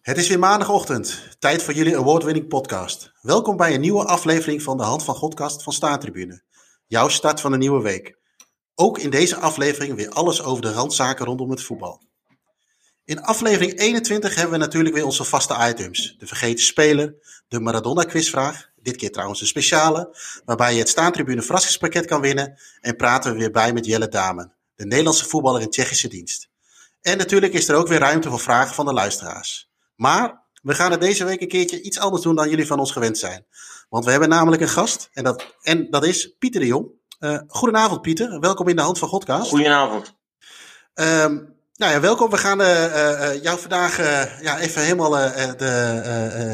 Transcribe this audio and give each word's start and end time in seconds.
Het 0.00 0.18
is 0.18 0.28
weer 0.28 0.38
maandagochtend, 0.38 1.36
tijd 1.38 1.62
voor 1.62 1.74
jullie 1.74 1.96
award-winning 1.96 2.48
podcast. 2.48 3.12
Welkom 3.20 3.56
bij 3.56 3.74
een 3.74 3.80
nieuwe 3.80 4.04
aflevering 4.04 4.62
van 4.62 4.76
de 4.76 4.82
Hand 4.82 5.04
van 5.04 5.14
Godcast 5.14 5.62
van 5.62 5.72
Staantribune. 5.72 6.42
Jouw 6.86 7.08
start 7.08 7.40
van 7.40 7.50
de 7.50 7.56
nieuwe 7.56 7.82
week. 7.82 8.18
Ook 8.74 8.98
in 8.98 9.10
deze 9.10 9.36
aflevering 9.36 9.94
weer 9.94 10.08
alles 10.08 10.42
over 10.42 10.62
de 10.62 10.72
randzaken 10.72 11.24
rondom 11.24 11.50
het 11.50 11.62
voetbal. 11.62 12.02
In 13.04 13.22
aflevering 13.22 13.78
21 13.78 14.34
hebben 14.34 14.52
we 14.52 14.58
natuurlijk 14.58 14.94
weer 14.94 15.04
onze 15.04 15.24
vaste 15.24 15.56
items. 15.68 16.14
De 16.18 16.26
vergeten 16.26 16.64
speler, 16.64 17.14
de 17.48 17.60
Maradona 17.60 18.02
quizvraag, 18.02 18.70
dit 18.76 18.96
keer 18.96 19.10
trouwens 19.10 19.40
een 19.40 19.46
speciale, 19.46 20.16
waarbij 20.44 20.72
je 20.72 20.78
het 20.78 20.88
Staantribune 20.88 21.42
verrassingspakket 21.42 22.06
kan 22.06 22.20
winnen 22.20 22.60
en 22.80 22.96
praten 22.96 23.32
we 23.32 23.38
weer 23.38 23.50
bij 23.50 23.72
met 23.72 23.86
Jelle 23.86 24.08
Damen, 24.08 24.54
de 24.74 24.86
Nederlandse 24.86 25.24
voetballer 25.24 25.60
in 25.60 25.70
Tsjechische 25.70 26.08
dienst. 26.08 26.48
En 27.00 27.18
natuurlijk 27.18 27.52
is 27.52 27.68
er 27.68 27.76
ook 27.76 27.88
weer 27.88 27.98
ruimte 27.98 28.28
voor 28.28 28.40
vragen 28.40 28.74
van 28.74 28.86
de 28.86 28.92
luisteraars. 28.92 29.69
Maar 30.00 30.42
we 30.62 30.74
gaan 30.74 30.90
het 30.90 31.00
deze 31.00 31.24
week 31.24 31.40
een 31.40 31.48
keertje 31.48 31.82
iets 31.82 31.98
anders 31.98 32.22
doen 32.22 32.34
dan 32.34 32.48
jullie 32.48 32.66
van 32.66 32.78
ons 32.78 32.92
gewend 32.92 33.18
zijn. 33.18 33.46
Want 33.88 34.04
we 34.04 34.10
hebben 34.10 34.28
namelijk 34.28 34.62
een 34.62 34.68
gast 34.68 35.10
en 35.12 35.24
dat, 35.24 35.56
en 35.62 35.90
dat 35.90 36.04
is 36.04 36.34
Pieter 36.38 36.60
de 36.60 36.66
Jong. 36.66 36.88
Uh, 37.20 37.38
goedenavond 37.46 38.02
Pieter, 38.02 38.40
welkom 38.40 38.68
in 38.68 38.76
de 38.76 38.82
Hand 38.82 38.98
van 38.98 39.08
Godcast. 39.08 39.48
Goedenavond. 39.48 40.14
Um, 40.94 41.54
nou 41.74 41.92
ja, 41.92 42.00
welkom. 42.00 42.30
We 42.30 42.36
gaan 42.36 42.60
uh, 42.60 42.84
uh, 42.84 43.42
jou 43.42 43.58
vandaag 43.58 43.96
ja, 44.42 44.58
even 44.58 44.82
helemaal 44.82 45.10
de 45.10 45.64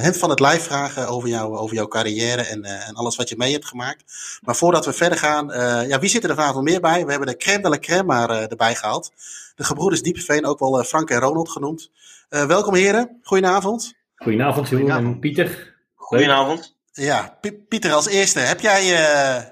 hem 0.03 0.15
van 0.15 0.31
het 0.31 0.41
lijf 0.41 0.63
vragen 0.63 1.09
over, 1.09 1.29
jou, 1.29 1.57
over 1.57 1.77
jouw 1.77 1.89
carrière 1.89 2.43
en, 2.43 2.65
en 2.65 2.95
alles 2.95 3.17
wat 3.17 3.29
je 3.29 3.37
mee 3.37 3.53
hebt 3.53 3.67
gemaakt. 3.67 4.05
Maar 4.45 4.57
voordat 4.57 4.85
we 4.85 4.93
verder 4.93 5.19
gaan, 5.19 5.47
ja, 5.89 5.99
wie 5.99 6.11
zit 6.11 6.25
er 6.25 6.35
vanavond 6.35 6.65
meer 6.65 6.81
bij? 6.81 7.05
We 7.05 7.11
hebben 7.11 7.29
de 7.29 7.37
crème 7.37 7.63
de 7.63 7.69
la 7.69 7.79
crème 7.79 8.03
maar 8.03 8.31
erbij 8.31 8.75
gehaald. 8.75 9.13
De 9.55 9.65
gebroeders 9.65 10.03
Diepeveen, 10.03 10.47
ook 10.47 10.59
wel 10.59 10.85
Frank 10.85 11.11
en 11.11 11.21
Ronald 11.21 11.51
genoemd. 11.51 11.91
Welkom 12.29 12.75
heren, 12.75 13.19
goedenavond. 13.23 13.95
Goedenavond 14.15 14.69
Jeroen 14.69 14.91
en 14.91 15.19
Pieter. 15.19 15.77
Goedenavond. 15.95 16.77
Ja, 16.93 17.39
P 17.41 17.69
Pieter 17.69 17.93
als 17.93 18.07
eerste. 18.07 18.39
Heb 18.39 18.61
jij, 18.61 18.85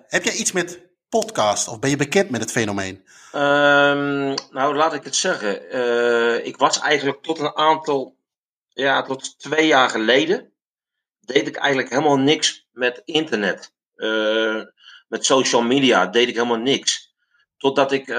heb 0.06 0.24
jij 0.24 0.34
iets 0.34 0.52
met 0.52 0.86
podcast 1.08 1.68
of 1.68 1.78
ben 1.78 1.90
je 1.90 1.96
bekend 1.96 2.30
met 2.30 2.40
het 2.40 2.50
fenomeen? 2.50 2.96
Um, 3.34 4.34
nou, 4.50 4.74
laat 4.74 4.94
ik 4.94 5.04
het 5.04 5.16
zeggen. 5.16 5.76
Uh, 5.76 6.46
ik 6.46 6.56
was 6.56 6.80
eigenlijk 6.80 7.22
tot 7.22 7.38
een 7.38 7.56
aantal, 7.56 8.16
ja, 8.68 9.02
tot 9.02 9.38
twee 9.38 9.66
jaar 9.66 9.90
geleden, 9.90 10.52
deed 11.20 11.46
ik 11.46 11.56
eigenlijk 11.56 11.90
helemaal 11.90 12.18
niks 12.18 12.68
met 12.72 13.02
internet. 13.04 13.72
Uh, 13.96 14.62
met 15.08 15.24
social 15.24 15.62
media 15.62 16.06
deed 16.06 16.28
ik 16.28 16.34
helemaal 16.34 16.56
niks. 16.56 17.14
Totdat 17.56 17.92
ik 17.92 18.08
uh, 18.08 18.16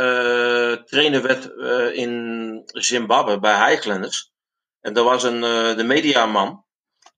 trainer 0.71 1.21
werd 1.21 1.45
in 1.93 2.61
Zimbabwe 2.65 3.39
bij 3.39 3.69
Highlanders. 3.69 4.33
En 4.85 4.95
er 4.95 5.03
was 5.03 5.23
een, 5.23 5.41
de 5.77 5.83
mediaman 5.83 6.65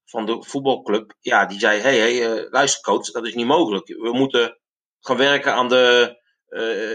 van 0.06 0.26
de 0.26 0.44
voetbalclub. 0.44 1.14
Ja, 1.20 1.46
die 1.46 1.60
zei: 1.60 1.80
hey, 1.80 1.98
hey, 1.98 2.48
luister 2.50 2.82
coach, 2.82 3.12
dat 3.12 3.26
is 3.26 3.34
niet 3.34 3.46
mogelijk. 3.46 3.88
We 3.88 4.12
moeten 4.14 4.60
gaan 5.00 5.18
werken 5.18 5.54
aan 5.54 5.70
de 5.70 6.16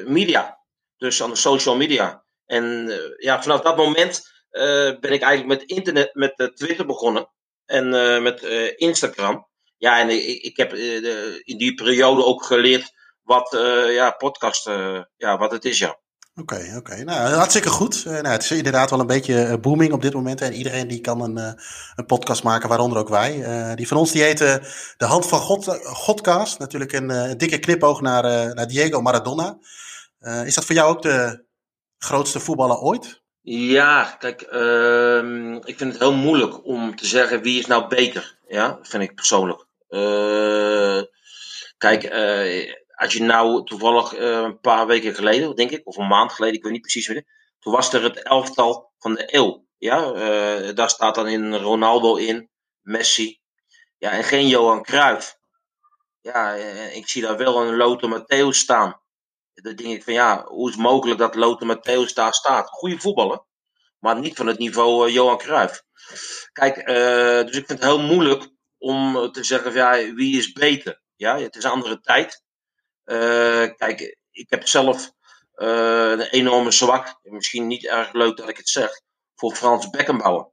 media. 0.07 0.59
Dus 0.97 1.23
aan 1.23 1.31
de 1.31 1.37
social 1.37 1.77
media. 1.77 2.25
En 2.47 2.87
uh, 2.89 2.97
ja, 3.17 3.43
vanaf 3.43 3.61
dat 3.61 3.77
moment 3.77 4.23
uh, 4.51 4.63
ben 5.01 5.13
ik 5.13 5.23
eigenlijk 5.23 5.61
met 5.61 5.63
internet, 5.63 6.15
met 6.15 6.33
uh, 6.37 6.47
Twitter 6.47 6.87
begonnen. 6.87 7.31
En 7.67 7.89
met 8.23 8.43
Instagram. 8.77 9.49
Ja, 9.77 9.99
en 9.99 10.09
ik, 10.09 10.43
ik 10.43 10.57
heb 10.57 10.73
in 11.45 11.59
die 11.59 11.75
periode 11.75 12.25
ook 12.25 12.45
geleerd 12.45 12.93
wat 13.23 13.51
ja, 13.91 14.11
podcast, 14.11 14.67
ja, 15.17 15.39
wat 15.39 15.51
het 15.51 15.65
is, 15.65 15.79
ja. 15.79 16.01
Oké, 16.35 16.55
okay, 16.55 16.69
oké. 16.69 16.77
Okay. 16.77 17.03
Nou, 17.03 17.35
hartstikke 17.35 17.69
goed. 17.69 18.05
Uh, 18.07 18.13
nou, 18.13 18.27
het 18.27 18.43
is 18.43 18.51
inderdaad 18.51 18.91
wel 18.91 19.01
een 19.01 19.07
beetje 19.07 19.59
booming 19.61 19.93
op 19.93 20.03
dit 20.03 20.15
moment. 20.15 20.41
En 20.41 20.53
iedereen 20.53 20.89
die 20.89 21.01
kan 21.01 21.21
een, 21.21 21.39
uh, 21.39 21.53
een 21.95 22.07
podcast 22.07 22.43
maken, 22.43 22.69
waaronder 22.69 22.99
ook 22.99 23.09
wij. 23.09 23.45
Die 23.75 23.89
van 23.89 23.97
ons 23.97 24.13
die 24.13 24.23
heet 24.23 24.39
De 24.39 25.05
Hand 25.05 25.27
van 25.27 25.39
God, 25.39 25.65
Godcast. 25.83 26.59
Natuurlijk 26.59 26.93
een 26.93 27.39
dikke 27.39 27.59
knipoog 27.59 28.01
naar, 28.01 28.55
naar 28.55 28.67
Diego 28.67 29.01
Maradona. 29.01 29.59
Is 30.45 30.55
dat 30.55 30.65
voor 30.65 30.75
jou 30.75 30.91
ook 30.91 31.03
de 31.03 31.45
grootste 31.99 32.41
voetballer 32.41 32.79
ooit? 32.79 33.23
Ja, 33.45 34.17
kijk, 34.19 34.47
uh, 34.53 35.55
ik 35.55 35.79
vind 35.79 35.93
het 35.93 35.99
heel 35.99 36.15
moeilijk 36.15 36.67
om 36.67 36.97
te 36.97 37.07
zeggen 37.07 37.43
wie 37.43 37.59
is 37.59 37.67
nou 37.67 37.89
beter. 37.89 38.39
Ja, 38.49 38.79
vind 38.83 39.03
ik 39.03 39.15
persoonlijk. 39.15 39.67
Kijk, 41.79 42.05
als 43.03 43.13
je 43.13 43.23
nou 43.23 43.65
toevallig 43.65 44.17
een 44.17 44.61
paar 44.61 44.87
weken 44.87 45.15
geleden, 45.15 45.57
denk 45.57 45.71
ik, 45.71 45.87
of 45.87 45.97
een 45.97 46.07
maand 46.07 46.33
geleden, 46.33 46.57
ik 46.57 46.63
weet 46.63 46.73
niet 46.73 46.81
precies 46.81 47.09
meer, 47.09 47.25
toen 47.59 47.73
was 47.73 47.93
er 47.93 48.03
het 48.03 48.23
elftal 48.23 48.93
van 48.99 49.15
de 49.15 49.35
eeuw. 49.35 49.67
Ja, 49.79 50.13
daar 50.73 50.91
staat 50.91 51.15
dan 51.15 51.29
in 51.29 51.55
Ronaldo 51.55 52.17
in, 52.17 52.51
Messi. 52.81 53.41
Ja, 53.99 54.11
en 54.11 54.25
geen 54.25 54.49
Johan 54.49 54.83
Cruijff. 54.83 55.37
Ja, 56.21 56.53
ik 56.93 57.09
zie 57.09 57.23
daar 57.23 57.37
wel 57.37 57.63
een 57.63 57.77
Lothar 57.77 58.21
Matthäus 58.21 58.57
staan. 58.57 59.01
Dan 59.55 59.75
denk 59.75 59.95
ik 59.95 60.03
van 60.03 60.13
ja, 60.13 60.45
hoe 60.45 60.69
is 60.69 60.75
het 60.75 60.85
mogelijk 60.85 61.19
dat 61.19 61.35
Lothar 61.35 61.77
Matthäus 61.77 62.13
daar 62.13 62.35
staat? 62.35 62.69
Goede 62.69 62.99
voetballer, 62.99 63.45
maar 63.99 64.19
niet 64.19 64.37
van 64.37 64.47
het 64.47 64.59
niveau 64.59 65.11
Johan 65.11 65.39
Cruijff. 65.39 65.83
Kijk, 66.53 66.87
dus 67.47 67.57
ik 67.57 67.67
vind 67.67 67.69
het 67.69 67.83
heel 67.83 68.01
moeilijk 68.01 68.51
om 68.79 69.33
te 69.33 69.45
zeggen 69.45 69.73
van 69.73 69.81
ja, 69.81 70.15
wie 70.15 70.39
is 70.39 70.53
beter? 70.53 71.03
Ja, 71.17 71.39
het 71.39 71.57
is 71.57 71.65
een 71.65 71.71
andere 71.71 72.01
tijd. 72.01 72.43
Uh, 73.05 73.69
kijk, 73.77 74.17
ik 74.31 74.51
heb 74.51 74.69
zelf 74.69 75.13
een 75.55 76.21
enorme 76.21 76.71
zwak, 76.71 77.19
misschien 77.23 77.67
niet 77.67 77.87
erg 77.87 78.13
leuk 78.13 78.37
dat 78.37 78.49
ik 78.49 78.57
het 78.57 78.69
zeg, 78.69 79.01
voor 79.35 79.55
Frans 79.55 79.91
Beckenbauer, 79.91 80.53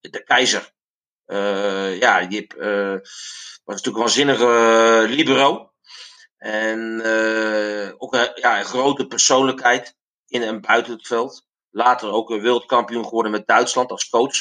de 0.00 0.24
keizer. 0.24 0.72
ja, 2.00 2.26
die 2.26 2.46
was 3.64 3.82
natuurlijk 3.82 3.86
een 3.96 4.02
waanzinnige 4.02 5.06
libero. 5.08 5.72
En 6.36 7.02
ook 7.98 8.14
een, 8.14 8.30
ja, 8.34 8.58
een 8.58 8.64
grote 8.64 9.06
persoonlijkheid 9.06 9.96
in 10.26 10.42
en 10.42 10.60
buiten 10.60 10.92
het 10.92 11.06
veld. 11.06 11.46
Later 11.70 12.10
ook 12.10 12.30
een 12.30 12.40
wereldkampioen 12.40 13.04
geworden 13.04 13.32
met 13.32 13.46
Duitsland 13.46 13.90
als 13.90 14.08
coach. 14.08 14.36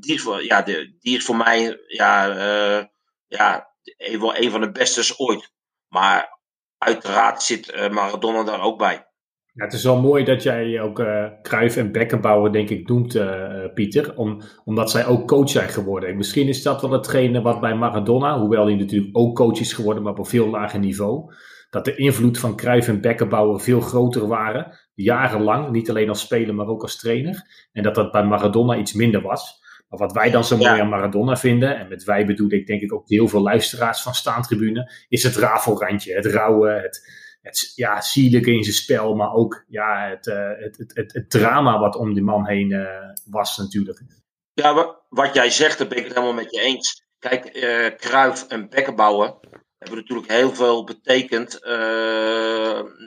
Die, 0.00 0.14
is 0.14 0.22
voor, 0.22 0.44
ja, 0.44 0.64
is 1.00 1.24
voor 1.24 1.36
mij 1.36 1.80
ja, 1.86 2.26
ja, 3.26 3.74
een 3.96 4.50
van 4.50 4.60
de 4.60 4.70
bestes 4.70 5.18
ooit. 5.18 5.50
Maar 5.90 6.38
uiteraard 6.78 7.42
zit 7.42 7.90
Maradona 7.90 8.44
daar 8.44 8.62
ook 8.62 8.78
bij. 8.78 9.10
Ja, 9.52 9.64
het 9.64 9.72
is 9.72 9.84
wel 9.84 10.00
mooi 10.00 10.24
dat 10.24 10.42
jij 10.42 10.80
ook 10.80 10.98
uh, 10.98 11.26
Cruijff 11.42 11.76
en 11.76 11.92
Beckenbauer, 11.92 12.52
denk 12.52 12.68
ik, 12.70 12.88
noemt, 12.88 13.14
uh, 13.14 13.64
Pieter. 13.74 14.16
Om, 14.16 14.42
omdat 14.64 14.90
zij 14.90 15.06
ook 15.06 15.28
coach 15.28 15.48
zijn 15.48 15.68
geworden. 15.68 16.16
misschien 16.16 16.48
is 16.48 16.62
dat 16.62 16.80
wel 16.80 16.90
hetgene 16.90 17.42
wat 17.42 17.60
bij 17.60 17.74
Maradona, 17.74 18.38
hoewel 18.38 18.66
hij 18.66 18.74
natuurlijk 18.74 19.16
ook 19.16 19.36
coach 19.36 19.60
is 19.60 19.72
geworden, 19.72 20.02
maar 20.02 20.12
op 20.12 20.18
een 20.18 20.24
veel 20.24 20.48
lager 20.48 20.78
niveau. 20.78 21.34
Dat 21.70 21.84
de 21.84 21.96
invloed 21.96 22.38
van 22.38 22.56
Cruijff 22.56 22.88
en 22.88 23.00
Beckenbauer 23.00 23.60
veel 23.60 23.80
groter 23.80 24.26
waren. 24.26 24.78
Jarenlang, 24.94 25.70
niet 25.70 25.90
alleen 25.90 26.08
als 26.08 26.20
speler, 26.20 26.54
maar 26.54 26.66
ook 26.66 26.82
als 26.82 26.98
trainer. 26.98 27.68
En 27.72 27.82
dat 27.82 27.94
dat 27.94 28.12
bij 28.12 28.24
Maradona 28.24 28.76
iets 28.76 28.92
minder 28.92 29.22
was. 29.22 29.59
Maar 29.90 29.98
wat 29.98 30.12
wij 30.12 30.30
dan 30.30 30.44
zo 30.44 30.56
mooi 30.56 30.74
ja. 30.74 30.80
aan 30.80 30.88
Maradona 30.88 31.36
vinden, 31.36 31.78
en 31.78 31.88
met 31.88 32.04
wij 32.04 32.26
bedoel 32.26 32.50
ik 32.50 32.66
denk 32.66 32.82
ik 32.82 32.92
ook 32.92 33.08
heel 33.08 33.28
veel 33.28 33.40
luisteraars 33.40 34.02
van 34.02 34.14
Staantribune, 34.14 34.92
is 35.08 35.22
het 35.22 35.36
rafelrandje, 35.36 36.14
het 36.14 36.26
rauwe, 36.26 36.70
het 36.70 37.18
het 37.42 37.72
ja, 37.74 38.00
sierlijke 38.00 38.52
in 38.52 38.62
zijn 38.62 38.76
spel, 38.76 39.14
maar 39.14 39.32
ook 39.32 39.64
ja, 39.68 40.08
het, 40.08 40.26
uh, 40.26 40.50
het, 40.58 40.76
het, 40.76 40.94
het, 40.94 41.12
het, 41.12 41.30
drama 41.30 41.78
wat 41.78 41.96
om 41.96 42.14
die 42.14 42.22
man 42.22 42.46
heen 42.46 42.70
uh, 42.70 42.88
was 43.24 43.56
natuurlijk. 43.56 44.02
Ja, 44.52 44.96
wat 45.08 45.34
jij 45.34 45.50
zegt, 45.50 45.78
daar 45.78 45.88
ben 45.88 45.98
ik 45.98 46.04
het 46.04 46.14
helemaal 46.14 46.34
met 46.34 46.50
je 46.50 46.60
eens. 46.60 47.04
Kijk, 47.18 47.56
uh, 47.56 47.96
Kruif 47.96 48.46
en 48.46 48.68
Bekkenbouwer 48.68 49.34
hebben 49.78 49.98
natuurlijk 49.98 50.32
heel 50.32 50.54
veel 50.54 50.84
betekend 50.84 51.58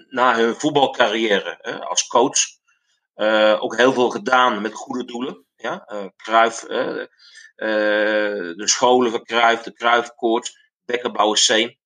na 0.09 0.35
hun 0.35 0.55
voetbalcarrière 0.55 1.57
hè, 1.61 1.79
als 1.79 2.07
coach. 2.07 2.39
ook 3.59 3.77
heel 3.77 3.93
veel 3.93 4.09
gedaan 4.09 4.61
met 4.61 4.73
goede 4.73 5.05
doelen. 5.05 5.42
Ja? 5.63 5.85
Kruif, 6.15 6.59
de 7.55 8.61
scholen 8.63 9.11
van 9.11 9.23
de 9.23 9.73
Kruifkoorts, 9.73 10.71
Bekkenbouwer 10.85 11.37
Seen. 11.37 11.77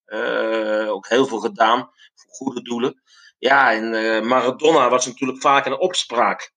ook 0.87 1.07
heel 1.07 1.25
veel 1.25 1.39
gedaan 1.39 1.89
goede 2.27 2.61
doelen. 2.61 3.01
Ja, 3.37 3.73
en 3.73 4.27
Maradona 4.27 4.89
was 4.89 5.05
natuurlijk 5.05 5.41
vaak 5.41 5.65
een 5.65 5.79
opspraak. 5.79 6.53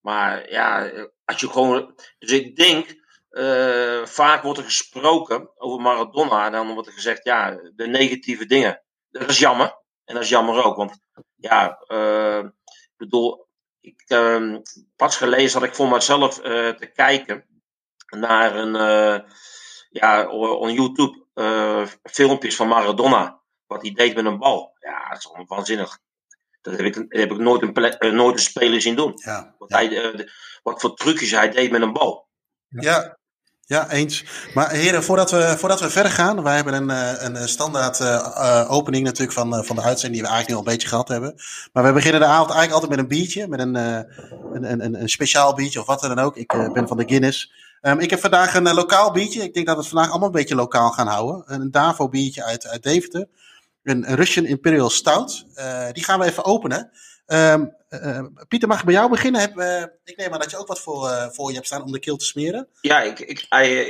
Maar 0.00 0.50
ja, 0.50 0.90
als 1.24 1.40
je 1.40 1.48
gewoon. 1.48 1.94
Dus 2.18 2.30
ik 2.32 2.56
denk, 2.56 3.06
vaak 4.08 4.42
wordt 4.42 4.58
er 4.58 4.64
gesproken 4.64 5.50
over 5.56 5.80
Maradona. 5.80 6.46
En 6.46 6.52
dan 6.52 6.72
wordt 6.72 6.88
er 6.88 6.94
gezegd, 6.94 7.24
ja, 7.24 7.60
de 7.74 7.86
negatieve 7.86 8.46
dingen. 8.46 8.82
Dat 9.10 9.28
is 9.28 9.38
jammer. 9.38 9.76
En 10.04 10.14
dat 10.14 10.22
is 10.22 10.28
jammer 10.28 10.64
ook. 10.64 10.76
Want 10.76 11.00
ja, 11.36 11.78
ik 12.70 12.96
bedoel, 12.96 13.47
ik, 13.88 14.04
ehm, 14.06 14.60
pas 14.96 15.16
gelezen 15.16 15.60
had 15.60 15.68
ik 15.68 15.74
voor 15.74 15.88
mezelf 15.88 16.34
te 16.40 16.90
kijken 16.94 17.44
naar 18.06 18.56
een, 18.56 18.72
ja, 19.90 20.28
op 20.28 20.68
YouTube 20.68 21.26
filmpjes 22.02 22.56
van 22.56 22.68
Maradona 22.68 23.38
wat 23.68 23.82
hij 23.82 23.92
deed 23.92 24.14
met 24.14 24.24
een 24.24 24.38
bal. 24.38 24.76
Ja, 24.78 25.08
dat 25.08 25.18
is 25.18 25.24
gewoon 25.24 25.46
waanzinnig. 25.46 25.98
Dat 26.60 26.76
heb 26.76 26.86
ik, 26.86 26.94
heb 27.08 27.30
ik 27.30 27.38
nooit, 27.38 27.62
een, 27.62 27.96
uh, 28.04 28.12
nooit 28.12 28.34
een 28.34 28.42
speler 28.42 28.80
zien 28.80 28.96
doen. 28.96 29.12
Ja, 29.14 29.54
wat, 29.58 29.70
Hij, 29.70 30.14
uh, 30.14 30.26
wat 30.62 30.80
voor 30.80 30.94
trucjes 30.94 31.30
hij 31.30 31.50
deed 31.50 31.70
met 31.70 31.82
een 31.82 31.92
bal. 31.92 32.28
Ja, 32.68 33.18
ja, 33.68 33.90
eens. 33.90 34.24
Maar 34.54 34.70
heren, 34.70 35.02
voordat 35.02 35.30
we, 35.30 35.54
voordat 35.58 35.80
we 35.80 35.90
verder 35.90 36.12
gaan, 36.12 36.42
wij 36.42 36.54
hebben 36.54 36.74
een, 36.74 36.90
eh, 36.90 37.22
een 37.22 37.48
standaard 37.48 38.00
uh, 38.00 38.66
opening 38.70 39.04
natuurlijk 39.04 39.38
van, 39.38 39.64
van 39.64 39.76
de 39.76 39.82
uitzending 39.82 40.12
die 40.12 40.22
we 40.22 40.28
eigenlijk 40.28 40.48
nu 40.48 40.54
al 40.54 40.60
een 40.60 40.72
beetje 40.72 40.88
gehad 40.88 41.08
hebben. 41.08 41.34
Maar 41.72 41.84
we 41.84 41.92
beginnen 41.92 42.20
de 42.20 42.26
avond 42.26 42.50
eigenlijk 42.50 42.72
altijd 42.72 42.90
met 42.90 42.98
een 42.98 43.18
biertje, 43.18 43.48
met 43.48 43.60
een, 43.60 43.74
een, 43.74 44.84
een, 44.84 45.00
een 45.02 45.08
speciaal 45.08 45.54
biertje 45.54 45.80
of 45.80 45.86
wat 45.86 46.00
dan 46.00 46.18
ook. 46.18 46.36
Ik 46.36 46.72
ben 46.72 46.88
van 46.88 46.96
de 46.96 47.04
Guinness. 47.06 47.52
Um, 47.82 47.98
ik 47.98 48.10
heb 48.10 48.20
vandaag 48.20 48.54
een 48.54 48.74
lokaal 48.74 49.12
biertje. 49.12 49.42
Ik 49.42 49.54
denk 49.54 49.66
dat 49.66 49.74
we 49.74 49.80
het 49.80 49.90
vandaag 49.90 50.10
allemaal 50.10 50.28
een 50.28 50.34
beetje 50.34 50.54
lokaal 50.54 50.90
gaan 50.90 51.06
houden. 51.06 51.42
Een 51.46 51.70
Davo 51.70 52.08
biertje 52.08 52.44
uit, 52.44 52.66
uit 52.66 52.82
Deventer. 52.82 53.28
Een 53.82 54.14
Russian 54.14 54.46
Imperial 54.46 54.90
Stout. 54.90 55.46
die 55.92 56.04
gaan 56.04 56.18
we 56.18 56.26
even 56.26 56.44
openen. 56.44 56.90
Um, 57.30 57.76
uh, 57.90 58.20
Pieter, 58.48 58.68
mag 58.68 58.78
ik 58.78 58.84
bij 58.84 58.94
jou 58.94 59.10
beginnen? 59.10 59.40
Heb, 59.40 59.56
uh, 59.56 59.82
ik 60.04 60.16
neem 60.16 60.32
aan 60.32 60.38
dat 60.38 60.50
je 60.50 60.56
ook 60.56 60.66
wat 60.66 60.80
voor, 60.80 61.08
uh, 61.08 61.28
voor 61.28 61.48
je 61.48 61.54
hebt 61.54 61.66
staan 61.66 61.82
om 61.82 61.92
de 61.92 61.98
keel 61.98 62.16
te 62.16 62.24
smeren. 62.24 62.68
Ja, 62.80 63.00
ik, 63.00 63.18
ik, 63.18 63.46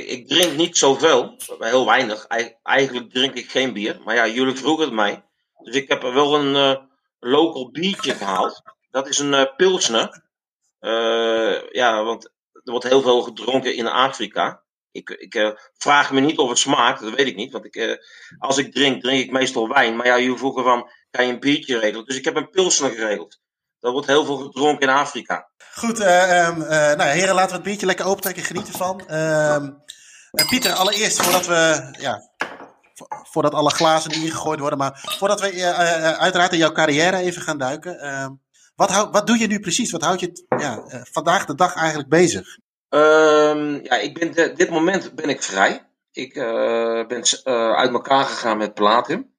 ik 0.07 0.27
drink 0.27 0.55
niet 0.55 0.77
zoveel, 0.77 1.35
heel 1.59 1.85
weinig. 1.85 2.27
Eigenlijk 2.63 3.11
drink 3.11 3.33
ik 3.33 3.49
geen 3.49 3.73
bier. 3.73 4.01
Maar 4.05 4.15
ja, 4.15 4.27
jullie 4.27 4.55
vroegen 4.55 4.85
het 4.85 4.93
mij. 4.93 5.23
Dus 5.63 5.75
ik 5.75 5.87
heb 5.87 6.01
wel 6.01 6.35
een 6.35 6.79
local 7.19 7.71
biertje 7.71 8.13
gehaald. 8.13 8.61
Dat 8.91 9.07
is 9.07 9.19
een 9.19 9.49
pilsner. 9.55 10.23
ja, 11.71 12.03
want 12.03 12.25
er 12.53 12.71
wordt 12.71 12.87
heel 12.87 13.01
veel 13.01 13.21
gedronken 13.21 13.75
in 13.75 13.87
Afrika. 13.87 14.63
Ik, 14.91 15.09
ik 15.09 15.59
vraag 15.77 16.11
me 16.11 16.19
niet 16.19 16.37
of 16.37 16.49
het 16.49 16.57
smaakt, 16.57 17.01
dat 17.01 17.13
weet 17.13 17.27
ik 17.27 17.35
niet. 17.35 17.51
Want 17.51 17.65
ik, 17.65 17.99
als 18.37 18.57
ik 18.57 18.73
drink, 18.73 19.01
drink 19.01 19.23
ik 19.23 19.31
meestal 19.31 19.67
wijn. 19.67 19.95
Maar 19.95 20.05
ja, 20.05 20.19
jullie 20.19 20.37
vroegen 20.37 20.63
van, 20.63 20.89
kan 21.11 21.25
je 21.25 21.33
een 21.33 21.39
biertje 21.39 21.79
regelen? 21.79 22.05
Dus 22.05 22.17
ik 22.17 22.25
heb 22.25 22.35
een 22.35 22.49
pilsner 22.49 22.91
geregeld. 22.91 23.39
Er 23.79 23.91
wordt 23.91 24.07
heel 24.07 24.25
veel 24.25 24.37
gedronken 24.37 24.87
in 24.87 24.93
Afrika. 24.93 25.49
Goed, 25.75 25.99
uh, 25.99 26.47
um, 26.47 26.61
uh, 26.61 26.69
nou 26.69 27.03
ja, 27.03 27.05
heren, 27.05 27.35
laten 27.35 27.49
we 27.49 27.55
het 27.55 27.63
biertje 27.63 27.85
lekker 27.85 28.05
opentrekken. 28.05 28.43
Genieten 28.43 28.73
van. 28.73 29.03
Uh, 29.09 29.67
Pieter, 30.49 30.71
allereerst 30.71 31.21
voordat 31.21 31.45
we, 31.47 31.89
ja, 31.99 32.29
voordat 33.07 33.53
alle 33.53 33.69
glazen 33.69 34.11
ingegooid 34.11 34.59
worden, 34.59 34.77
maar 34.77 35.01
voordat 35.17 35.41
we 35.41 35.63
uiteraard 36.19 36.51
in 36.51 36.57
jouw 36.57 36.71
carrière 36.71 37.17
even 37.17 37.41
gaan 37.41 37.57
duiken. 37.57 37.99
Ehm, 37.99 38.31
wat, 38.75 38.89
hou, 38.89 39.09
wat 39.11 39.27
doe 39.27 39.37
je 39.37 39.47
nu 39.47 39.59
precies? 39.59 39.91
Wat 39.91 40.03
houdt 40.03 40.19
je 40.19 40.45
ja, 40.57 40.83
vandaag 41.11 41.45
de 41.45 41.55
dag 41.55 41.75
eigenlijk 41.75 42.09
bezig? 42.09 42.57
Um, 42.89 43.83
ja, 43.83 43.95
ik 43.95 44.19
ben 44.19 44.33
de, 44.33 44.53
dit 44.53 44.69
moment 44.69 45.15
ben 45.15 45.29
ik 45.29 45.43
vrij. 45.43 45.87
Ik 46.11 46.33
ben 47.07 47.23
uit 47.75 47.91
elkaar 47.91 48.25
gegaan 48.25 48.57
met 48.57 48.73
Platinum 48.73 49.31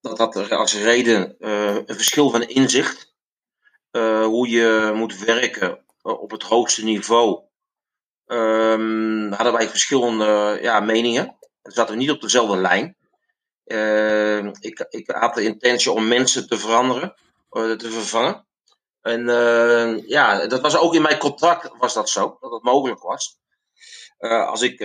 dat 0.00 0.18
had 0.18 0.36
er 0.36 0.54
als 0.54 0.74
reden 0.74 1.36
uh, 1.38 1.74
een 1.74 1.94
verschil 1.94 2.30
van 2.30 2.42
inzicht. 2.42 3.14
Uh, 3.92 4.24
hoe 4.24 4.48
je 4.48 4.92
moet 4.94 5.18
werken 5.18 5.84
uh, 6.02 6.20
op 6.20 6.30
het 6.30 6.42
hoogste 6.42 6.84
niveau. 6.84 7.42
Um, 8.26 9.32
hadden 9.32 9.52
wij 9.52 9.68
verschillende 9.68 10.58
ja, 10.62 10.80
meningen. 10.80 11.36
We 11.62 11.72
zaten 11.72 11.98
niet 11.98 12.10
op 12.10 12.20
dezelfde 12.20 12.56
lijn. 12.56 12.96
Ehm, 13.64 14.52
ik, 14.60 14.86
ik 14.88 15.10
had 15.10 15.34
de 15.34 15.42
intentie 15.42 15.90
om 15.90 16.08
mensen 16.08 16.48
te 16.48 16.58
veranderen, 16.58 17.14
te 17.50 17.90
vervangen. 17.90 18.46
En 19.00 19.24
ja, 20.06 20.46
dat 20.46 20.60
was 20.60 20.76
ook 20.76 20.94
in 20.94 21.02
mijn 21.02 21.18
contract 21.18 21.70
was 21.78 21.94
dat 21.94 22.08
zo, 22.08 22.36
dat 22.40 22.52
het 22.52 22.62
mogelijk 22.62 23.02
was. 23.02 23.38
als 24.18 24.62
ik 24.62 24.80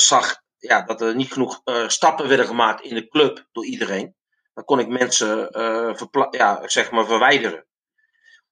zag 0.00 0.42
ja, 0.58 0.82
dat 0.82 1.00
er 1.00 1.14
niet 1.14 1.32
genoeg 1.32 1.62
stappen 1.86 2.28
werden 2.28 2.46
gemaakt 2.46 2.84
in 2.84 2.94
de 2.94 3.08
club 3.08 3.46
door 3.52 3.64
iedereen 3.64 4.16
dan 4.56 4.64
kon 4.64 4.78
ik 4.78 4.88
mensen 4.88 5.48
uh, 5.58 6.28
ja, 6.30 6.68
zeg 6.68 6.90
maar 6.90 7.06
verwijderen. 7.06 7.66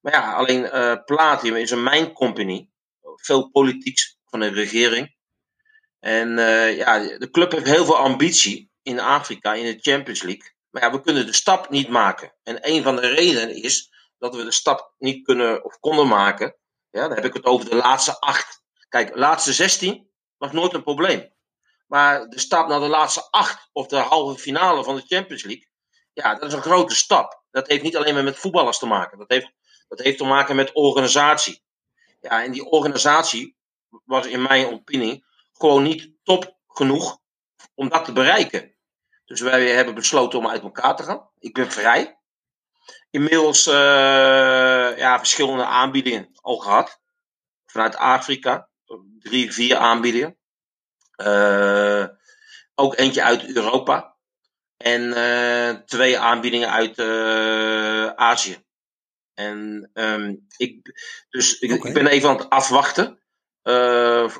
Maar 0.00 0.12
ja, 0.12 0.32
alleen 0.32 0.64
uh, 0.64 0.96
Platinum 1.04 1.56
is 1.56 1.70
een 1.70 1.82
mijncompany. 1.82 2.70
Veel 3.16 3.50
politiek 3.50 3.98
van 4.24 4.40
de 4.40 4.48
regering. 4.48 5.16
En 6.00 6.38
uh, 6.38 6.76
ja, 6.76 6.98
de 6.98 7.30
club 7.30 7.52
heeft 7.52 7.66
heel 7.66 7.84
veel 7.84 7.96
ambitie 7.96 8.70
in 8.82 9.00
Afrika, 9.00 9.54
in 9.54 9.64
de 9.64 9.90
Champions 9.90 10.22
League. 10.22 10.52
Maar 10.70 10.82
ja, 10.82 10.90
we 10.90 11.00
kunnen 11.00 11.26
de 11.26 11.32
stap 11.32 11.70
niet 11.70 11.88
maken. 11.88 12.34
En 12.42 12.58
een 12.60 12.82
van 12.82 12.96
de 12.96 13.06
redenen 13.06 13.62
is 13.62 13.92
dat 14.18 14.36
we 14.36 14.44
de 14.44 14.52
stap 14.52 14.94
niet 14.98 15.24
kunnen 15.24 15.64
of 15.64 15.78
konden 15.78 16.08
maken. 16.08 16.56
Ja, 16.90 17.08
dan 17.08 17.14
heb 17.14 17.24
ik 17.24 17.34
het 17.34 17.44
over 17.44 17.70
de 17.70 17.76
laatste 17.76 18.20
acht. 18.20 18.62
Kijk, 18.88 19.16
laatste 19.16 19.52
16 19.52 20.10
was 20.36 20.52
nooit 20.52 20.72
een 20.72 20.82
probleem. 20.82 21.32
Maar 21.86 22.28
de 22.28 22.38
stap 22.38 22.68
naar 22.68 22.80
de 22.80 22.88
laatste 22.88 23.30
acht 23.30 23.68
of 23.72 23.86
de 23.86 23.96
halve 23.96 24.40
finale 24.40 24.84
van 24.84 24.96
de 24.96 25.04
Champions 25.06 25.42
League, 25.42 25.72
ja, 26.14 26.34
dat 26.34 26.48
is 26.48 26.52
een 26.52 26.62
grote 26.62 26.94
stap. 26.94 27.42
Dat 27.50 27.68
heeft 27.68 27.82
niet 27.82 27.96
alleen 27.96 28.14
maar 28.14 28.24
met 28.24 28.38
voetballers 28.38 28.78
te 28.78 28.86
maken. 28.86 29.18
Dat 29.18 29.30
heeft, 29.30 29.50
dat 29.88 29.98
heeft 29.98 30.18
te 30.18 30.24
maken 30.24 30.56
met 30.56 30.72
organisatie. 30.72 31.62
Ja, 32.20 32.42
en 32.42 32.52
die 32.52 32.64
organisatie 32.64 33.56
was 34.04 34.26
in 34.26 34.42
mijn 34.42 34.66
opinie 34.66 35.24
gewoon 35.52 35.82
niet 35.82 36.10
top 36.22 36.56
genoeg 36.68 37.18
om 37.74 37.88
dat 37.88 38.04
te 38.04 38.12
bereiken. 38.12 38.74
Dus 39.24 39.40
wij 39.40 39.68
hebben 39.68 39.94
besloten 39.94 40.38
om 40.38 40.48
uit 40.48 40.62
elkaar 40.62 40.96
te 40.96 41.02
gaan. 41.02 41.30
Ik 41.38 41.54
ben 41.54 41.70
vrij. 41.70 42.18
Inmiddels 43.10 43.66
uh, 43.66 43.74
ja, 44.96 45.18
verschillende 45.18 45.64
aanbiedingen 45.64 46.28
al 46.40 46.56
gehad. 46.56 47.00
Vanuit 47.66 47.96
Afrika. 47.96 48.68
Drie, 49.18 49.52
vier 49.52 49.76
aanbiedingen. 49.76 50.38
Uh, 51.16 52.06
ook 52.74 52.96
eentje 52.96 53.22
uit 53.22 53.54
Europa. 53.56 54.13
En 54.76 55.02
uh, 55.02 55.70
twee 55.70 56.18
aanbiedingen 56.18 56.70
uit 56.70 56.98
uh, 56.98 58.06
Azië. 58.06 58.62
En 59.34 59.90
um, 59.94 60.46
ik, 60.56 60.92
dus 61.28 61.58
ik, 61.58 61.72
okay. 61.72 61.88
ik, 61.88 61.94
ben 61.94 62.06
even 62.06 62.28
aan 62.28 62.36
het 62.36 62.50
afwachten. 62.50 63.22
Uh, 63.62 64.34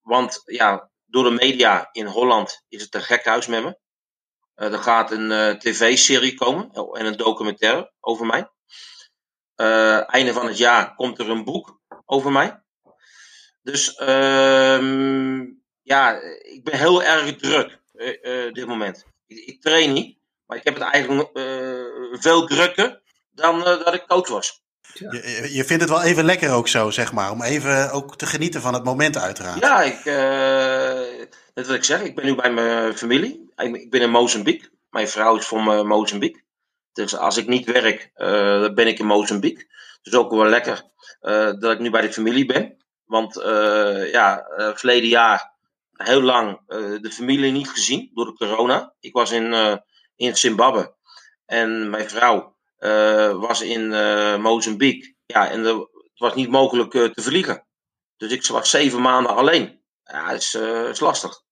want 0.00 0.42
ja, 0.44 0.90
door 1.04 1.24
de 1.24 1.30
media 1.30 1.88
in 1.92 2.06
Holland 2.06 2.64
is 2.68 2.82
het 2.82 2.94
een 2.94 3.02
gek 3.02 3.24
huis 3.24 3.46
met 3.46 3.62
me. 3.62 3.78
er 4.54 4.78
gaat 4.78 5.10
een 5.10 5.58
tv-serie 5.58 6.34
komen 6.34 6.70
en 6.72 7.06
een 7.06 7.16
documentaire 7.16 7.92
over 8.00 8.26
mij. 8.26 8.50
einde 10.06 10.32
van 10.32 10.46
het 10.46 10.58
jaar 10.58 10.94
komt 10.94 11.18
er 11.18 11.30
een 11.30 11.44
boek 11.44 11.80
over 12.04 12.32
mij. 12.32 12.62
Dus 13.62 14.00
um, 14.00 15.62
ja, 15.82 16.20
ik 16.42 16.60
ben 16.64 16.78
heel 16.78 17.02
erg 17.02 17.36
druk 17.36 17.80
dit 18.52 18.66
moment 18.66 19.06
ik, 19.28 19.46
ik, 19.46 19.62
train 19.62 19.92
niet, 19.92 20.18
maar 20.46 20.56
ik 20.56 20.64
heb 20.64 20.74
het 20.74 20.82
eigenlijk 20.82 21.30
uh, 21.34 21.82
veel 22.12 22.46
drukker 22.46 23.00
dan 23.30 23.58
uh, 23.58 23.64
dat 23.64 23.94
ik 23.94 24.06
coach 24.06 24.28
was. 24.28 24.62
Ja. 24.94 25.12
Je, 25.12 25.48
je, 25.52 25.64
vindt 25.64 25.82
het 25.82 25.92
wel 25.92 26.02
even 26.02 26.24
lekker 26.24 26.52
ook 26.52 26.68
zo, 26.68 26.90
zeg 26.90 27.12
maar, 27.12 27.30
om 27.30 27.42
even 27.42 27.90
ook 27.90 28.16
te 28.16 28.26
genieten 28.26 28.60
van 28.60 28.74
het 28.74 28.84
moment 28.84 29.18
uiteraard. 29.18 29.60
Ja, 29.60 29.82
ik, 29.82 30.04
uh, 30.04 31.28
net 31.54 31.66
wat 31.66 31.76
ik 31.76 31.84
zeg, 31.84 32.02
ik 32.02 32.14
ben 32.14 32.24
nu 32.24 32.34
bij 32.34 32.52
mijn 32.52 32.96
familie. 32.96 33.52
Ik, 33.56 33.76
ik 33.76 33.90
ben 33.90 34.00
in 34.00 34.10
Mozambique. 34.10 34.70
Mijn 34.90 35.08
vrouw 35.08 35.36
is 35.36 35.46
van 35.46 35.86
Mozambique. 35.86 36.42
Dus 36.92 37.16
als 37.16 37.36
ik 37.36 37.46
niet 37.46 37.66
werk, 37.66 38.10
dan 38.14 38.74
ben 38.74 38.86
ik 38.86 38.98
in 38.98 39.06
Mozambique. 39.06 39.66
Dus 40.02 40.14
ook 40.14 40.30
wel 40.30 40.46
lekker 40.46 40.84
dat 41.58 41.72
ik 41.72 41.78
nu 41.78 41.90
bij 41.90 42.00
de 42.00 42.12
familie 42.12 42.46
ben. 42.46 42.76
Want 43.04 43.34
ja, 44.12 44.46
verleden 44.74 45.08
jaar 45.08 45.57
heel 45.98 46.22
lang 46.22 46.60
uh, 46.68 47.00
de 47.00 47.12
familie 47.12 47.52
niet 47.52 47.68
gezien 47.68 48.10
door 48.14 48.24
de 48.24 48.32
corona. 48.32 48.94
Ik 49.00 49.12
was 49.12 49.30
in, 49.30 49.52
uh, 49.52 49.76
in 50.16 50.36
Zimbabwe 50.36 50.96
en 51.46 51.90
mijn 51.90 52.10
vrouw 52.10 52.56
uh, 52.78 53.32
was 53.32 53.60
in 53.60 53.88
Mozambique. 54.40 55.14
Ja, 55.26 55.50
en 55.50 55.64
het 55.64 55.88
was 56.14 56.34
niet 56.34 56.50
mogelijk 56.50 56.90
te 56.90 57.22
vliegen. 57.22 57.66
Dus 58.16 58.32
ik 58.32 58.46
was 58.46 58.70
zeven 58.70 59.00
maanden 59.00 59.34
alleen. 59.36 59.82
Ja, 60.02 60.30
dat 60.30 60.40
is, 60.40 60.54
is 60.90 61.00
lastig. 61.00 61.42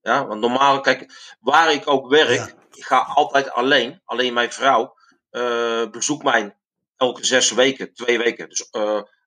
Ja, 0.00 0.26
want 0.26 0.40
normaal, 0.40 0.80
kijk, 0.80 1.34
waar 1.40 1.72
ik 1.72 1.88
ook 1.88 2.08
werk, 2.08 2.28
ja. 2.28 2.48
ik 2.72 2.84
ga 2.84 2.98
altijd 2.98 3.50
alleen. 3.50 4.00
Alleen 4.04 4.32
mijn 4.32 4.52
vrouw 4.52 4.94
bezoekt 5.90 6.22
mij 6.22 6.56
elke 6.96 7.24
zes 7.24 7.50
weken, 7.50 7.94
twee 7.94 8.18
weken. 8.18 8.48
Dus 8.48 8.68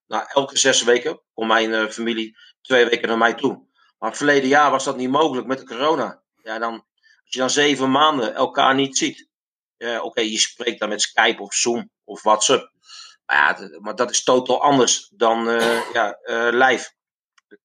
na 0.07 0.27
elke 0.27 0.57
zes 0.57 0.83
weken 0.83 1.21
komt 1.33 1.47
mijn 1.47 1.91
familie 1.91 2.37
twee 2.61 2.85
weken 2.85 3.07
naar 3.07 3.17
mij 3.17 3.33
toe. 3.33 3.66
Maar 3.97 4.15
verleden 4.15 4.49
jaar 4.49 4.71
was 4.71 4.83
dat 4.83 4.97
niet 4.97 5.09
mogelijk 5.09 5.47
met 5.47 5.59
de 5.59 5.65
corona. 5.65 6.21
Ja, 6.43 6.59
dan, 6.59 6.73
als 6.73 7.33
je 7.33 7.39
dan 7.39 7.49
zeven 7.49 7.91
maanden 7.91 8.35
elkaar 8.35 8.75
niet 8.75 8.97
ziet. 8.97 9.27
Uh, 9.77 10.03
Oké, 10.03 10.21
je 10.21 10.37
spreekt 10.37 10.79
dan 10.79 10.89
met 10.89 11.01
Skype 11.01 11.41
of 11.41 11.53
Zoom 11.53 11.89
of 12.03 12.23
WhatsApp. 12.23 12.71
Maar, 13.25 13.61
ja, 13.61 13.79
maar 13.79 13.95
dat 13.95 14.11
is 14.11 14.23
totaal 14.23 14.61
anders 14.61 15.11
dan 15.13 15.49
uh, 15.49 15.89
ja, 15.93 16.19
uh, 16.23 16.49
live. 16.51 16.91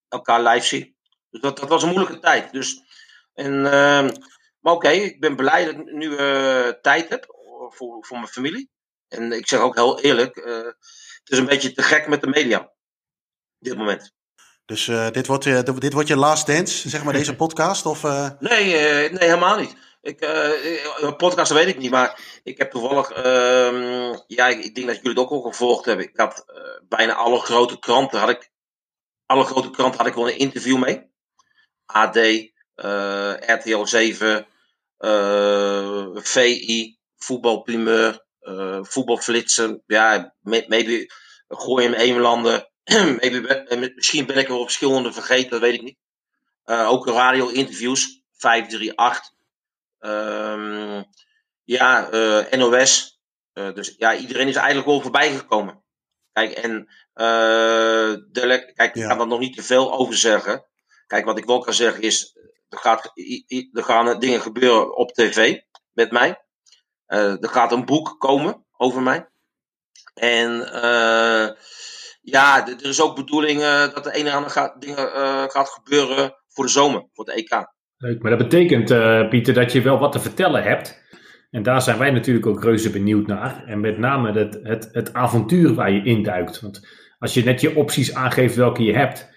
Elkaar 0.09 0.43
live 0.43 0.67
zien. 0.67 0.97
Dus 1.31 1.41
dat, 1.41 1.59
dat 1.59 1.69
was 1.69 1.83
een 1.83 1.89
moeilijke 1.89 2.19
tijd. 2.19 2.53
Dus, 2.53 2.83
en, 3.35 3.67
ehm, 3.73 4.11
maar 4.61 4.73
oké, 4.73 4.89
ik 4.89 5.21
ben 5.21 5.37
blij 5.37 5.65
dat 5.65 5.75
ik 5.75 5.93
nu 5.93 6.17
tijd 6.81 7.09
heb 7.09 7.25
voor, 7.69 8.05
voor 8.05 8.19
mijn 8.19 8.33
familie. 8.33 8.71
En 9.09 9.33
ik 9.33 9.49
zeg 9.49 9.61
ook 9.61 9.75
heel 9.75 10.01
eerlijk, 10.01 10.35
het 10.35 11.31
is 11.31 11.39
een 11.39 11.47
beetje 11.47 11.73
te 11.73 11.83
gek 11.83 12.07
met 12.07 12.21
de 12.21 12.27
media. 12.27 12.59
Op 12.61 12.73
dit 13.59 13.77
moment. 13.77 14.13
Dus 14.73 14.87
uh, 14.87 15.11
dit, 15.11 15.27
wordt, 15.27 15.45
uh, 15.45 15.61
dit 15.79 15.93
wordt 15.93 16.09
je 16.09 16.17
last 16.17 16.47
dance, 16.47 16.89
zeg 16.89 17.05
maar, 17.05 17.13
deze 17.13 17.37
podcast? 17.45 17.87
Of, 17.87 18.03
uh... 18.03 18.29
nee, 18.39 18.65
nee, 19.11 19.19
helemaal 19.19 19.59
niet. 19.59 19.77
Ik, 20.01 20.19
podcast 21.17 21.53
weet 21.53 21.69
ik 21.69 21.79
niet, 21.79 21.91
maar 21.91 22.21
ik 22.43 22.59
heb 22.59 22.71
toevallig, 22.71 23.11
ehm, 23.11 24.17
ja, 24.27 24.49
ik, 24.49 24.65
ik, 24.65 24.75
denk 24.75 24.87
dat 24.87 24.97
jullie 24.97 25.11
het 25.11 25.19
ook 25.19 25.31
al 25.31 25.41
gevolgd 25.41 25.85
hebben. 25.85 26.07
Ik 26.07 26.17
had 26.17 26.45
bijna 26.89 27.15
alle 27.15 27.39
grote 27.39 27.79
kranten 27.79 28.21
had 28.21 28.29
ik 28.29 28.51
alle 29.27 29.45
grote 29.45 29.71
kranten 29.71 29.99
had 29.99 30.09
ik 30.09 30.15
wel 30.15 30.29
een 30.29 30.39
interview 30.39 30.79
mee. 30.79 31.11
AD, 31.85 32.17
RTL 33.47 33.85
7, 33.85 34.47
VI, 36.15 36.99
voetbalprimeur, 37.17 38.25
voetbalflitsen. 38.83 39.83
Ja, 39.87 40.35
maybe 40.41 41.13
gooi 41.49 41.85
hem 41.85 41.95
één 41.95 42.21
maybe, 43.21 43.93
misschien 43.95 44.27
ben 44.27 44.37
ik 44.37 44.49
er 44.49 44.55
op 44.55 44.63
verschillende 44.63 45.13
vergeten, 45.13 45.51
dat 45.51 45.61
weet 45.61 45.75
ik 45.75 45.83
niet. 45.83 45.99
ook 46.65 47.09
radio-interviews, 47.09 48.23
538. 48.33 49.31
Um, 50.01 51.05
ja, 51.65 52.09
NOS. 52.51 53.21
dus 53.53 53.95
ja, 53.99 54.15
iedereen 54.15 54.49
is 54.49 54.57
eigenlijk 54.57 54.87
wel 54.87 55.01
voorbij 55.01 55.37
gekomen. 55.37 55.83
Kijk, 56.33 56.53
en 56.53 56.89
de, 58.33 58.73
kijk, 58.75 58.95
ik 58.95 59.09
kan 59.09 59.21
er 59.21 59.27
nog 59.27 59.39
niet 59.39 59.57
te 59.57 59.63
veel 59.63 59.93
over 59.93 60.17
zeggen. 60.17 60.65
Kijk, 61.07 61.25
wat 61.25 61.39
ik 61.39 61.45
wel 61.45 61.59
kan 61.59 61.75
zeggen 61.75 62.03
is, 62.03 62.37
er, 62.69 62.79
gaat, 62.79 63.13
er 63.73 63.85
gaan 63.85 64.21
dingen 64.21 64.41
gebeuren 64.41 64.97
op 64.97 65.13
tv 65.13 65.61
met 65.93 66.11
mij. 66.11 66.41
Er 67.07 67.49
gaat 67.49 67.73
een 67.73 67.85
boek 67.85 68.15
komen 68.19 68.65
over 68.77 69.03
mij. 69.03 69.29
En 70.15 70.61
ja, 72.23 72.67
er 72.67 72.89
is 72.89 73.03
ook 73.03 73.17
bedoeling 73.17 73.61
dat 73.95 74.05
de 74.05 74.13
ene 74.13 74.29
en 74.29 74.35
andere 74.35 74.53
gaat, 74.53 74.81
dingen 74.81 75.09
gaat 75.51 75.69
gebeuren 75.69 76.35
voor 76.49 76.65
de 76.65 76.71
zomer, 76.71 77.07
voor 77.13 77.25
het 77.25 77.35
EK. 77.35 77.67
Leuk, 77.97 78.23
maar 78.23 78.37
dat 78.37 78.49
betekent, 78.49 78.87
Pieter, 79.29 79.55
dat 79.55 79.73
je 79.73 79.83
wel 79.83 79.99
wat 79.99 80.13
te 80.13 80.21
vertellen 80.21 80.63
hebt. 80.63 81.03
En 81.53 81.63
daar 81.63 81.83
zijn 81.83 81.99
wij 81.99 82.11
natuurlijk 82.11 82.47
ook 82.47 82.63
reuze 82.63 82.91
benieuwd 82.91 83.27
naar. 83.27 83.65
En 83.67 83.81
met 83.81 83.99
name 83.99 84.33
het, 84.33 84.59
het, 84.63 84.89
het 84.93 85.13
avontuur 85.13 85.75
waar 85.75 85.91
je 85.91 86.05
induikt. 86.05 86.61
Want 86.61 86.89
als 87.19 87.35
je 87.35 87.45
net 87.45 87.61
je 87.61 87.77
opties 87.77 88.15
aangeeft 88.15 88.57
welke 88.57 88.83
je 88.83 88.93
hebt, 88.93 89.31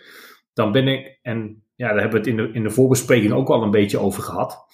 dan 0.54 0.72
ben 0.72 0.88
ik, 0.88 1.20
en 1.22 1.64
ja, 1.76 1.88
daar 1.88 2.02
hebben 2.02 2.24
we 2.24 2.30
het 2.30 2.40
in 2.40 2.46
de, 2.46 2.50
in 2.54 2.64
de 2.64 2.70
voorbespreking 2.70 3.34
ook 3.34 3.50
al 3.50 3.64
een 3.64 3.72
beetje 3.72 4.00
over 4.00 4.24
gehad. 4.24 4.66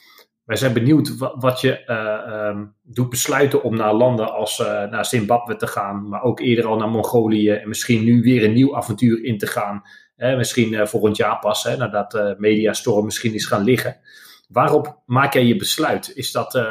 Wij 0.51 0.59
zijn 0.59 0.73
benieuwd 0.73 1.17
wat, 1.35 1.61
je 1.61 1.83
uh, 1.87 2.61
doet 2.81 3.09
besluiten 3.09 3.63
om 3.63 3.75
naar 3.75 3.93
landen 3.93 4.33
als 4.33 4.59
uh, 4.59 4.65
naar 4.83 5.05
Zimbabwe 5.05 5.55
te 5.55 5.67
gaan, 5.67 6.09
maar 6.09 6.23
ook 6.23 6.39
eerder 6.39 6.65
al 6.65 6.77
naar 6.77 6.89
Mongolië 6.89 7.49
en 7.49 7.67
misschien 7.67 8.03
nu 8.03 8.21
weer 8.21 8.43
een 8.43 8.53
nieuw 8.53 8.75
avontuur 8.75 9.23
in 9.23 9.37
te 9.37 9.47
gaan. 9.47 9.83
Misschien 10.15 10.73
uh, 10.73 10.85
volgend 10.85 11.17
jaar 11.17 11.39
pas, 11.39 11.63
hè, 11.63 11.77
nadat 11.77 12.11
de 12.11 12.35
mediastorm 12.37 13.05
misschien 13.05 13.33
is 13.33 13.45
gaan 13.45 13.63
liggen. 13.63 13.99
Waarop 14.47 15.01
maak 15.05 15.33
jij 15.33 15.45
je 15.45 15.55
besluit? 15.55 16.11
Is 16.15 16.31
dat 16.31 16.61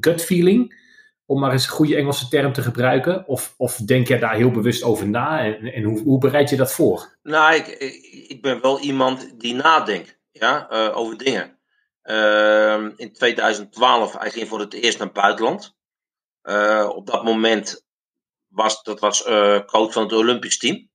gut 0.00 0.24
feeling? 0.24 0.74
Om 1.26 1.40
maar 1.40 1.52
eens 1.52 1.64
een 1.64 1.72
goede 1.72 1.96
Engelse 1.96 2.28
term 2.28 2.52
te 2.52 2.62
gebruiken? 2.62 3.28
Of, 3.28 3.54
of 3.56 3.76
denk 3.76 4.08
jij 4.08 4.18
daar 4.18 4.34
heel 4.34 4.50
bewust 4.50 4.82
over 4.82 5.08
na? 5.08 5.44
En, 5.44 5.72
en 5.72 5.82
hoe, 5.82 6.02
hoe 6.02 6.18
bereid 6.18 6.50
je 6.50 6.56
dat 6.56 6.72
voor? 6.72 7.16
Nou, 7.22 7.54
ik, 7.54 7.66
ik 8.28 8.42
ben 8.42 8.60
wel 8.62 8.80
iemand 8.80 9.34
die 9.40 9.54
nadenkt 9.54 10.18
ja, 10.30 10.66
over 10.94 11.18
dingen. 11.18 11.60
Uh, 12.04 12.88
in 12.96 13.12
2012, 13.12 14.18
hij 14.18 14.30
ging 14.30 14.48
voor 14.48 14.60
het 14.60 14.72
eerst 14.72 14.98
naar 14.98 15.06
het 15.06 15.16
buitenland. 15.16 15.76
Uh, 16.42 16.90
op 16.94 17.06
dat 17.06 17.24
moment 17.24 17.84
was 18.48 18.82
dat 18.82 19.00
was 19.00 19.22
coach 19.66 19.92
van 19.92 20.02
het 20.02 20.12
Olympisch 20.12 20.58
team 20.58 20.90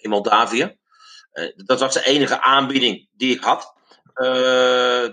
in 0.00 0.10
Moldavië. 0.10 0.78
dat 1.56 1.80
was 1.80 1.94
de 1.94 2.04
enige 2.04 2.40
aanbieding 2.40 3.08
die 3.12 3.36
ik 3.36 3.42
had. 3.42 3.74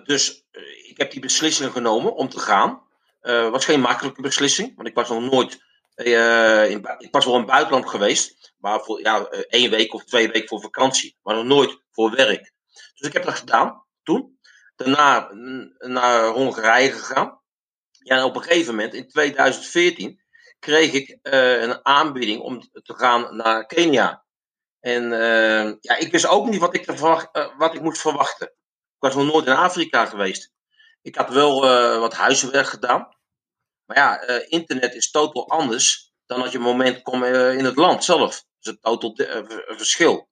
Dus 0.06 0.46
eh, 0.52 0.90
ik 0.90 0.98
heb 0.98 1.12
die 1.12 1.22
beslissing 1.22 1.72
genomen 1.72 2.16
om 2.16 2.30
te 2.30 2.40
gaan. 2.40 2.88
Het 3.20 3.50
was 3.50 3.66
geen 3.66 3.80
makkelijke 3.80 4.22
beslissing, 4.22 4.76
want 4.76 4.88
ik 4.88 4.96
was 4.96 5.10
nog 5.10 5.32
nooit. 5.32 5.68
In, 5.96 6.96
ik 6.98 7.08
was 7.12 7.26
wel 7.26 7.34
in 7.34 7.40
het 7.40 7.50
buitenland 7.50 7.90
geweest, 7.90 8.54
maar 8.58 8.80
voor 8.80 9.00
ja, 9.00 9.26
één 9.30 9.70
week 9.70 9.94
of 9.94 10.04
twee 10.04 10.32
weken 10.32 10.48
voor 10.48 10.62
vakantie, 10.62 11.18
maar 11.24 11.36
nog 11.36 11.46
nooit 11.46 11.82
voor 11.92 12.12
werk. 12.12 12.52
Dus 12.96 13.08
ik 13.08 13.14
heb 13.14 13.24
dat 13.24 13.36
gedaan 13.36 13.84
toen. 14.04 14.39
Daarna 14.80 15.30
naar 15.78 16.28
Hongarije 16.28 16.92
gegaan. 16.92 17.42
Ja, 17.92 18.18
en 18.18 18.24
op 18.24 18.36
een 18.36 18.42
gegeven 18.42 18.76
moment, 18.76 18.94
in 18.94 19.08
2014, 19.08 20.22
kreeg 20.60 20.92
ik 20.92 21.18
een 21.22 21.86
aanbieding 21.86 22.42
om 22.42 22.60
te 22.60 22.94
gaan 22.94 23.36
naar 23.36 23.66
Kenia. 23.66 24.26
En 24.80 25.10
ja, 25.80 25.96
ik 25.98 26.12
wist 26.12 26.28
ook 26.28 26.50
niet 26.50 26.60
wat 26.60 26.76
ik, 26.76 26.84
verwacht, 26.86 27.30
wat 27.58 27.74
ik 27.74 27.82
moest 27.82 28.02
verwachten. 28.02 28.48
Ik 28.48 29.00
was 29.00 29.16
nog 29.16 29.26
nooit 29.26 29.46
in 29.46 29.54
Afrika 29.54 30.06
geweest. 30.06 30.52
Ik 31.02 31.16
had 31.16 31.30
wel 31.30 31.62
wat 32.00 32.14
huiswerk 32.14 32.68
gedaan. 32.68 33.18
Maar 33.86 33.98
ja, 33.98 34.22
internet 34.48 34.94
is 34.94 35.12
totaal 35.12 35.50
anders 35.50 36.14
dan 36.26 36.42
als 36.42 36.52
je 36.52 36.58
een 36.58 36.64
moment 36.64 37.02
komt 37.02 37.26
in 37.26 37.66
het 37.66 37.76
land 37.76 38.04
zelf. 38.04 38.46
Dat 38.60 38.74
is 38.74 38.80
een 38.82 39.00
totaal 39.00 39.46
verschil. 39.78 40.30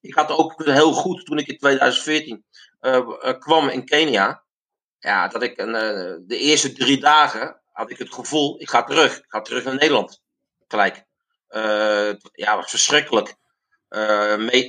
Ik 0.00 0.14
had 0.14 0.30
ook 0.30 0.64
heel 0.64 0.92
goed, 0.92 1.24
toen 1.26 1.38
ik 1.38 1.46
in 1.46 1.58
2014 1.58 2.44
kwam 3.38 3.68
in 3.68 3.84
Kenia, 3.84 4.44
ja, 4.98 5.28
dat 5.28 5.42
ik 5.42 5.58
een, 5.58 5.72
de 6.26 6.38
eerste 6.38 6.72
drie 6.72 7.00
dagen 7.00 7.60
had 7.72 7.90
ik 7.90 7.98
het 7.98 8.14
gevoel, 8.14 8.60
ik 8.60 8.68
ga 8.70 8.84
terug. 8.84 9.18
Ik 9.18 9.24
ga 9.28 9.40
terug 9.40 9.64
naar 9.64 9.74
Nederland. 9.74 10.22
Gelijk. 10.68 11.04
ja, 12.32 12.56
was 12.56 12.70
verschrikkelijk. 12.70 13.34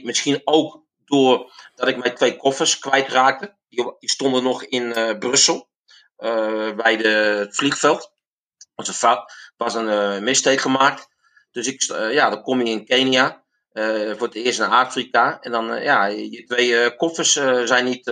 misschien 0.03 0.41
ook 0.43 0.83
doordat 1.05 1.87
ik 1.87 1.97
mijn 1.97 2.15
twee 2.15 2.37
koffers 2.37 2.79
kwijtraakte. 2.79 3.55
Die, 3.69 3.95
die 3.99 4.09
stonden 4.09 4.43
nog 4.43 4.63
in 4.63 5.17
Brussel, 5.19 5.69
bij 6.75 6.97
de, 6.97 7.07
het 7.39 7.55
vliegveld. 7.55 8.11
Was 8.75 8.87
een 9.73 10.23
een 10.33 10.59
gemaakt. 10.59 11.07
Dus 11.51 11.67
ik, 11.67 11.81
ja, 12.11 12.29
dan 12.29 12.41
kom 12.41 12.61
je 12.61 12.71
in 12.71 12.85
Kenia. 12.85 13.43
Voor 14.17 14.27
het 14.27 14.35
eerst 14.35 14.59
naar 14.59 14.69
Afrika. 14.69 15.39
En 15.41 15.51
dan, 15.51 15.81
ja, 15.81 16.05
je 16.05 16.43
twee 16.43 16.95
koffers 16.95 17.31
zijn 17.63 17.85
niet 17.85 18.05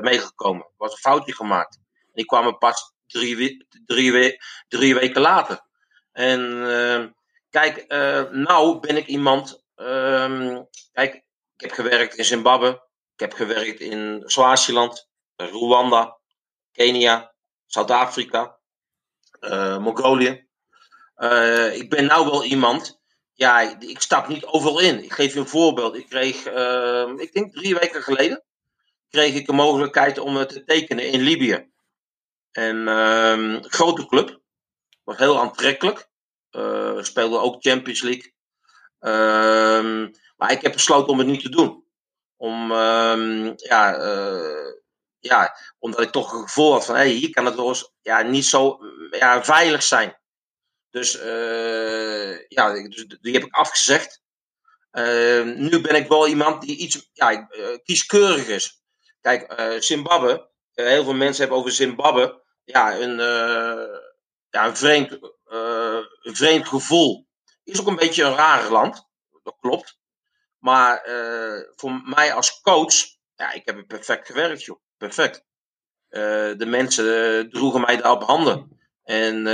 meegekomen. 0.00 0.62
Er 0.62 0.72
was 0.76 0.92
een 0.92 0.98
foutje 0.98 1.34
gemaakt. 1.34 1.78
Die 2.12 2.24
kwamen 2.24 2.58
pas 2.58 2.92
drie, 3.06 3.66
drie, 3.86 4.42
drie 4.68 4.94
weken 4.94 5.20
later. 5.20 5.60
En 6.12 7.14
kijk, 7.50 7.84
nou 8.30 8.80
ben 8.80 8.96
ik 8.96 9.06
iemand. 9.06 9.62
Ehm, 9.74 10.62
kijk, 10.92 11.14
ik 11.56 11.60
heb 11.60 11.70
gewerkt 11.70 12.14
in 12.14 12.24
Zimbabwe. 12.24 12.68
Ik 13.14 13.20
heb 13.20 13.32
gewerkt 13.32 13.80
in 13.80 14.22
Swaziland, 14.24 15.08
Rwanda, 15.36 16.18
Kenia, 16.72 17.34
Zuid-Afrika, 17.66 18.58
Mongolië. 19.78 20.46
Ik 21.72 21.90
ben 21.90 22.06
nou 22.06 22.30
wel 22.30 22.44
iemand. 22.44 23.02
Ja, 23.36 23.60
ik 23.80 24.00
stap 24.00 24.28
niet 24.28 24.44
overal 24.44 24.78
in. 24.78 25.04
Ik 25.04 25.12
geef 25.12 25.32
je 25.34 25.40
een 25.40 25.48
voorbeeld. 25.48 25.96
Ik 25.96 26.08
kreeg, 26.08 26.46
uh, 26.46 27.12
ik 27.16 27.32
denk 27.32 27.52
drie 27.52 27.74
weken 27.74 28.02
geleden, 28.02 28.44
kreeg 29.08 29.34
ik 29.34 29.46
de 29.46 29.52
mogelijkheid 29.52 30.18
om 30.18 30.46
te 30.46 30.64
tekenen 30.64 31.08
in 31.08 31.20
Libië. 31.20 31.72
En 32.50 32.88
ehm, 32.88 33.62
grote 33.62 34.06
club. 34.06 34.40
Was 35.04 35.16
heel 35.16 35.40
aantrekkelijk. 35.40 36.08
Uh, 36.50 37.02
speelde 37.02 37.38
ook 37.38 37.62
Champions 37.62 38.02
League. 38.02 38.34
Ehm, 38.98 40.10
maar 40.36 40.52
ik 40.52 40.62
heb 40.62 40.72
besloten 40.72 41.12
om 41.12 41.18
het 41.18 41.26
niet 41.26 41.42
te 41.42 41.48
doen. 41.48 41.84
Om, 42.36 42.72
ja, 43.56 43.98
uh, 43.98 44.72
ja, 45.18 45.56
omdat 45.78 46.00
ik 46.00 46.10
toch 46.10 46.32
een 46.32 46.42
gevoel 46.42 46.72
had 46.72 46.84
van, 46.84 46.94
hé, 46.94 47.00
hey, 47.00 47.10
hier 47.10 47.30
kan 47.30 47.44
het 47.44 47.54
wel 47.54 47.68
eens 47.68 47.92
ja, 48.02 48.22
niet 48.22 48.44
zo 48.44 48.78
ja, 49.10 49.44
veilig 49.44 49.82
zijn. 49.82 50.18
Dus, 50.94 51.20
uh, 51.20 52.48
ja, 52.48 52.72
dus 52.72 53.06
die 53.20 53.32
heb 53.32 53.42
ik 53.42 53.54
afgezegd. 53.54 54.22
Uh, 54.92 55.42
nu 55.44 55.80
ben 55.80 55.94
ik 55.94 56.08
wel 56.08 56.28
iemand 56.28 56.62
die 56.62 56.76
iets 56.76 57.10
ja, 57.12 57.48
uh, 57.50 57.76
kieskeurig 57.84 58.46
is. 58.46 58.82
Kijk, 59.20 59.54
Zimbabwe, 59.82 60.50
heel 60.72 61.04
veel 61.04 61.14
mensen 61.14 61.40
hebben 61.40 61.58
over 61.58 61.72
Zimbabwe 61.72 62.42
ja, 62.64 62.98
een, 62.98 63.16
ja, 64.50 64.66
een, 64.66 64.76
vreemd, 64.76 65.18
een 66.22 66.36
vreemd 66.36 66.68
gevoel. 66.68 67.26
Is 67.64 67.80
ook 67.80 67.86
een 67.86 67.96
beetje 67.96 68.24
een 68.24 68.34
raar 68.34 68.70
land, 68.70 69.08
dat 69.42 69.56
klopt. 69.60 69.98
Maar 70.58 71.08
uh, 71.08 71.62
voor 71.74 72.02
mij 72.04 72.34
als 72.34 72.60
coach, 72.60 72.94
ja, 73.36 73.52
ik 73.52 73.62
heb 73.64 73.76
het 73.76 73.86
perfect 73.86 74.26
gewerkt, 74.26 74.64
joh. 74.64 74.80
Perfect. 74.96 75.44
Uh, 76.10 76.20
de 76.56 76.66
mensen 76.66 77.04
uh, 77.04 77.50
droegen 77.50 77.80
mij 77.80 77.96
daar 77.96 78.12
op 78.12 78.22
handen. 78.22 78.74
En 79.04 79.44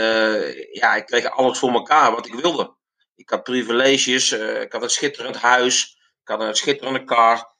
ja, 0.73 0.95
ik 0.95 1.07
kreeg 1.07 1.31
alles 1.31 1.59
voor 1.59 1.73
elkaar 1.73 2.11
wat 2.11 2.27
ik 2.27 2.35
wilde. 2.35 2.77
Ik 3.15 3.31
had 3.31 3.43
privileges, 3.43 4.33
ik 4.33 4.73
had 4.73 4.83
een 4.83 4.91
schitterend 4.91 5.37
huis, 5.37 5.99
ik 6.23 6.29
had 6.29 6.41
een 6.41 6.55
schitterende 6.55 7.05
car. 7.05 7.55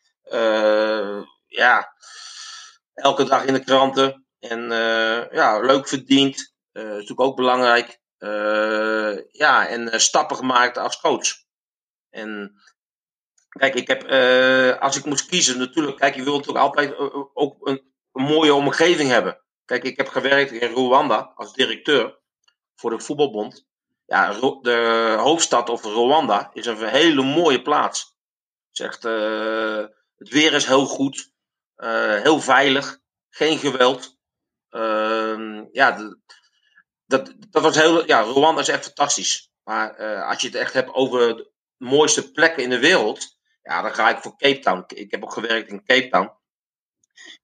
ja, 1.47 1.95
elke 2.95 3.25
dag 3.25 3.45
in 3.45 3.55
de 3.55 3.65
kranten. 3.65 4.27
En 4.39 4.61
ja, 5.33 5.61
leuk 5.61 5.89
verdiend. 5.89 6.37
is 6.73 6.83
natuurlijk 6.83 7.21
ook 7.21 7.37
belangrijk. 7.37 8.01
ja, 9.31 9.67
en 9.69 10.01
stappen 10.01 10.37
gemaakt 10.37 10.79
als 10.79 11.01
coach. 11.01 11.29
En 12.11 12.61
Kijk, 13.59 13.75
ik 13.75 13.89
heb, 13.89 14.03
als 14.81 14.97
ik 14.97 15.05
moest 15.05 15.27
kiezen, 15.27 15.59
natuurlijk, 15.59 15.97
kijk, 15.97 16.15
je 16.15 16.23
wilt 16.23 16.37
natuurlijk 16.37 16.65
altijd 16.65 16.97
ook 17.35 17.69
een, 17.69 17.83
een, 18.13 18.23
mooie 18.23 18.55
omgeving 18.55 19.09
hebben. 19.09 19.41
Kijk, 19.71 19.85
ik 19.85 19.97
heb 19.97 20.09
gewerkt 20.09 20.51
in 20.51 20.73
Rwanda 20.73 21.33
als 21.35 21.53
directeur 21.53 22.19
voor 22.75 22.91
de 22.91 23.01
voetbalbond. 23.01 23.67
Ja, 24.07 24.33
de 24.61 25.17
hoofdstad 25.19 25.69
of 25.69 25.85
Rwanda 25.85 26.51
is 26.53 26.67
een 26.67 26.89
hele 26.89 27.23
mooie 27.23 27.63
plaats. 27.63 28.17
Zegt, 28.71 29.05
uh, 29.05 29.85
het 30.17 30.29
weer 30.29 30.53
is 30.53 30.67
heel 30.67 30.87
goed, 30.87 31.33
uh, 31.77 32.21
heel 32.23 32.41
veilig, 32.41 32.99
geen 33.29 33.59
geweld. 33.59 34.19
Uh, 34.71 35.63
ja, 35.73 36.17
dat, 37.07 37.35
dat 37.51 37.63
was 37.63 37.77
heel, 37.77 38.07
ja, 38.07 38.21
Rwanda 38.21 38.61
is 38.61 38.69
echt 38.69 38.85
fantastisch. 38.85 39.51
Maar 39.63 40.01
uh, 40.01 40.29
als 40.29 40.41
je 40.41 40.47
het 40.47 40.57
echt 40.57 40.73
hebt 40.73 40.95
over 40.95 41.37
de 41.37 41.51
mooiste 41.77 42.33
plekken 42.33 42.63
in 42.63 42.71
de 42.71 42.81
wereld, 42.81 43.39
ja, 43.63 43.83
dan 43.83 43.95
ga 43.95 44.11
ik 44.11 44.23
voor 44.23 44.37
Cape 44.37 44.59
Town. 44.59 44.85
Ik 44.87 45.11
heb 45.11 45.23
ook 45.23 45.33
gewerkt 45.33 45.71
in 45.71 45.85
Cape 45.85 46.09
Town. 46.09 46.33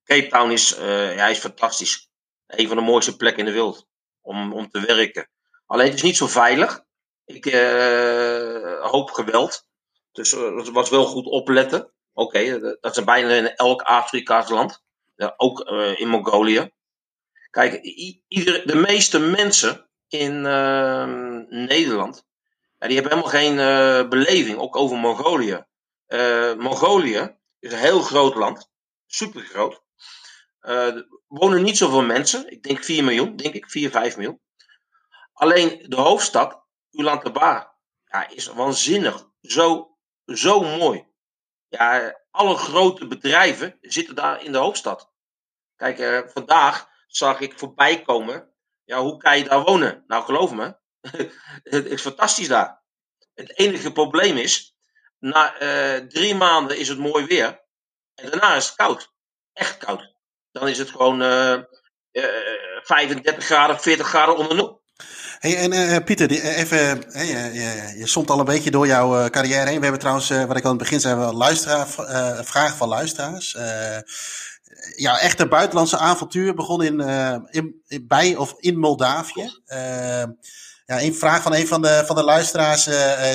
Cape 0.04 0.28
Town 0.28 0.50
is, 0.50 0.68
ja, 0.78 1.26
is 1.26 1.38
fantastisch. 1.38 2.05
Een 2.46 2.68
van 2.68 2.76
de 2.76 2.82
mooiste 2.82 3.16
plekken 3.16 3.40
in 3.40 3.44
de 3.46 3.52
wereld 3.52 3.86
om, 4.20 4.52
om 4.52 4.70
te 4.70 4.80
werken. 4.80 5.30
Alleen 5.66 5.86
het 5.86 5.94
is 5.94 6.02
niet 6.02 6.16
zo 6.16 6.26
veilig. 6.26 6.84
Ik 7.24 7.44
hoop 8.80 9.10
geweld. 9.10 9.66
Dus 10.12 10.30
het 10.30 10.70
was 10.70 10.90
wel 10.90 11.04
goed 11.04 11.26
opletten. 11.26 11.92
Oké, 12.12 12.38
okay, 12.38 12.76
dat 12.80 12.96
is 12.96 13.04
bijna 13.04 13.34
in 13.34 13.54
elk 13.54 13.82
Afrikaans 13.82 14.48
land. 14.48 14.82
ook 15.36 15.70
uh, 15.70 16.00
in 16.00 16.08
Mongolië. 16.08 16.70
Kijk, 17.50 17.82
de 18.64 18.82
meeste 18.86 19.18
mensen 19.18 19.88
in 20.08 20.44
uh, 20.44 21.04
Nederland, 21.48 22.26
ja, 22.78 22.86
die 22.86 23.00
hebben 23.00 23.18
helemaal 23.18 23.40
geen 23.40 24.08
beleving, 24.08 24.58
ook 24.58 24.76
over 24.76 24.96
Mongolië. 24.96 25.64
Mongolië 26.58 27.36
is 27.58 27.72
een 27.72 27.78
heel 27.78 28.00
groot 28.00 28.34
land, 28.34 28.70
super 29.06 29.40
groot. 29.40 29.82
er 30.60 31.06
wonen 31.26 31.62
niet 31.62 31.76
zoveel 31.76 32.02
mensen, 32.02 32.50
ik 32.50 32.62
denk 32.62 32.85
4 32.85 33.04
miljoen, 33.04 33.37
denk 33.37 33.54
ik, 33.54 33.71
4, 33.71 33.90
5 33.90 34.16
miljoen. 34.16 34.40
Alleen 35.33 35.85
de 35.88 35.97
hoofdstad, 35.97 36.64
Ulaanbaatar, 36.90 37.75
ja, 38.04 38.28
is 38.28 38.47
waanzinnig. 38.47 39.28
Zo, 39.40 39.97
zo 40.25 40.61
mooi. 40.61 41.06
Ja, 41.68 42.21
alle 42.30 42.56
grote 42.56 43.06
bedrijven 43.06 43.78
zitten 43.80 44.14
daar 44.14 44.42
in 44.42 44.52
de 44.52 44.59
hoofdstad. 44.59 45.12
Kijk, 45.76 45.99
uh, 45.99 46.21
vandaag 46.26 46.88
zag 47.06 47.40
ik 47.40 47.59
voorbij 47.59 48.02
komen. 48.02 48.54
Ja, 48.85 49.00
hoe 49.00 49.16
kan 49.16 49.38
je 49.38 49.45
daar 49.45 49.62
wonen? 49.62 50.04
Nou, 50.06 50.25
geloof 50.25 50.52
me, 50.52 50.78
het 51.62 51.87
is 51.87 52.00
fantastisch 52.00 52.49
daar. 52.49 52.85
Het 53.35 53.59
enige 53.59 53.92
probleem 53.92 54.37
is, 54.37 54.76
na 55.18 55.62
uh, 55.62 56.06
drie 56.06 56.35
maanden 56.35 56.78
is 56.78 56.88
het 56.88 56.99
mooi 56.99 57.26
weer. 57.26 57.64
En 58.14 58.30
daarna 58.30 58.54
is 58.54 58.66
het 58.66 58.76
koud. 58.76 59.14
Echt 59.52 59.76
koud. 59.76 60.15
Dan 60.58 60.68
is 60.68 60.78
het 60.78 60.90
gewoon 60.90 61.22
uh, 61.22 61.54
35 62.82 63.44
graden, 63.44 63.80
40 63.80 64.06
graden 64.06 64.36
onder 64.36 64.56
nul. 64.56 64.84
Hey, 65.38 65.56
en 65.56 65.72
uh, 65.72 65.96
Pieter, 66.04 66.30
even, 66.30 66.78
je, 67.12 67.94
je, 67.98 68.06
somt 68.06 68.30
al 68.30 68.38
een 68.38 68.44
beetje 68.44 68.70
door 68.70 68.86
jouw 68.86 69.28
carrière 69.28 69.66
heen. 69.66 69.76
We 69.76 69.82
hebben 69.82 70.00
trouwens, 70.00 70.28
wat 70.28 70.56
ik 70.56 70.64
al 70.64 70.70
in 70.70 70.76
het 70.76 70.78
begin 70.78 71.00
zei, 71.00 71.14
wel 71.14 71.32
luisteraar, 71.32 71.86
vragen 72.44 72.76
van 72.76 72.88
luisteraars. 72.88 73.56
jouw 74.96 75.16
echte 75.16 75.48
buitenlandse 75.48 75.98
avontuur 75.98 76.54
begon 76.54 76.82
in, 76.82 77.00
in, 77.50 77.82
in, 77.86 78.06
bij 78.06 78.36
of 78.36 78.54
in 78.58 78.78
Moldavië. 78.78 79.50
ja, 80.86 81.02
een 81.02 81.14
vraag 81.14 81.42
van 81.42 81.54
een 81.54 81.66
van 81.66 81.82
de, 81.82 82.02
van 82.06 82.16
de 82.16 82.25
luisteraars, 82.25 82.88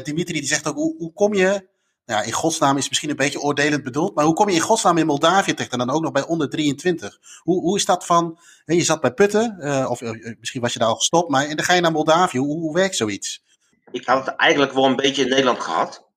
Dimitri, 0.04 0.40
die 0.40 0.50
zegt 0.50 0.68
ook, 0.68 0.76
hoe, 0.76 0.96
hoe 0.98 1.14
kom 1.14 1.34
je 1.34 1.70
ja, 2.12 2.22
in 2.22 2.32
godsnaam 2.32 2.78
is 2.78 2.90
misschien 2.90 3.10
een 3.10 3.16
beetje 3.16 3.42
oordelend 3.42 3.84
bedoeld. 3.84 4.16
Maar 4.16 4.26
hoe 4.26 4.34
kom 4.34 4.50
je 4.50 4.56
in 4.56 4.62
godsnaam 4.62 4.98
in 4.98 5.06
Moldavië 5.06 5.54
terecht 5.54 5.72
en 5.72 5.78
dan 5.78 5.90
ook 5.90 6.02
nog 6.02 6.12
bij 6.12 6.26
onder 6.26 6.50
23? 6.50 7.20
Hoe, 7.40 7.62
hoe 7.62 7.78
is 7.78 7.86
dat 7.86 8.06
van, 8.06 8.40
je 8.66 8.84
zat 8.84 9.02
bij 9.02 9.14
Putten, 9.14 9.58
uh, 9.60 9.90
of 9.90 10.02
uh, 10.02 10.36
misschien 10.40 10.62
was 10.62 10.74
je 10.74 10.80
daar 10.80 10.88
al 10.88 10.96
gestopt, 10.96 11.30
maar 11.30 11.46
en 11.46 11.56
dan 11.56 11.66
ga 11.66 11.74
je 11.74 11.82
naar 11.82 11.92
Moldavië. 11.92 12.38
Hoe, 12.38 12.60
hoe 12.60 12.74
werkt 12.74 12.96
zoiets? 12.96 13.44
Ik 13.92 14.06
had 14.06 14.26
het 14.26 14.36
eigenlijk 14.36 14.72
wel 14.74 14.86
een 14.86 14.96
beetje 14.96 15.24
in 15.24 15.30
Nederland 15.30 15.60
gehad. 15.60 16.08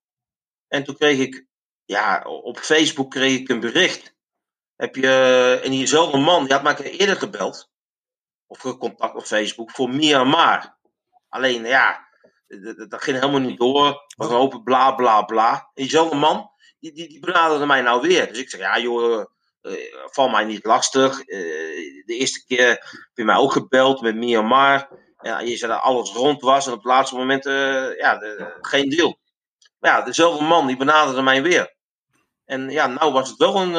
En 0.69 0.84
toen 0.84 0.97
kreeg 0.97 1.19
ik, 1.19 1.47
ja, 1.84 2.23
op 2.23 2.58
Facebook 2.58 3.10
kreeg 3.10 3.40
ik 3.40 3.49
een 3.49 3.60
bericht. 3.60 4.14
Heb 4.76 4.97
je, 4.97 5.60
en 5.64 5.71
diezelfde 5.71 6.19
man, 6.19 6.45
die 6.45 6.52
had 6.52 6.62
mij 6.62 6.76
eerder 6.76 7.16
gebeld. 7.16 7.71
Of 8.47 8.78
contact 8.78 9.14
op 9.14 9.25
Facebook 9.25 9.71
voor 9.71 9.90
Myanmar. 9.90 10.76
Alleen, 11.28 11.64
ja, 11.64 12.08
dat 12.88 13.02
ging 13.02 13.19
helemaal 13.19 13.40
niet 13.40 13.58
door. 13.58 14.04
We 14.17 14.25
hopen 14.25 14.62
bla 14.62 14.93
bla 14.93 15.23
bla. 15.23 15.52
En 15.52 15.71
diezelfde 15.75 16.17
man, 16.17 16.50
die, 16.78 16.93
die, 16.93 17.08
die 17.08 17.21
benaderde 17.21 17.67
mij 17.67 17.80
nou 17.80 18.00
weer. 18.00 18.28
Dus 18.28 18.38
ik 18.38 18.50
zeg, 18.50 18.60
ja 18.60 18.78
joh, 18.78 19.25
uh, 19.62 19.73
val 20.06 20.28
mij 20.28 20.45
niet 20.45 20.64
lastig. 20.64 21.19
Uh, 21.19 21.38
de 22.06 22.14
eerste 22.14 22.45
keer 22.47 22.69
heb 22.69 23.10
je 23.14 23.25
mij 23.25 23.36
ook 23.36 23.52
gebeld 23.52 24.00
met 24.00 24.17
Myanmar. 24.17 24.88
Ja, 25.21 25.40
je 25.40 25.56
zei 25.56 25.73
dat 25.73 25.80
alles 25.80 26.12
rond 26.12 26.40
was 26.40 26.67
en 26.67 26.73
op 26.73 26.78
het 26.78 26.86
laatste 26.86 27.17
moment 27.17 27.47
uh, 27.47 27.97
ja, 27.97 28.19
de, 28.19 28.58
geen 28.60 28.88
deal. 28.88 29.19
Maar 29.78 29.90
ja, 29.90 30.02
dezelfde 30.02 30.45
man 30.45 30.67
die 30.67 30.76
benaderde 30.76 31.23
mij 31.23 31.43
weer. 31.43 31.75
En 32.45 32.71
ja, 32.71 32.86
nou 32.86 33.12
was 33.12 33.28
het 33.28 33.38
wel 33.38 33.56
een, 33.56 33.73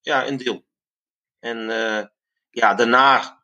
ja, 0.00 0.26
een 0.26 0.36
deal. 0.36 0.64
En 1.40 1.58
ja, 2.50 2.74
daarna 2.74 3.42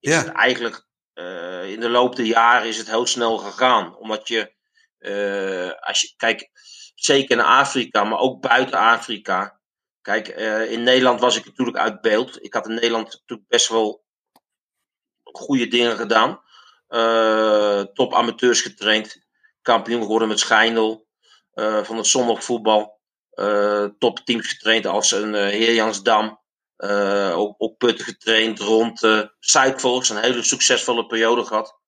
is 0.00 0.12
ja. 0.12 0.18
het 0.18 0.32
eigenlijk 0.32 0.86
uh, 1.14 1.70
in 1.70 1.80
de 1.80 1.88
loop 1.88 2.16
der 2.16 2.24
jaren 2.24 2.68
is 2.68 2.78
het 2.78 2.86
heel 2.86 3.06
snel 3.06 3.38
gegaan. 3.38 3.96
Omdat 3.96 4.28
je, 4.28 4.52
uh, 4.98 5.86
als 5.88 6.00
je, 6.00 6.12
kijk, 6.16 6.50
zeker 6.94 7.38
in 7.38 7.44
Afrika, 7.44 8.04
maar 8.04 8.18
ook 8.18 8.40
buiten 8.40 8.78
Afrika. 8.78 9.60
Kijk, 10.00 10.38
uh, 10.38 10.72
in 10.72 10.82
Nederland 10.82 11.20
was 11.20 11.36
ik 11.36 11.44
natuurlijk 11.44 11.76
uit 11.76 12.00
beeld. 12.00 12.44
Ik 12.44 12.54
had 12.54 12.66
in 12.68 12.74
Nederland 12.74 13.04
natuurlijk 13.04 13.48
best 13.48 13.68
wel 13.68 14.04
goede 15.22 15.68
dingen 15.68 15.96
gedaan. 15.96 16.40
top 17.94 18.14
amateurs 18.14 18.60
getraind. 18.60 19.26
Kampioen 19.62 20.02
geworden 20.02 20.28
met 20.28 20.38
Schijndel. 20.38 21.06
van 21.82 21.96
het 21.96 22.06
zondagvoetbal. 22.06 23.00
top 23.98 24.18
teams 24.24 24.48
getraind 24.48 24.86
als 24.86 25.10
een 25.12 25.34
Heer 25.34 25.74
Jansdam. 25.74 26.41
Uh, 26.78 27.38
ook, 27.38 27.54
ook 27.58 27.76
putten 27.76 28.04
getraind 28.04 28.58
rond 28.58 29.02
uh, 29.02 29.26
Zuidvolks. 29.38 30.08
Een 30.08 30.22
hele 30.22 30.42
succesvolle 30.42 31.06
periode 31.06 31.44
gehad. 31.44 31.80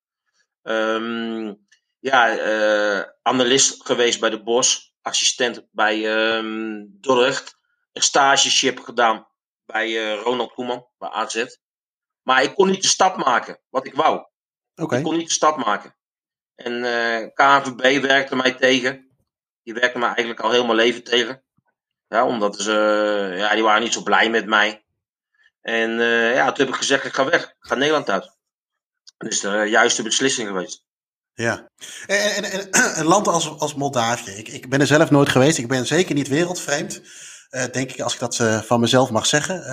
Um, 0.62 1.66
ja, 1.99 2.38
uh, 2.38 3.05
analist 3.23 3.85
geweest 3.85 4.20
bij 4.20 4.31
de 4.31 4.42
Bos. 4.42 4.94
Assistent 5.03 5.66
bij 5.70 6.05
um, 6.37 6.97
Dordrecht. 7.01 7.57
Een 7.92 8.03
stageship 8.03 8.81
gedaan 8.81 9.29
bij 9.64 10.14
Ronald 10.14 10.53
Koeman, 10.53 10.87
bij 10.99 11.09
AZ. 11.09 11.44
Maar 12.23 12.42
ik 12.42 12.55
kon 12.55 12.70
niet 12.70 12.83
de 12.83 12.88
stap 12.88 13.16
maken, 13.16 13.61
wat 13.68 13.87
ik 13.87 13.94
wou. 13.94 14.27
Okay. 14.75 14.99
Ik 14.99 15.05
kon 15.05 15.16
niet 15.16 15.27
de 15.27 15.33
stap 15.33 15.57
maken. 15.57 15.97
En 16.55 16.83
KNVB 17.35 18.03
werkte 18.03 18.37
mij 18.37 18.53
tegen. 18.53 19.16
Die 19.62 19.75
werkte 19.75 19.99
mij 19.99 20.09
eigenlijk 20.09 20.40
al 20.40 20.51
helemaal 20.51 20.75
leven 20.75 21.05
tegen. 21.05 21.44
Ja, 22.09 22.27
omdat 22.27 22.61
ze, 22.61 22.73
ja, 23.37 23.55
die 23.55 23.62
waren 23.62 23.83
niet 23.83 23.93
zo 23.93 24.03
blij 24.03 24.31
met 24.31 24.47
mij. 24.47 24.85
En 25.61 25.90
uh, 25.90 26.35
ja, 26.35 26.53
toen 26.53 26.64
heb 26.64 26.75
ik 26.75 26.81
gezegd, 26.81 27.05
ik 27.05 27.14
ga 27.14 27.25
weg. 27.25 27.43
Ik 27.43 27.55
ga 27.59 27.75
Nederland 27.75 28.11
uit. 28.11 28.33
Dat 29.17 29.33
is 29.33 29.40
de 29.40 29.67
juiste 29.69 30.03
beslissing 30.03 30.49
geweest. 30.49 30.85
Ja, 31.35 31.69
en, 32.07 32.45
en, 32.45 32.71
en 32.71 32.99
een 32.99 33.07
land 33.07 33.29
als, 33.29 33.59
als 33.59 33.75
Moldavië. 33.75 34.31
Ik, 34.31 34.49
ik 34.49 34.69
ben 34.69 34.81
er 34.81 34.87
zelf 34.87 35.11
nooit 35.11 35.29
geweest. 35.29 35.59
Ik 35.59 35.69
ben 35.69 35.87
zeker 35.87 36.14
niet 36.14 36.29
wereldvreemd. 36.29 37.03
Uh, 37.51 37.64
denk 37.73 37.90
ik, 37.90 38.01
als 38.01 38.14
ik 38.14 38.21
dat 38.21 38.38
uh, 38.38 38.61
van 38.61 38.81
mezelf 38.81 39.11
mag 39.11 39.27
zeggen. 39.27 39.61
Uh, 39.61 39.67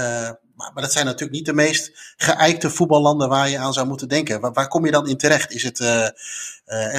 maar, 0.56 0.72
maar, 0.74 0.84
dat 0.84 0.92
zijn 0.92 1.06
natuurlijk 1.06 1.32
niet 1.32 1.46
de 1.46 1.54
meest 1.54 2.14
geëikte 2.18 2.70
voetballanden 2.70 3.30
waar 3.30 3.50
je 3.50 3.58
aan 3.58 3.74
zou 3.74 3.88
moeten 3.88 4.08
denken. 4.08 4.42
Waar, 4.42 4.54
waar 4.54 4.68
kom 4.68 4.86
je 4.86 4.92
dan 4.92 5.08
in 5.08 5.18
terecht? 5.18 5.52
Is 5.52 5.64
het 5.64 5.78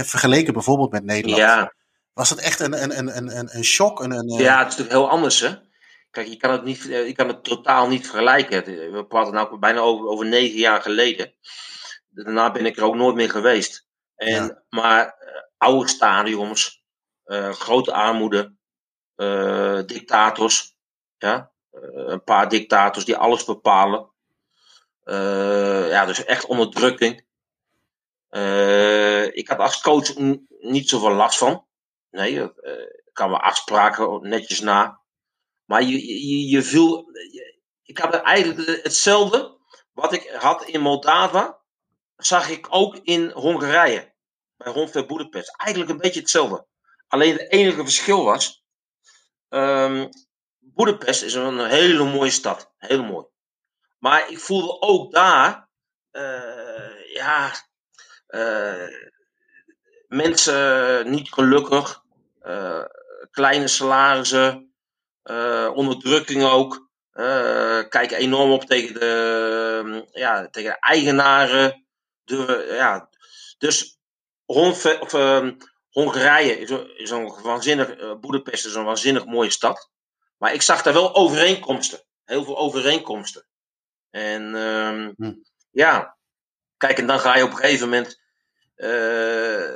vergeleken 0.09 0.53
bijvoorbeeld 0.53 0.92
met 0.92 1.05
Nederland? 1.05 1.40
Ja. 1.40 1.73
Was 2.14 2.31
het 2.31 2.38
echt 2.38 2.61
een, 2.61 2.83
een, 2.83 2.98
een, 2.98 3.37
een, 3.37 3.57
een 3.57 3.64
shock? 3.64 4.01
Een, 4.01 4.11
een, 4.11 4.29
ja, 4.29 4.59
het 4.59 4.72
is 4.72 4.77
natuurlijk 4.77 4.90
heel 4.90 5.11
anders, 5.11 5.40
hè? 5.40 5.55
Kijk, 6.12 6.27
je 6.27 6.37
kan 6.37 6.51
het, 6.51 6.64
niet, 6.64 6.88
eh, 6.90 7.07
je 7.07 7.12
kan 7.12 7.29
het 7.29 7.44
totaal 7.44 7.88
niet 7.88 8.07
vergelijken. 8.07 8.64
We 8.92 9.07
praten 9.07 9.35
nou 9.35 9.59
bijna 9.59 9.81
over, 9.81 10.07
over 10.07 10.27
negen 10.27 10.59
jaar 10.59 10.83
geleden. 10.83 11.35
Daarna 12.09 12.51
ben 12.51 12.66
ik 12.66 12.77
er 12.77 12.85
ook 12.85 12.94
nooit 12.94 13.14
meer 13.14 13.31
geweest. 13.31 13.87
En, 14.16 14.44
ja. 14.44 14.62
Maar 14.68 15.05
uh, 15.05 15.29
oude 15.57 15.88
stadions, 15.88 16.83
uh, 17.27 17.53
grote 17.53 17.92
armoede, 17.92 18.55
uh, 19.16 19.81
dictators. 19.87 20.77
Ja? 21.18 21.51
een 21.70 22.25
paar 22.25 22.48
dictators 22.48 23.05
die 23.05 23.16
alles 23.16 23.44
bepalen. 23.44 24.11
ja, 25.88 26.07
dus 26.07 26.25
echt 26.25 26.46
onderdrukking. 26.46 27.25
ik 29.35 29.48
had 29.48 29.59
als 29.59 29.81
coach 29.81 30.16
niet 30.61 30.88
zoveel 30.88 31.12
last 31.12 31.38
van. 31.38 31.66
Nee, 32.12 32.42
ik 32.42 32.53
kan 33.12 33.31
we 33.31 33.37
afspraken 33.37 34.29
netjes 34.29 34.61
na. 34.61 35.01
Maar 35.64 35.83
je, 35.83 36.27
je, 36.29 36.48
je 36.48 36.62
viel. 36.62 37.07
Ik 37.83 37.98
had 37.98 38.14
eigenlijk 38.14 38.83
hetzelfde 38.83 39.59
wat 39.92 40.12
ik 40.12 40.31
had 40.31 40.64
in 40.64 40.81
Moldava, 40.81 41.61
zag 42.16 42.48
ik 42.48 42.66
ook 42.70 42.96
in 42.96 43.31
Hongarije. 43.31 44.14
Bij 44.57 44.72
Honfeld 44.72 45.07
Budapest. 45.07 45.57
Eigenlijk 45.57 45.90
een 45.90 45.98
beetje 45.98 46.20
hetzelfde. 46.20 46.66
Alleen 47.07 47.33
het 47.33 47.53
enige 47.53 47.83
verschil 47.83 48.25
was. 48.25 48.64
Um, 49.48 50.09
Budapest 50.59 51.22
is 51.22 51.35
een 51.35 51.66
hele 51.66 52.05
mooie 52.05 52.31
stad. 52.31 52.72
Heel 52.77 53.03
mooi. 53.03 53.27
Maar 53.98 54.31
ik 54.31 54.38
voelde 54.38 54.81
ook 54.81 55.12
daar. 55.12 55.68
Uh, 56.12 57.14
ja. 57.14 57.53
Uh, 58.29 58.88
mensen 60.07 61.11
niet 61.11 61.33
gelukkig. 61.33 62.02
Uh, 62.44 62.85
kleine 63.31 63.68
salarissen, 63.68 64.74
onderdrukking 65.74 66.42
ook. 66.42 66.90
kijken 67.88 68.16
enorm 68.16 68.50
op 68.50 68.64
tegen 68.64 68.94
de, 68.94 70.09
ja, 70.12 70.48
tegen 70.50 70.70
de 70.70 70.78
eigenaren. 70.78 71.87
De, 72.24 72.72
ja, 72.76 73.09
dus 73.59 73.98
of, 74.44 75.14
ehm, 75.14 75.52
Hongarije 75.92 76.59
is, 76.96 77.11
een 77.11 77.42
waanzinnig, 77.42 78.00
uh, 78.00 78.14
Boedapest 78.14 78.66
is 78.66 78.74
een 78.74 78.85
waanzinnig 78.85 79.24
mooie 79.24 79.50
stad. 79.50 79.90
Maar 80.37 80.55
ik 80.55 80.62
zag 80.62 80.83
daar 80.83 80.92
wel 80.92 81.14
overeenkomsten. 81.14 82.02
Heel 82.24 82.44
veel 82.44 82.59
overeenkomsten. 82.59 83.46
En 84.11 84.55
um, 84.55 85.14
hm. 85.16 85.35
ja, 85.70 86.16
kijk, 86.76 86.98
en 86.98 87.07
dan 87.07 87.20
ga 87.20 87.37
je 87.37 87.44
op 87.44 87.50
een 87.50 87.57
gegeven 87.57 87.88
moment. 87.88 88.20
Uh, 88.76 89.70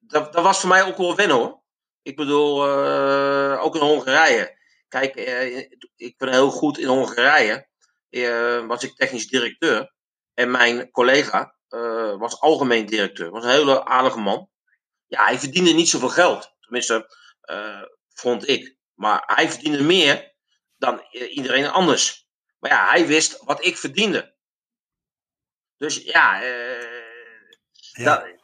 dat, 0.00 0.32
dat 0.32 0.42
was 0.42 0.60
voor 0.60 0.68
mij 0.68 0.82
ook 0.82 0.96
wel 0.96 1.16
wennen 1.16 1.36
hoor. 1.36 1.62
Ik 2.02 2.16
bedoel, 2.16 2.66
uh, 2.68 3.64
ook 3.64 3.74
in 3.74 3.80
Hongarije. 3.80 4.58
Kijk, 4.88 5.14
ik 5.96 6.18
ben 6.18 6.28
heel 6.28 6.50
goed 6.50 6.78
in 6.78 6.86
Hongarije. 6.86 7.68
was 8.66 8.84
ik 8.84 8.96
technisch 8.96 9.26
directeur. 9.26 9.92
En 10.34 10.50
mijn 10.50 10.90
collega 10.90 11.54
was 12.18 12.40
algemeen 12.40 12.86
directeur. 12.86 13.30
Was 13.30 13.44
een 13.44 13.50
hele 13.50 13.84
aardige 13.84 14.18
man. 14.18 14.50
Ja, 15.06 15.24
hij 15.24 15.38
verdiende 15.38 15.72
niet 15.72 15.88
zoveel 15.88 16.08
geld. 16.08 16.56
Tenminste, 16.60 17.16
vond 18.08 18.48
ik. 18.48 18.76
Maar 18.94 19.22
hij 19.26 19.50
verdiende 19.50 19.82
meer 19.82 20.34
dan 20.76 21.02
iedereen 21.10 21.68
anders. 21.68 22.28
Maar 22.58 22.70
ja, 22.70 22.90
hij 22.90 23.06
wist 23.06 23.44
wat 23.44 23.64
ik 23.64 23.76
verdiende. 23.76 24.36
Dus 25.76 25.96
ja, 25.96 26.42
ja. 27.92 28.04
Dat, 28.04 28.22
eh, 28.22 28.37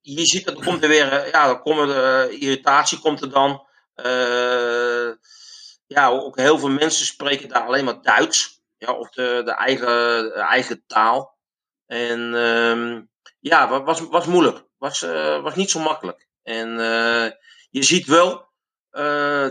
je 0.00 0.26
ziet 0.26 0.44
dat 0.44 0.56
er 0.56 0.64
komt 0.64 0.82
er 0.82 0.88
weer, 0.88 1.28
ja, 1.30 1.46
dan 1.46 1.60
komt 1.60 1.90
er, 1.90 2.30
irritatie 2.30 2.98
komt 2.98 3.20
er 3.20 3.30
dan. 3.30 3.66
Uh, 3.96 5.12
ja, 5.86 6.08
ook 6.08 6.36
heel 6.36 6.58
veel 6.58 6.68
mensen 6.68 7.06
spreken 7.06 7.48
daar 7.48 7.66
alleen 7.66 7.84
maar 7.84 8.02
Duits. 8.02 8.58
Ja, 8.78 8.92
of 8.92 9.10
de, 9.10 9.42
de, 9.44 9.52
eigen, 9.52 10.32
eigen 10.34 10.84
taal. 10.86 11.38
En 11.86 12.32
uh, 12.34 13.00
ja, 13.40 13.82
was, 13.84 14.00
was 14.00 14.26
moeilijk 14.26 14.64
was, 14.78 15.00
was 15.42 15.54
niet 15.54 15.70
zo 15.70 15.80
makkelijk. 15.80 16.28
En 16.42 16.68
je 17.70 17.82
ziet 17.82 18.06
wel 18.06 18.48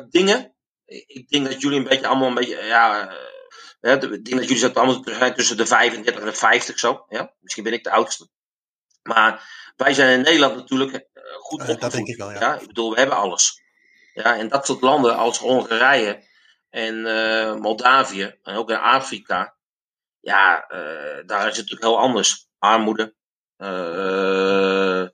dingen. 0.09 0.55
Ik 0.85 1.29
denk 1.29 1.45
dat 1.45 1.61
jullie 1.61 1.77
een 1.77 1.87
beetje 1.87 2.07
allemaal 2.07 2.27
een 2.27 2.33
beetje, 2.33 2.63
ja, 2.63 3.11
ik 3.81 4.25
denk 4.25 4.39
dat 4.39 4.49
jullie 4.49 4.75
allemaal 4.75 5.33
tussen 5.33 5.57
de 5.57 5.65
35 5.65 6.21
en 6.21 6.29
de 6.29 6.33
50 6.33 6.79
zo. 6.79 7.05
Ja? 7.09 7.33
Misschien 7.39 7.63
ben 7.63 7.73
ik 7.73 7.83
de 7.83 7.91
oudste. 7.91 8.29
Maar 9.09 9.49
wij 9.75 9.93
zijn 9.93 10.17
in 10.17 10.21
Nederland 10.21 10.55
natuurlijk 10.55 10.91
goed 11.39 11.59
opgevoed. 11.59 11.81
dat 11.81 11.91
denk 11.91 12.07
ik 12.07 12.17
wel, 12.17 12.31
ja. 12.31 12.39
ja. 12.39 12.59
Ik 12.59 12.67
bedoel, 12.67 12.91
we 12.91 12.99
hebben 12.99 13.17
alles. 13.17 13.61
Ja, 14.13 14.37
en 14.37 14.49
dat 14.49 14.65
soort 14.65 14.81
landen 14.81 15.15
als 15.15 15.37
Hongarije 15.37 16.23
en 16.69 17.01
Moldavië 17.61 18.35
en 18.43 18.55
ook 18.55 18.69
in 18.69 18.77
Afrika. 18.77 19.55
Ja, 20.19 20.65
daar 21.25 21.47
is 21.47 21.57
het 21.57 21.69
natuurlijk 21.69 21.81
heel 21.81 21.99
anders. 21.99 22.47
Armoede, 22.57 23.13
uh, 23.57 25.07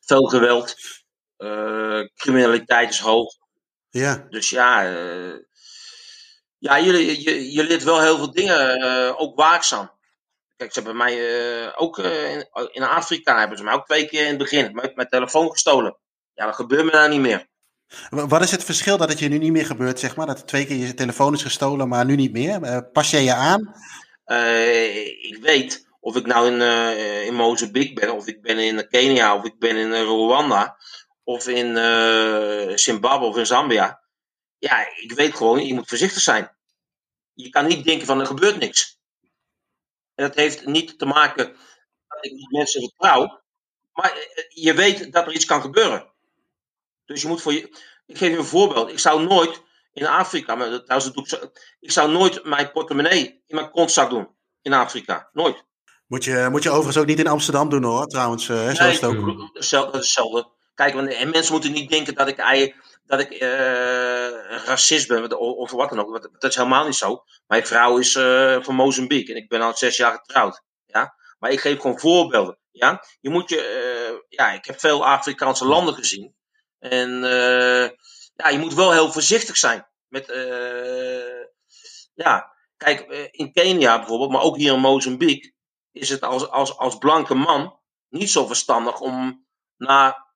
veel 0.00 0.22
geweld. 0.26 0.76
Criminaliteit 2.16 2.90
is 2.90 2.98
hoog. 2.98 3.34
Ja. 3.90 4.26
Dus 4.28 4.50
ja, 4.50 4.82
ja 6.58 6.76
je, 6.76 7.22
je, 7.22 7.52
je 7.52 7.64
leert 7.64 7.84
wel 7.84 8.00
heel 8.00 8.16
veel 8.16 8.32
dingen, 8.32 9.18
ook 9.18 9.36
waakzaam. 9.36 9.93
Kijk, 10.64 10.76
ze 10.76 10.82
hebben 10.82 10.96
mij 10.96 11.76
ook 11.76 11.98
in, 11.98 12.48
in, 12.72 12.82
Afrika 12.82 13.38
hebben 13.38 13.58
ze 13.58 13.64
mij 13.64 13.74
ook 13.74 13.86
twee 13.86 14.06
keer 14.06 14.22
in 14.22 14.28
het 14.28 14.38
begin 14.38 14.74
met 14.74 14.96
mijn 14.96 15.08
telefoon 15.08 15.50
gestolen. 15.50 15.96
Ja, 16.32 16.46
dat 16.46 16.54
gebeurt 16.54 16.84
me 16.84 16.90
daar 16.90 17.08
niet 17.08 17.20
meer. 17.20 17.46
Wat 18.10 18.42
is 18.42 18.50
het 18.50 18.64
verschil 18.64 18.96
dat 18.96 19.08
het 19.08 19.18
je 19.18 19.28
nu 19.28 19.38
niet 19.38 19.52
meer 19.52 19.66
gebeurt, 19.66 19.98
zeg 19.98 20.16
maar? 20.16 20.26
Dat 20.26 20.38
er 20.38 20.46
twee 20.46 20.66
keer 20.66 20.76
je 20.76 20.94
telefoon 20.94 21.34
is 21.34 21.42
gestolen, 21.42 21.88
maar 21.88 22.04
nu 22.04 22.16
niet 22.16 22.32
meer? 22.32 22.84
pas 22.92 23.10
jij 23.10 23.22
je 23.22 23.34
aan? 23.34 23.74
ik 25.20 25.38
weet 25.40 25.86
of 26.00 26.16
ik 26.16 26.26
nou 26.26 26.52
in, 26.52 26.60
uh, 26.60 27.26
in 27.26 27.34
Mozambique 27.34 27.94
ben, 27.94 28.14
of 28.14 28.26
ik 28.26 28.42
ben 28.42 28.58
in 28.58 28.88
Kenia, 28.88 29.36
of 29.36 29.44
ik 29.44 29.58
ben 29.58 29.76
in 29.76 29.92
Rwanda, 29.92 30.76
of 31.24 31.48
in 31.48 31.76
uh, 31.76 32.76
Zimbabwe 32.76 33.26
of 33.26 33.36
in 33.36 33.46
Zambia. 33.46 34.02
Ja, 34.58 34.86
ik 35.00 35.12
weet 35.12 35.34
gewoon, 35.34 35.66
je 35.66 35.74
moet 35.74 35.88
voorzichtig 35.88 36.22
zijn. 36.22 36.56
Je 37.32 37.48
kan 37.50 37.66
niet 37.66 37.84
denken 37.84 38.06
van 38.06 38.20
er 38.20 38.26
gebeurt 38.26 38.58
niks. 38.58 38.98
En 40.14 40.26
dat 40.26 40.34
heeft 40.34 40.66
niet 40.66 40.98
te 40.98 41.06
maken 41.06 41.56
dat 42.08 42.24
ik 42.24 42.32
niet 42.32 42.50
mensen 42.50 42.80
vertrouw, 42.80 43.40
maar 43.92 44.12
eh, 44.12 44.44
je 44.48 44.74
weet 44.74 45.12
dat 45.12 45.26
er 45.26 45.32
iets 45.32 45.44
kan 45.44 45.60
gebeuren. 45.60 46.12
Dus 47.04 47.22
je 47.22 47.28
moet 47.28 47.42
voor 47.42 47.52
je. 47.52 47.78
Ik 48.06 48.18
geef 48.18 48.30
je 48.30 48.38
een 48.38 48.44
voorbeeld. 48.44 48.90
Ik 48.90 48.98
zou 48.98 49.26
nooit 49.26 49.62
in 49.92 50.06
Afrika, 50.06 50.54
maar 50.54 50.70
dat, 50.70 51.12
ik 51.80 51.90
zou 51.90 52.10
nooit 52.10 52.44
mijn 52.44 52.70
portemonnee 52.70 53.42
in 53.46 53.54
mijn 53.54 53.70
kontzak 53.70 54.10
doen 54.10 54.28
in 54.62 54.72
Afrika. 54.72 55.28
Nooit. 55.32 55.64
Moet 56.06 56.24
je, 56.24 56.48
moet 56.50 56.62
je 56.62 56.68
overigens 56.68 56.96
ook 56.96 57.06
niet 57.06 57.18
in 57.18 57.26
Amsterdam 57.26 57.68
doen 57.68 57.84
hoor, 57.84 58.06
trouwens. 58.06 58.48
Uh, 58.48 58.56
nee, 58.56 58.90
is 58.90 59.02
ook. 59.02 59.52
dat 59.52 59.62
is 59.62 59.70
hetzelfde. 59.70 60.48
Kijk, 60.74 60.94
en 60.94 61.30
mensen 61.30 61.52
moeten 61.52 61.72
niet 61.72 61.90
denken 61.90 62.14
dat 62.14 62.28
ik, 62.28 62.74
dat 63.06 63.20
ik 63.20 63.30
uh, 63.30 64.64
racist 64.64 65.08
ben 65.08 65.38
of 65.38 65.70
wat 65.70 65.88
dan 65.88 66.00
ook. 66.00 66.22
Dat 66.38 66.50
is 66.50 66.56
helemaal 66.56 66.84
niet 66.84 66.94
zo. 66.94 67.24
Mijn 67.46 67.66
vrouw 67.66 67.98
is 67.98 68.14
uh, 68.14 68.62
van 68.62 68.74
Mozambique 68.74 69.34
en 69.34 69.40
ik 69.40 69.48
ben 69.48 69.60
al 69.60 69.76
zes 69.76 69.96
jaar 69.96 70.12
getrouwd. 70.12 70.62
Ja? 70.86 71.14
Maar 71.38 71.50
ik 71.50 71.60
geef 71.60 71.80
gewoon 71.80 72.00
voorbeelden. 72.00 72.58
Ja? 72.70 73.04
Je 73.20 73.30
moet 73.30 73.48
je, 73.48 74.24
ja, 74.28 74.52
ik 74.52 74.64
heb 74.64 74.80
veel 74.80 75.06
Afrikaanse 75.06 75.64
landen 75.64 75.94
gezien. 75.94 76.34
En 76.78 77.20
ja, 78.34 78.48
je 78.48 78.58
moet 78.58 78.74
wel 78.74 78.92
heel 78.92 79.12
voorzichtig 79.12 79.56
zijn. 79.56 79.88
Met, 80.08 80.26
ja, 82.14 82.52
kijk, 82.76 83.00
in 83.30 83.52
Kenia 83.52 83.98
bijvoorbeeld, 83.98 84.30
maar 84.30 84.42
ook 84.42 84.56
hier 84.56 84.72
in 84.72 84.80
Mozambique 84.80 85.52
is 85.92 86.08
het 86.08 86.22
als, 86.22 86.48
als, 86.48 86.76
als 86.76 86.98
blanke 86.98 87.34
man 87.34 87.78
niet 88.08 88.30
zo 88.30 88.46
verstandig 88.46 89.00
om 89.00 89.46
na 89.76 90.26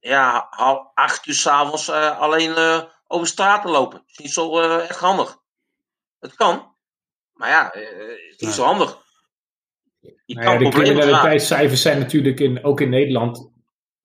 ja, 0.00 0.48
acht 0.94 1.26
uur 1.26 1.34
s'avonds 1.34 1.88
uh, 1.88 2.20
alleen 2.20 2.50
uh, 2.50 2.82
over 3.06 3.26
straat 3.26 3.62
te 3.62 3.68
lopen. 3.68 4.02
Is 4.06 4.18
niet 4.18 4.32
zo 4.32 4.60
uh, 4.60 4.88
echt 4.88 4.98
handig. 4.98 5.36
Het 6.20 6.34
kan, 6.34 6.74
maar 7.32 7.48
ja, 7.48 7.64
het 7.72 8.34
is 8.36 8.46
niet 8.46 8.54
zo 8.54 8.64
handig. 8.64 8.98
Je 10.24 10.34
nou 10.34 10.50
ja, 10.50 10.58
de 10.58 10.68
criminaliteitscijfers 10.68 11.82
zijn 11.82 11.98
natuurlijk 11.98 12.40
in, 12.40 12.64
ook 12.64 12.80
in 12.80 12.90
Nederland. 12.90 13.50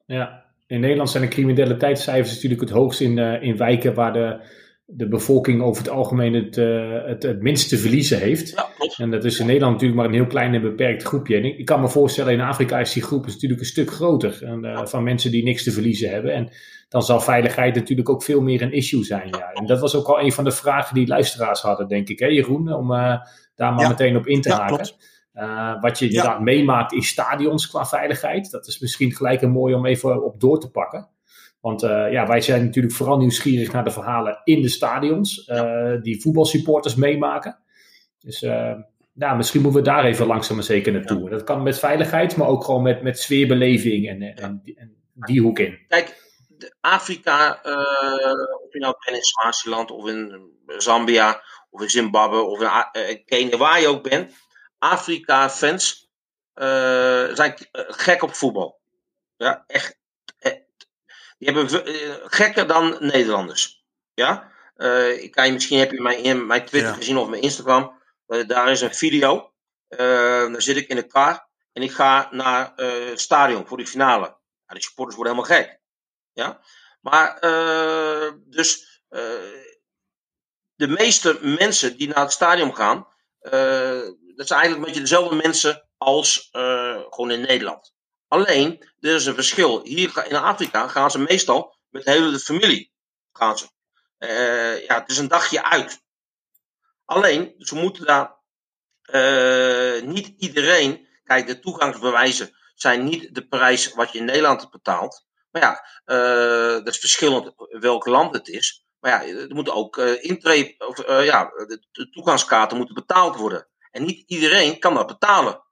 Ja, 0.06 0.46
in 0.68 0.80
Nederland 0.80 1.10
zijn 1.10 1.24
de 1.24 1.30
criminaliteitscijfers 1.30 2.34
natuurlijk 2.34 2.62
het 2.62 2.70
hoogst 2.70 3.02
in, 3.02 3.18
in 3.18 3.58
wijken 3.58 3.94
waar 3.94 4.14
de 4.14 4.62
de 4.96 5.08
bevolking 5.08 5.62
over 5.62 5.84
het 5.84 5.92
algemeen 5.92 6.34
het, 6.34 6.58
uh, 6.58 7.06
het, 7.06 7.24
het 7.24 7.42
minste 7.42 7.78
verliezen 7.78 8.20
heeft. 8.20 8.50
Ja, 8.50 8.70
en 8.98 9.12
dat 9.12 9.24
is 9.24 9.40
in 9.40 9.46
Nederland 9.46 9.74
natuurlijk 9.74 10.00
maar 10.02 10.10
een 10.10 10.16
heel 10.16 10.28
klein 10.28 10.54
en 10.54 10.62
beperkt 10.62 11.04
groepje. 11.04 11.36
En 11.36 11.46
ik, 11.46 11.58
ik 11.58 11.66
kan 11.66 11.82
me 11.82 11.90
voorstellen, 11.90 12.34
in 12.34 12.42
Afrika 12.42 12.80
is 12.80 12.94
die 12.94 13.04
groep 13.04 13.26
natuurlijk 13.26 13.60
een 13.60 13.66
stuk 13.66 13.92
groter. 13.92 14.44
En, 14.44 14.66
uh, 14.66 14.86
van 14.86 15.04
mensen 15.04 15.32
die 15.32 15.44
niks 15.44 15.64
te 15.64 15.72
verliezen 15.72 16.10
hebben. 16.10 16.34
En 16.34 16.50
dan 16.90 17.04
zal 17.04 17.20
veiligheid 17.20 17.76
natuurlijk 17.76 18.10
ook 18.10 18.24
veel 18.24 18.42
meer 18.42 18.62
een 18.62 18.74
issue 18.74 19.04
zijn. 19.04 19.28
Ja. 19.28 19.52
En 19.52 19.66
dat 19.66 19.80
was 19.80 19.96
ook 19.96 20.08
al 20.08 20.20
een 20.20 20.32
van 20.32 20.44
de 20.44 20.52
vragen 20.52 20.96
die 20.96 21.08
luisteraars 21.08 21.62
hadden, 21.62 21.88
denk 21.88 22.10
ik, 22.10 22.20
hè 22.20 22.28
Jeroen? 22.28 22.74
Om 22.74 22.92
uh, 22.92 23.16
daar 23.56 23.74
maar 23.74 23.88
meteen 23.88 24.18
op 24.18 24.28
in 24.28 24.42
te 24.42 24.54
haken. 24.54 24.90
wat 25.82 26.00
je 26.00 26.06
inderdaad 26.06 26.42
meemaakt 26.42 26.94
in 26.94 27.04
stadions 27.04 27.70
qua 27.70 27.86
veiligheid. 27.86 28.52
Dat 28.52 28.68
is 28.68 28.80
misschien 28.80 29.12
gelijk 29.12 29.42
een 29.42 29.52
mooi 29.52 29.74
om 29.74 29.86
even 29.86 30.24
op 30.26 30.40
door 30.40 30.60
te 30.60 30.72
pakken. 30.72 31.10
Want 31.64 31.84
uh, 31.84 32.12
ja, 32.12 32.28
wij 32.28 32.42
zijn 32.42 32.66
natuurlijk 32.66 32.94
vooral 32.94 33.18
nieuwsgierig 33.18 33.72
naar 33.72 33.84
de 33.84 33.92
verhalen 33.92 34.42
in 34.44 34.62
de 34.62 34.70
stadions, 34.70 35.48
uh, 35.48 36.02
die 36.02 36.22
voetbalsupporters 36.22 36.96
meemaken. 36.96 37.60
Dus 38.20 38.42
uh, 38.42 38.74
nou, 39.14 39.38
misschien 39.38 39.62
moeten 39.62 39.80
we 39.80 39.88
daar 39.88 40.06
even 40.06 40.26
langzaam 40.26 40.56
maar 40.56 40.66
zeker 40.66 40.92
naartoe. 40.94 41.24
Ja. 41.24 41.30
Dat 41.30 41.44
kan 41.44 41.64
met 41.64 41.80
veiligheid, 41.80 42.36
maar 42.36 42.48
ook 42.48 42.64
gewoon 42.64 42.82
met, 42.82 43.02
met 43.02 43.20
sfeerbeleving 43.20 44.08
en, 44.10 44.22
en, 44.22 44.62
en 44.76 44.96
die 45.16 45.42
hoek 45.42 45.60
in. 45.60 45.80
Kijk, 45.88 46.32
Afrika, 46.82 47.52
of 48.64 48.74
je 48.74 48.80
nou 48.80 48.96
bent 49.06 49.18
in 49.18 49.24
Swaziland 49.24 49.92
of 49.92 50.08
in 50.08 50.52
Zambia 50.66 51.44
of 51.70 51.82
in 51.82 51.90
Zimbabwe 51.90 52.42
of 52.42 52.62
in 53.10 53.26
Kenia, 53.26 53.58
waar 53.58 53.82
je 53.82 53.88
ook 53.88 54.10
bent. 54.10 54.34
Afrika-fans 54.78 56.12
zijn 57.34 57.54
gek 57.74 58.24
op 58.24 58.34
voetbal. 58.34 58.82
Ja, 59.38 59.64
echt 59.68 60.02
die 61.44 61.54
hebben 61.54 61.96
uh, 61.96 62.16
gekker 62.24 62.68
dan 62.68 62.98
Nederlanders. 63.00 63.86
Ja? 64.14 64.52
Uh, 64.76 65.24
ik 65.24 65.32
kan 65.32 65.46
je, 65.46 65.52
misschien 65.52 65.80
heb 65.80 65.92
je 65.92 66.02
mijn, 66.02 66.46
mijn 66.46 66.66
Twitter 66.66 66.94
gezien 66.94 67.18
of 67.18 67.30
mijn 67.30 67.42
Instagram. 67.42 68.02
Uh, 68.28 68.48
daar 68.48 68.72
is 68.72 68.82
een 68.82 68.94
video. 68.94 69.54
daar 69.88 70.62
zit 70.62 70.78
ik 70.78 70.88
in 70.88 70.96
de 70.96 71.08
car. 71.08 71.52
En 71.74 71.82
ik 71.82 71.92
ga 71.92 72.28
naar 72.32 72.72
het 72.76 73.20
stadion 73.20 73.68
voor 73.68 73.78
de 73.78 73.88
finale. 73.88 74.38
Ja, 74.66 74.74
de 74.74 74.82
supporters 74.82 75.16
worden 75.16 75.36
helemaal 75.36 75.58
gek. 75.58 75.80
Ja? 76.34 76.62
Maar 77.02 77.40
dus 78.46 79.02
de 80.76 80.88
meeste 80.88 81.40
mensen 81.42 81.98
die 81.98 82.08
naar 82.08 82.24
het 82.24 82.32
stadion 82.32 82.76
gaan, 82.76 83.08
dat 84.36 84.48
zijn 84.48 84.60
eigenlijk 84.60 84.76
een 84.76 84.86
beetje 84.86 85.00
dezelfde 85.00 85.36
mensen 85.36 85.90
als 85.98 86.50
gewoon 87.10 87.32
in 87.32 87.42
Nederland. 87.42 87.94
Alleen, 88.34 88.90
er 89.00 89.16
is 89.16 89.26
een 89.26 89.36
verschil. 89.36 89.84
Hier 89.84 90.28
in 90.28 90.36
Afrika 90.36 90.88
gaan 90.88 91.12
ze 91.12 91.20
meestal 91.20 91.78
met 91.90 92.04
de 92.04 92.12
hele 92.12 92.40
familie. 92.40 92.92
gaan 93.34 93.58
ze. 93.58 93.68
ja, 94.88 95.00
het 95.00 95.10
is 95.10 95.18
een 95.18 95.28
dagje 95.28 95.64
uit. 95.64 96.02
Alleen, 97.06 97.54
ze 97.58 97.76
moeten 97.76 98.06
daar 98.06 98.36
niet 100.04 100.34
iedereen. 100.38 101.08
Kijk, 101.24 101.48
de 101.48 101.60
toegangsbewijzen 101.60 102.56
zijn 102.76 103.04
niet 103.04 103.36
de 103.36 103.48
prijs 103.48 103.94
wat 103.94 104.12
je 104.12 104.18
in 104.18 104.26
Nederland 104.26 104.70
betaalt. 104.70 105.26
Maar 105.52 105.62
ja, 105.62 105.86
dat 106.78 106.88
is 106.88 107.00
verschillend 107.00 107.54
welk 107.58 108.06
land 108.06 108.34
het 108.34 108.48
is. 108.48 108.86
Maar 109.00 109.12
ja, 109.12 109.34
er 109.40 109.56
moeten 109.56 109.74
ook 109.74 109.98
uh, 109.98 110.78
of, 110.78 111.08
ja, 111.08 111.44
de, 111.92 112.10
toegangskaarten 112.12 112.78
moeten 112.78 112.96
betaald 112.96 113.36
worden. 113.36 113.68
En 113.92 114.04
niet 114.04 114.24
iedereen 114.30 114.80
kan 114.80 114.94
dat 114.94 115.08
betalen. 115.08 115.64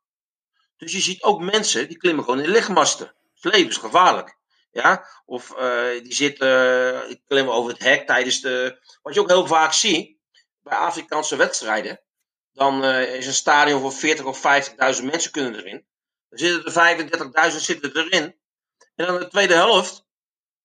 Dus 0.82 0.92
je 0.92 1.02
ziet 1.02 1.24
ook 1.24 1.42
mensen 1.42 1.88
die 1.88 1.98
klimmen 1.98 2.24
gewoon 2.24 2.40
in 2.40 2.50
lichtmasten. 2.50 3.06
Het 3.06 3.46
is 3.46 3.52
levensgevaarlijk. 3.52 4.38
Ja? 4.72 5.08
Of 5.26 5.54
uh, 5.60 6.04
die 6.04 6.14
zitten, 6.14 6.48
uh, 7.10 7.16
klimmen 7.28 7.54
over 7.54 7.72
het 7.72 7.84
hek 7.84 8.08
tijdens 8.08 8.42
de. 8.42 8.80
Wat 9.02 9.14
je 9.14 9.20
ook 9.20 9.30
heel 9.30 9.48
vaak 9.48 9.74
ziet 9.74 10.18
bij 10.64 10.78
Afrikaanse 10.78 11.36
wedstrijden. 11.36 12.02
Dan 12.54 12.86
uh, 12.86 13.16
is 13.16 13.28
een 13.28 13.34
stadion 13.34 13.82
voor 13.82 13.94
40 13.94 14.26
of 14.26 14.38
50.000 15.00 15.04
mensen 15.04 15.32
kunnen 15.32 15.56
erin. 15.56 15.86
Dan 16.30 16.40
zitten 16.40 16.74
er 16.74 17.52
35.000 17.52 17.58
zitten 17.58 17.96
erin. 17.96 18.36
En 18.96 19.06
dan 19.06 19.20
de 19.20 19.28
tweede 19.28 19.54
helft. 19.54 20.06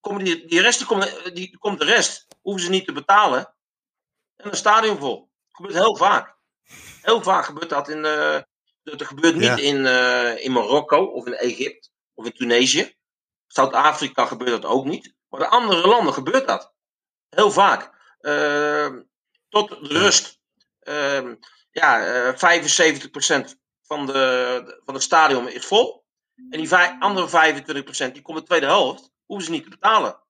Komen 0.00 0.24
die, 0.24 0.60
rest, 0.60 0.88
die 1.34 1.58
komt 1.58 1.78
de 1.78 1.84
rest. 1.84 2.26
Hoeven 2.42 2.62
ze 2.62 2.70
niet 2.70 2.86
te 2.86 2.92
betalen. 2.92 3.54
En 4.36 4.50
een 4.50 4.56
stadion 4.56 4.98
vol. 4.98 5.18
Dat 5.18 5.56
gebeurt 5.56 5.74
heel 5.74 5.96
vaak. 5.96 6.36
Heel 7.02 7.22
vaak 7.22 7.44
gebeurt 7.44 7.70
dat 7.70 7.88
in. 7.88 8.04
Dat 8.94 9.06
gebeurt 9.06 9.36
niet 9.36 9.58
in, 9.58 9.76
uh, 9.76 10.44
in 10.44 10.52
Marokko 10.52 11.04
of 11.04 11.26
in 11.26 11.34
Egypte 11.34 11.88
of 12.14 12.24
in 12.24 12.32
Tunesië. 12.32 12.94
Zuid-Afrika 13.46 14.26
gebeurt 14.26 14.62
dat 14.62 14.64
ook 14.70 14.84
niet. 14.84 15.14
Maar 15.28 15.40
in 15.40 15.46
andere 15.46 15.88
landen 15.88 16.14
gebeurt 16.14 16.46
dat. 16.46 16.72
Heel 17.28 17.50
vaak. 17.50 17.90
Uh, 18.20 18.88
tot 19.48 19.68
de 19.68 19.98
rust. 19.98 20.38
Uh, 20.82 21.32
ja, 21.70 22.34
75% 22.34 22.36
van 23.82 24.06
de, 24.06 24.80
van 24.84 24.94
het 24.94 25.02
stadion 25.02 25.48
is 25.48 25.66
vol. 25.66 26.04
En 26.50 26.60
die 26.60 26.76
andere 26.98 27.54
25% 28.08 28.12
die 28.12 28.22
komt 28.22 28.38
de 28.38 28.44
tweede 28.44 28.66
helft. 28.66 29.10
Hoeven 29.24 29.46
ze 29.46 29.52
niet 29.52 29.62
te 29.62 29.70
betalen. 29.70 30.20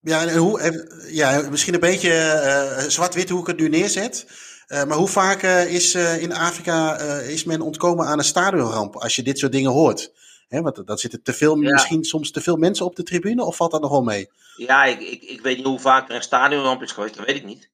Ja, 0.00 0.26
en 0.26 0.36
hoe, 0.36 0.84
ja 1.10 1.50
misschien 1.50 1.74
een 1.74 1.80
beetje 1.80 2.10
uh, 2.10 2.88
zwart-wit 2.88 3.28
hoe 3.28 3.40
ik 3.40 3.46
het 3.46 3.56
nu 3.56 3.68
neerzet. 3.68 4.26
Uh, 4.68 4.84
maar 4.84 4.96
hoe 4.96 5.08
vaak 5.08 5.42
uh, 5.42 5.74
is 5.74 5.94
uh, 5.94 6.22
in 6.22 6.32
Afrika 6.32 6.96
is 7.20 7.44
men 7.44 7.60
ontkomen 7.60 8.06
aan 8.06 8.18
een 8.18 8.24
stadionramp 8.24 8.96
als 8.96 9.16
je 9.16 9.22
dit 9.22 9.38
soort 9.38 9.52
dingen 9.52 9.70
hoort? 9.70 10.12
Hè, 10.48 10.62
want 10.62 10.86
dan 10.86 10.98
zitten 10.98 11.22
te 11.22 11.32
veel, 11.32 11.60
ja. 11.60 11.70
misschien 11.70 12.04
soms 12.04 12.30
te 12.30 12.40
veel 12.40 12.56
mensen 12.56 12.86
op 12.86 12.96
de 12.96 13.02
tribune, 13.02 13.44
of 13.44 13.56
valt 13.56 13.70
dat 13.70 13.80
nog 13.80 13.90
wel 13.90 14.02
mee? 14.02 14.30
Ja, 14.56 14.84
ik, 14.84 15.00
ik, 15.00 15.22
ik 15.22 15.40
weet 15.40 15.56
niet 15.56 15.66
hoe 15.66 15.80
vaak 15.80 16.08
er 16.08 16.14
een 16.14 16.22
stadionramp 16.22 16.82
is 16.82 16.92
geweest, 16.92 17.16
dat 17.16 17.26
weet 17.26 17.36
ik 17.36 17.44
niet. 17.44 17.70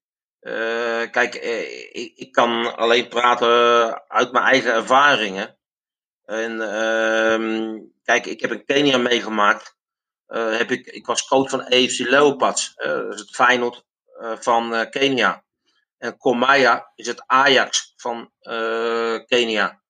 kijk, 1.11 1.35
ik, 1.93 2.13
ik, 2.17 2.33
kan 2.33 2.77
alleen 2.77 3.09
praten 3.09 3.49
uit 4.09 4.33
mijn 4.33 4.45
eigen 4.45 4.73
ervaringen. 4.73 5.57
En 6.25 6.61
ehm, 6.61 7.79
kijk, 8.05 8.27
ik 8.27 8.41
heb 8.41 8.53
in 8.53 8.65
Kenia 8.65 8.99
meegemaakt. 8.99 9.77
heb 10.27 10.71
ik, 10.71 10.87
ik 10.87 11.07
was 11.07 11.27
coach 11.27 11.51
van 11.51 11.67
EFC 11.67 11.99
Leopards, 11.99 12.73
dat 12.77 13.15
is 13.15 13.21
het 13.21 13.35
Feyenoord 13.35 13.85
van 14.39 14.87
Kenia. 14.91 15.45
En 16.01 16.17
Komaya 16.17 16.93
is 16.95 17.07
het 17.07 17.27
Ajax 17.27 17.93
van 17.97 18.33
uh, 18.43 19.19
Kenia. 19.27 19.83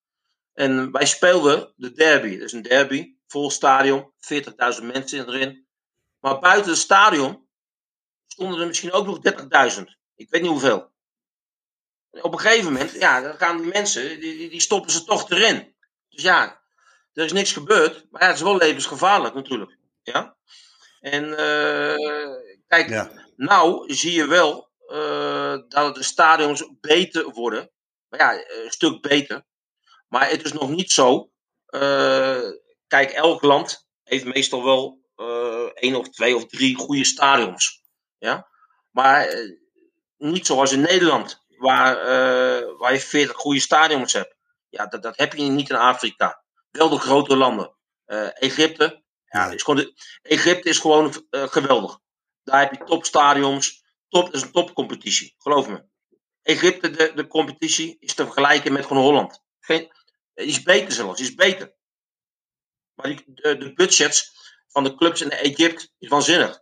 En 0.53 0.91
wij 0.91 1.05
speelden 1.05 1.73
de 1.75 1.91
derby. 1.91 2.37
Dus 2.37 2.51
een 2.51 2.61
derby, 2.61 3.15
vol 3.27 3.51
stadion, 3.51 4.11
40.000 4.79 4.85
mensen 4.85 5.27
erin. 5.27 5.67
Maar 6.19 6.39
buiten 6.39 6.71
het 6.71 6.79
stadion 6.79 7.47
stonden 8.27 8.59
er 8.59 8.67
misschien 8.67 8.91
ook 8.91 9.05
nog 9.05 9.19
30.000. 9.77 9.83
Ik 10.15 10.29
weet 10.29 10.41
niet 10.41 10.51
hoeveel. 10.51 10.91
En 12.11 12.23
op 12.23 12.33
een 12.33 12.39
gegeven 12.39 12.71
moment, 12.71 12.91
ja, 12.91 13.21
dan 13.21 13.37
gaan 13.37 13.57
die 13.57 13.71
mensen, 13.71 14.19
die, 14.19 14.49
die 14.49 14.61
stoppen 14.61 14.91
ze 14.91 15.03
toch 15.03 15.29
erin. 15.29 15.75
Dus 16.09 16.23
ja, 16.23 16.61
er 17.13 17.25
is 17.25 17.33
niks 17.33 17.53
gebeurd. 17.53 18.05
Maar 18.09 18.21
ja, 18.21 18.27
het 18.27 18.35
is 18.35 18.43
wel 18.43 18.57
levensgevaarlijk 18.57 19.35
natuurlijk. 19.35 19.77
Ja? 20.03 20.35
En 20.99 21.23
uh, 21.23 22.57
kijk, 22.67 22.89
ja. 22.89 23.11
nou 23.35 23.93
zie 23.93 24.13
je 24.13 24.27
wel 24.27 24.70
uh, 24.91 25.57
dat 25.67 25.95
de 25.95 26.03
stadions 26.03 26.69
beter 26.81 27.29
worden. 27.29 27.71
Maar 28.09 28.19
ja, 28.19 28.33
een 28.33 28.71
stuk 28.71 29.01
beter. 29.01 29.45
Maar 30.07 30.29
het 30.29 30.45
is 30.45 30.53
nog 30.53 30.69
niet 30.69 30.91
zo. 30.91 31.31
Uh, 31.69 32.49
kijk, 32.87 33.11
elk 33.11 33.41
land 33.41 33.87
heeft 34.03 34.25
meestal 34.25 34.63
wel 34.63 34.99
één 35.73 35.95
of 35.95 36.09
twee 36.09 36.35
of 36.35 36.45
drie 36.45 36.75
goede 36.75 37.05
stadions. 37.05 37.83
Ja? 38.17 38.47
Maar 38.91 39.27
niet 40.17 40.45
zoals 40.45 40.71
in 40.71 40.81
Nederland, 40.81 41.43
waar, 41.57 41.95
waar 42.77 42.93
je 42.93 42.99
40 42.99 43.35
goede 43.35 43.59
stadions 43.59 44.13
hebt. 44.13 44.35
Ja, 44.69 44.85
dat, 44.85 45.03
dat 45.03 45.17
heb 45.17 45.33
je 45.33 45.43
niet 45.43 45.69
in 45.69 45.75
Afrika. 45.75 46.43
Wel 46.71 46.89
de 46.89 46.99
grote 46.99 47.35
landen. 47.35 47.75
Egypte, 48.33 49.03
ja, 49.25 49.51
is 49.51 49.63
gewoon 49.63 49.79
de, 49.79 49.93
Egypte 50.21 50.69
is 50.69 50.77
gewoon 50.77 51.25
geweldig. 51.29 51.99
Daar 52.43 52.59
heb 52.59 52.71
je 52.71 52.83
topstadions 52.83 53.80
top, 54.11 54.33
is 54.33 54.41
een 54.41 54.51
topcompetitie, 54.51 55.35
geloof 55.37 55.67
me. 55.67 55.83
Egypte, 56.41 56.89
de, 56.89 57.11
de 57.15 57.27
competitie, 57.27 57.97
is 57.99 58.13
te 58.13 58.23
vergelijken 58.23 58.73
met 58.73 58.85
gewoon 58.85 59.03
Holland. 59.03 59.43
Geen, 59.59 59.91
is 60.33 60.63
beter 60.63 60.91
zelfs, 60.91 61.21
is 61.21 61.33
beter. 61.35 61.73
Maar 62.93 63.07
die, 63.07 63.23
de, 63.25 63.57
de 63.57 63.73
budgets 63.73 64.31
van 64.67 64.83
de 64.83 64.95
clubs 64.95 65.21
in 65.21 65.29
Egypte 65.29 65.89
is 65.99 66.09
waanzinnig. 66.09 66.61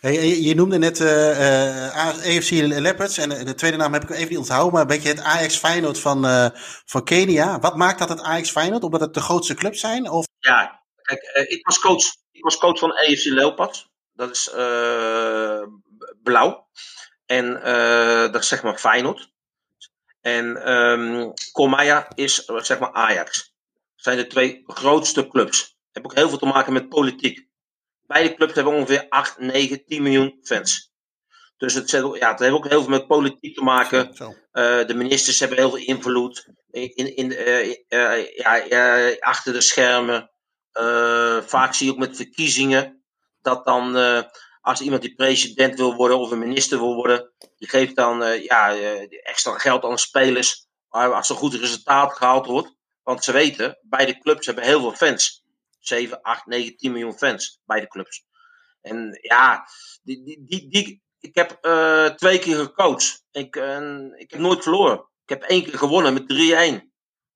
Hey, 0.00 0.40
je 0.40 0.54
noemde 0.54 0.78
net 0.78 1.00
uh, 1.00 1.38
uh, 1.38 1.96
AFC 1.96 2.50
Leopards 2.50 3.18
en 3.18 3.28
de 3.28 3.54
tweede 3.54 3.76
naam 3.76 3.92
heb 3.92 4.02
ik 4.02 4.10
even 4.10 4.28
niet 4.28 4.38
onthouden, 4.38 4.72
maar 4.72 4.82
een 4.82 4.86
beetje 4.88 5.08
het 5.08 5.20
Ajax 5.20 5.56
Feyenoord 5.56 5.98
van, 5.98 6.24
uh, 6.24 6.48
van 6.84 7.04
Kenia. 7.04 7.58
Wat 7.58 7.76
maakt 7.76 7.98
dat 7.98 8.08
het 8.08 8.20
Ajax 8.20 8.50
Feyenoord? 8.50 8.82
Omdat 8.82 9.00
het 9.00 9.14
de 9.14 9.20
grootste 9.20 9.54
club 9.54 9.74
zijn? 9.74 10.10
Of? 10.10 10.26
Ja, 10.38 10.82
kijk, 11.02 11.22
ik, 11.48 11.66
was 11.66 11.78
coach, 11.78 12.04
ik 12.30 12.42
was 12.42 12.56
coach 12.56 12.78
van 12.78 12.92
AFC 12.92 13.24
Leopards. 13.24 13.88
Dat 14.12 14.30
is 14.30 14.50
blauw. 16.22 16.68
En 17.26 17.44
uh, 17.44 18.32
dat 18.32 18.42
is 18.42 18.48
zeg 18.48 18.62
maar 18.62 18.78
Feyenoord. 18.78 19.32
En 20.20 20.72
um, 20.72 21.32
is 22.14 22.44
zeg 22.44 22.78
maar 22.78 22.92
Ajax. 22.92 23.54
Dat 23.72 24.04
zijn 24.04 24.16
de 24.16 24.26
twee 24.26 24.62
grootste 24.66 25.28
clubs. 25.28 25.76
Heb 25.92 26.04
ook 26.04 26.14
heel 26.14 26.28
veel 26.28 26.38
te 26.38 26.46
maken 26.46 26.72
met 26.72 26.88
politiek. 26.88 27.48
Beide 28.06 28.34
clubs 28.34 28.54
hebben 28.54 28.74
ongeveer 28.74 29.06
8, 29.08 29.38
9, 29.38 29.84
10 29.84 30.02
miljoen 30.02 30.38
fans. 30.42 30.92
Dus 31.56 31.74
het, 31.74 31.90
ja, 31.90 32.30
het 32.30 32.38
heeft 32.38 32.52
ook 32.52 32.68
heel 32.68 32.80
veel 32.80 32.90
met 32.90 33.06
politiek 33.06 33.54
te 33.54 33.62
maken. 33.62 34.08
Uh, 34.08 34.86
de 34.86 34.94
ministers 34.94 35.40
hebben 35.40 35.58
heel 35.58 35.70
veel 35.70 35.86
invloed 35.86 36.48
in, 36.70 37.16
in, 37.16 37.30
uh, 37.30 37.68
uh, 37.88 38.36
ja, 38.36 39.14
achter 39.18 39.52
de 39.52 39.60
schermen. 39.60 40.30
vaak 41.46 41.74
zie 41.74 41.86
je 41.86 41.92
ook 41.92 41.98
met 41.98 42.16
verkiezingen 42.16 43.04
dat 43.40 43.64
dan 43.64 43.92
als 44.64 44.80
iemand 44.80 45.02
die 45.02 45.14
president 45.14 45.78
wil 45.78 45.94
worden 45.94 46.18
of 46.18 46.30
een 46.30 46.38
minister 46.38 46.78
wil 46.78 46.94
worden, 46.94 47.32
die 47.58 47.68
geeft 47.68 47.96
dan 47.96 48.22
uh, 48.22 48.44
ja, 48.44 48.76
uh, 48.76 49.06
extra 49.22 49.58
geld 49.58 49.84
aan 49.84 49.98
spelers 49.98 50.66
als 50.88 51.28
er 51.28 51.36
goed 51.36 51.54
resultaat 51.54 52.12
gehaald 52.12 52.46
wordt. 52.46 52.74
Want 53.02 53.24
ze 53.24 53.32
weten, 53.32 53.78
beide 53.82 54.18
clubs 54.18 54.46
hebben 54.46 54.64
heel 54.64 54.80
veel 54.80 54.94
fans. 54.94 55.44
7, 55.78 56.22
8, 56.22 56.46
9, 56.46 56.76
10 56.76 56.92
miljoen 56.92 57.18
fans, 57.18 57.60
beide 57.64 57.88
clubs. 57.88 58.24
En 58.80 59.18
ja, 59.22 59.68
die, 60.02 60.44
die, 60.46 60.68
die, 60.68 61.02
ik 61.20 61.34
heb 61.34 61.58
uh, 61.62 62.06
twee 62.06 62.38
keer 62.38 62.56
gecoacht. 62.56 63.24
Ik, 63.30 63.56
ik 64.16 64.30
heb 64.30 64.40
nooit 64.40 64.62
verloren. 64.62 64.98
Ik 64.98 65.28
heb 65.28 65.42
één 65.42 65.64
keer 65.64 65.78
gewonnen 65.78 66.12
met 66.12 66.22
3-1. 66.82 66.88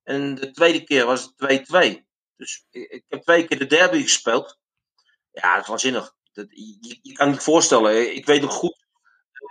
En 0.03 0.35
de 0.35 0.51
tweede 0.51 0.85
keer 0.85 1.07
was 1.07 1.33
het 1.37 1.67
2-2. 1.97 1.97
Dus 2.37 2.67
ik, 2.71 2.91
ik, 2.91 3.05
heb 3.09 3.23
twee 3.23 3.45
keer 3.45 3.59
de 3.59 3.67
derby 3.67 4.03
gespeeld. 4.03 4.59
Ja, 5.31 5.53
dat 5.55 5.63
is 5.63 5.69
waanzinnig. 5.69 6.17
Dat, 6.39 6.49
je, 7.03 7.13
kan 7.13 7.31
niet 7.31 7.43
voorstellen. 7.43 8.15
Ik 8.17 8.27
weet 8.27 8.41
nog 8.41 8.53
goed, 8.53 8.87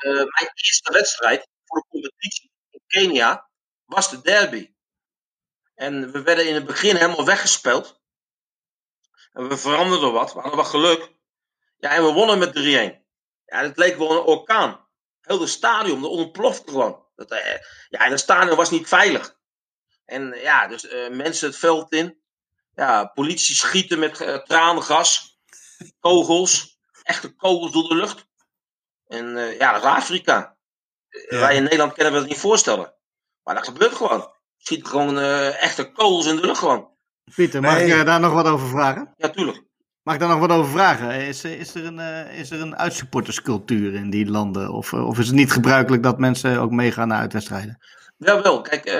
uh, 0.05 0.13
mijn 0.13 0.51
eerste 0.53 0.91
wedstrijd 0.91 1.47
voor 1.65 1.79
de 1.79 1.87
competitie 1.89 2.51
in 2.69 2.81
Kenia 2.87 3.49
was 3.85 4.09
de 4.09 4.21
derby. 4.21 4.73
En 5.75 6.11
we 6.11 6.21
werden 6.21 6.47
in 6.47 6.53
het 6.53 6.65
begin 6.65 6.95
helemaal 6.95 7.25
weggespeeld. 7.25 8.01
En 9.31 9.47
we 9.47 9.57
veranderden 9.57 10.11
wat, 10.11 10.33
we 10.33 10.39
hadden 10.39 10.57
wat 10.57 10.67
geluk. 10.67 11.11
Ja, 11.77 11.89
en 11.89 12.03
we 12.03 12.11
wonnen 12.11 12.39
met 12.39 12.55
3-1. 12.55 12.59
Ja, 13.45 13.61
het 13.61 13.77
leek 13.77 13.97
wel 13.97 14.11
een 14.11 14.17
orkaan. 14.17 14.87
Heel 15.21 15.39
het 15.39 15.49
stadion, 15.49 16.01
dat 16.01 16.11
ontplofte 16.11 16.71
gewoon. 16.71 17.05
Dat, 17.15 17.31
uh, 17.31 17.39
ja, 17.89 17.99
en 18.05 18.11
het 18.11 18.19
stadion 18.19 18.55
was 18.55 18.69
niet 18.69 18.87
veilig. 18.87 19.35
En 20.05 20.39
ja, 20.41 20.67
dus 20.67 20.83
uh, 20.83 21.09
mensen 21.09 21.47
het 21.47 21.57
veld 21.57 21.91
in. 21.91 22.21
Ja, 22.73 23.05
politie 23.05 23.55
schieten 23.55 23.99
met 23.99 24.43
tranengas, 24.45 25.39
kogels 25.99 26.76
echte 27.07 27.35
kogels 27.35 27.71
door 27.71 27.87
de 27.87 27.95
lucht. 27.95 28.27
En 29.07 29.25
uh, 29.25 29.57
ja, 29.57 29.71
dat 29.71 29.83
is 29.83 29.89
Afrika. 29.89 30.57
Ja. 31.29 31.39
Wij 31.39 31.55
in 31.55 31.63
Nederland 31.63 31.93
kunnen 31.93 32.13
we 32.13 32.19
dat 32.19 32.27
niet 32.27 32.37
voorstellen. 32.39 32.93
Maar 33.43 33.55
dat 33.55 33.65
gebeurt 33.65 33.93
gewoon. 33.93 34.19
Je 34.55 34.65
ziet 34.75 34.87
gewoon 34.87 35.17
uh, 35.17 35.63
echte 35.63 35.91
kogels 35.91 36.25
in 36.25 36.35
de 36.35 36.45
lucht 36.45 36.59
gewoon. 36.59 36.89
Pieter, 37.35 37.61
mag 37.61 37.77
nee. 37.77 37.99
ik 37.99 38.05
daar 38.05 38.19
nog 38.19 38.33
wat 38.33 38.47
over 38.47 38.67
vragen? 38.67 39.13
Ja, 39.17 39.29
tuurlijk. 39.29 39.63
Mag 40.03 40.15
ik 40.15 40.21
daar 40.21 40.29
nog 40.29 40.39
wat 40.39 40.51
over 40.51 40.71
vragen? 40.71 41.11
Is, 41.11 41.43
is 41.43 41.75
er 41.75 41.85
een, 41.85 41.99
uh, 41.99 42.39
is 42.39 42.51
er 42.51 42.61
een 42.61 42.77
uitsupporterscultuur 42.77 43.93
in 43.93 44.09
die 44.09 44.29
landen? 44.29 44.73
Of, 44.73 44.93
of 44.93 45.19
is 45.19 45.27
het 45.27 45.35
niet 45.35 45.51
gebruikelijk 45.51 46.03
dat 46.03 46.17
mensen 46.17 46.59
ook 46.59 46.71
meegaan 46.71 47.07
naar 47.07 47.19
uitwedstrijden? 47.19 47.77
Wel, 48.17 48.41
wel. 48.41 48.61
Kijk, 48.61 48.85
uh, 48.85 48.93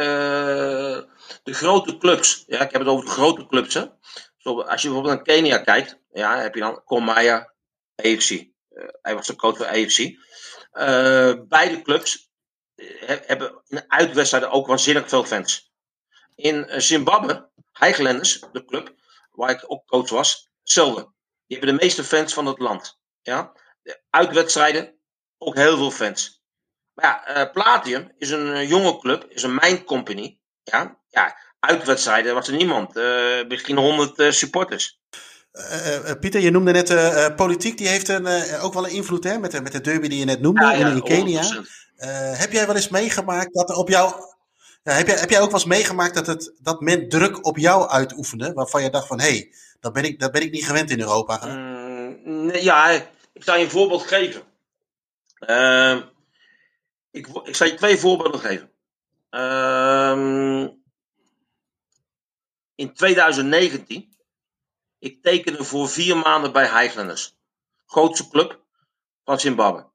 de 1.44 1.54
grote 1.54 1.98
clubs. 1.98 2.44
Ja, 2.48 2.60
ik 2.60 2.72
heb 2.72 2.82
het 2.82 2.90
over 2.90 3.06
de 3.06 3.12
grote 3.12 3.48
clubs. 3.48 3.74
Hè. 3.74 3.86
Zo, 4.38 4.62
als 4.62 4.82
je 4.82 4.88
bijvoorbeeld 4.88 5.16
naar 5.16 5.36
Kenia 5.36 5.58
kijkt, 5.58 6.00
ja, 6.12 6.38
heb 6.38 6.54
je 6.54 6.60
dan 6.60 6.82
Komaya, 6.84 7.54
AFC. 7.98 8.30
Uh, 8.30 8.48
hij 9.02 9.16
was 9.16 9.28
de 9.28 9.36
coach 9.36 9.58
van 9.58 9.68
AFC. 9.68 9.98
beide 11.50 11.82
clubs 11.82 12.30
hebben 13.06 13.62
in 13.68 13.84
uitwedstrijden 13.88 14.52
ook 14.52 14.68
waanzinnig 14.68 15.10
veel 15.10 15.24
fans. 15.24 15.72
In 16.36 16.82
Zimbabwe, 16.82 17.50
Highlanders, 17.80 18.40
de 18.52 18.66
club 18.66 18.96
waar 19.32 19.50
ik 19.50 19.64
ook 19.68 19.86
coach 19.86 20.10
was, 20.10 20.50
hetzelfde. 20.62 21.02
Die 21.48 21.58
hebben 21.58 21.78
de 21.78 21.84
meeste 21.84 22.04
fans 22.04 22.34
van 22.34 22.46
het 22.46 22.60
land. 22.60 23.00
Ja? 23.22 23.54
Uitwedstrijden, 24.10 25.00
ook 25.38 25.56
heel 25.56 25.78
veel 25.78 25.92
fans. 25.92 26.42
Maar 26.94 27.06
ja, 27.06 27.46
uh, 27.46 27.52
Platium 27.52 28.12
is 28.18 28.30
een 28.30 28.68
jonge 28.68 29.00
club, 29.00 29.26
is 29.30 29.44
een 29.44 29.58
mine 29.62 29.84
company. 29.84 30.40
Ja, 30.64 31.00
ja 31.10 31.38
uitwedstrijden 31.60 32.34
was 32.34 32.48
er 32.48 32.56
niemand. 32.56 32.98
Uh, 32.98 33.44
misschien 33.48 33.78
honderd 33.78 34.36
supporters. 34.36 35.00
Pieter, 36.20 36.42
je 36.42 36.52
noemde 36.52 36.72
net 36.72 37.36
politiek, 37.36 37.78
die 37.78 37.88
heeft 37.88 38.08
een, 38.08 38.28
ook 38.62 38.74
wel 38.74 38.86
een 38.86 38.94
invloed 38.94 39.24
hè, 39.24 39.38
met, 39.38 39.52
de, 39.52 39.62
met 39.62 39.72
de 39.72 39.82
derby 39.82 40.08
die 40.08 40.20
je 40.20 40.26
net 40.26 40.42
noemde 40.42 40.62
ja, 40.62 40.74
in, 40.74 41.04
Kenia. 41.04 41.64
heb 42.38 42.52
jij 42.52 42.66
wel 42.66 42.76
eens 42.76 42.90
meegemaakt 42.90 43.54
dat 43.54 43.70
er 43.70 43.76
op 43.76 43.90
jou 43.90 44.14
heb, 44.94 45.08
jij, 45.08 45.18
heb 45.18 45.30
jij 45.30 45.40
ook 45.40 45.52
wel 45.52 45.60
eens 45.60 45.70
meegemaakt 45.70 46.14
dat, 46.14 46.28
het, 46.28 46.54
dat 46.60 46.82
men 46.82 47.10
druk 47.10 47.46
op 47.46 47.58
jou 47.58 47.90
uitoefende, 47.90 48.54
waarvan 48.54 48.84
je 48.84 48.90
dacht 48.90 49.08
van, 49.08 49.20
hé, 49.20 49.30
hey, 49.30 49.54
dat, 49.80 49.94
ben 49.94 50.04
ik, 50.04 50.20
dat 50.20 50.32
ben 50.32 50.42
ik 50.42 50.52
niet 50.52 50.66
gewend 50.66 50.90
in 50.90 51.00
Europa? 51.00 51.46
Mm, 51.46 52.46
nee, 52.46 52.64
ja, 52.64 52.90
ik 53.34 53.44
zal 53.44 53.56
je 53.56 53.64
een 53.64 53.70
voorbeeld 53.70 54.04
geven. 54.04 54.42
Uh, 55.40 56.02
ik, 57.12 57.28
ik 57.44 57.56
zal 57.56 57.68
je 57.68 57.74
twee 57.74 57.98
voorbeelden 57.98 58.40
geven. 58.40 58.72
Uh, 59.32 60.68
in 62.76 62.94
2019, 62.94 64.16
ik 65.00 65.24
tekende 65.24 65.64
voor 65.64 65.90
vier 65.90 66.18
maanden 66.18 66.52
bij 66.52 66.82
Highlanders. 66.82 67.36
Grootste 67.86 68.30
club 68.30 68.66
van 69.24 69.40
Zimbabwe. 69.40 69.90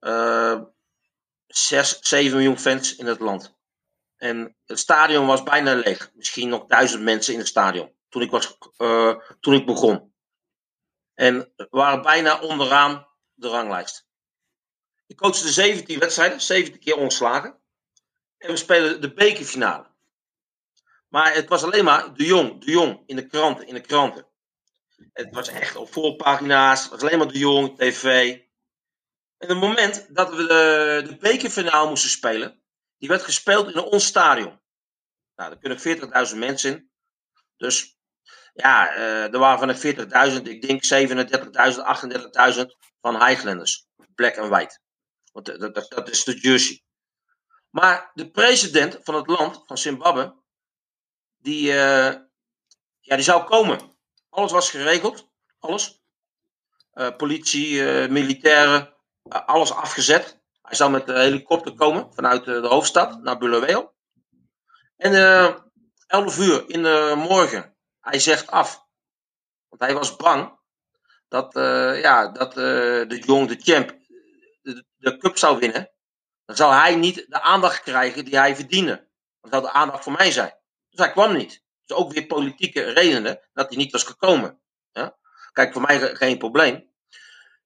Uh, 0.00 0.60
6, 1.46 1.98
7 2.00 2.36
miljoen 2.36 2.58
fans 2.58 2.96
in 2.96 3.06
het 3.06 3.20
land. 3.20 3.56
En 4.16 4.56
het 4.64 4.78
stadion 4.78 5.26
was 5.26 5.42
bijna 5.42 5.74
leeg. 5.74 6.10
Misschien 6.14 6.48
nog 6.48 6.66
duizend 6.66 7.02
mensen 7.02 7.32
in 7.32 7.38
het 7.38 7.48
stadion. 7.48 7.92
Toen 8.08 8.22
ik, 8.22 8.30
was, 8.30 8.58
uh, 8.78 9.16
toen 9.40 9.54
ik 9.54 9.66
begon. 9.66 10.14
En 11.14 11.52
we 11.56 11.66
waren 11.70 12.02
bijna 12.02 12.40
onderaan 12.40 13.08
de 13.34 13.48
ranglijst. 13.48 14.06
Ik 15.06 15.16
coachte 15.16 15.52
17 15.52 15.98
wedstrijden, 15.98 16.40
17 16.40 16.80
keer 16.80 16.96
ontslagen. 16.96 17.60
En 18.38 18.50
we 18.50 18.56
spelen 18.56 19.00
de 19.00 19.12
bekerfinale. 19.12 19.91
Maar 21.12 21.34
het 21.34 21.48
was 21.48 21.62
alleen 21.62 21.84
maar 21.84 22.14
de 22.14 22.24
jong, 22.24 22.64
de 22.64 22.70
jong 22.70 23.02
in 23.06 23.16
de 23.16 23.26
kranten, 23.26 23.66
in 23.66 23.74
de 23.74 23.80
kranten. 23.80 24.26
Het 25.12 25.34
was 25.34 25.48
echt 25.48 25.76
op 25.76 25.92
voorpagina's, 25.92 26.82
het 26.82 26.90
was 26.90 27.00
alleen 27.00 27.18
maar 27.18 27.32
de 27.32 27.38
jong, 27.38 27.78
tv. 27.78 28.38
En 29.38 29.48
het 29.48 29.58
moment 29.58 30.14
dat 30.14 30.34
we 30.34 30.36
de, 30.36 31.02
de 31.08 31.16
bekerfinale 31.16 31.88
moesten 31.88 32.10
spelen, 32.10 32.62
die 32.98 33.08
werd 33.08 33.22
gespeeld 33.22 33.74
in 33.74 33.80
ons 33.80 34.06
stadion. 34.06 34.60
Nou, 35.34 35.50
daar 35.50 35.58
kunnen 35.58 36.28
40.000 36.30 36.38
mensen 36.38 36.72
in. 36.72 36.90
Dus 37.56 37.98
ja, 38.52 38.96
uh, 38.96 39.32
er 39.32 39.38
waren 39.38 39.58
van 39.58 39.68
de 39.68 40.40
40.000, 40.40 40.42
ik 40.42 40.62
denk 40.62 40.84
37.000, 40.84 42.56
38.000 42.56 42.62
van 43.00 43.26
Highlanders. 43.26 43.86
Black 44.14 44.34
en 44.34 44.48
white. 44.48 44.80
Want 45.32 45.46
dat, 45.46 45.74
dat, 45.74 45.90
dat 45.90 46.10
is 46.10 46.24
de 46.24 46.38
jersey. 46.38 46.82
Maar 47.70 48.10
de 48.14 48.30
president 48.30 48.98
van 49.02 49.14
het 49.14 49.26
land, 49.26 49.62
van 49.66 49.78
Zimbabwe, 49.78 50.40
die, 51.42 51.66
uh, 51.72 52.12
ja, 53.00 53.16
die 53.16 53.22
zou 53.22 53.44
komen. 53.44 53.80
Alles 54.28 54.52
was 54.52 54.70
geregeld. 54.70 55.28
Alles. 55.58 56.00
Uh, 56.94 57.16
politie, 57.16 57.82
militairen, 58.08 58.94
alles 59.28 59.72
afgezet. 59.72 60.40
Hij 60.62 60.74
zou 60.74 60.90
met 60.90 61.06
de 61.06 61.18
helikopter 61.18 61.74
komen 61.74 62.14
vanuit 62.14 62.44
de 62.44 62.66
hoofdstad 62.66 63.22
naar 63.22 63.38
Bulawayo. 63.38 63.92
En 64.96 65.12
uh, 65.12 65.56
11 66.06 66.38
uur 66.38 66.64
in 66.66 66.82
de 66.82 67.14
morgen, 67.16 67.76
hij 68.00 68.18
zegt 68.18 68.50
af. 68.50 68.86
Want 69.68 69.82
hij 69.82 69.94
was 69.94 70.16
bang 70.16 70.58
dat, 71.28 71.52
ja, 72.02 72.28
dat 72.28 72.54
de 72.54 73.22
jong, 73.26 73.48
de 73.48 73.56
champ, 73.60 73.96
de, 74.62 74.84
de, 74.96 75.16
cup 75.16 75.38
zou 75.38 75.58
winnen. 75.58 75.90
Dan 76.44 76.56
zou 76.56 76.74
hij 76.74 76.96
niet 76.96 77.24
de 77.28 77.40
aandacht 77.40 77.82
krijgen 77.82 78.24
die 78.24 78.36
hij 78.36 78.56
verdiende. 78.56 79.08
Dan 79.40 79.50
zou 79.50 79.62
de 79.62 79.72
aandacht 79.72 80.02
voor 80.02 80.12
mij 80.12 80.30
zijn. 80.30 80.61
Dus 80.92 81.04
hij 81.04 81.12
kwam 81.12 81.36
niet. 81.36 81.64
Dus 81.84 81.96
ook 81.96 82.12
weer 82.12 82.26
politieke 82.26 82.82
redenen 82.82 83.40
dat 83.52 83.68
hij 83.68 83.76
niet 83.76 83.92
was 83.92 84.04
gekomen. 84.04 84.60
Ja? 84.90 85.18
Kijk, 85.52 85.72
voor 85.72 85.82
mij 85.82 86.14
geen 86.16 86.38
probleem. 86.38 86.90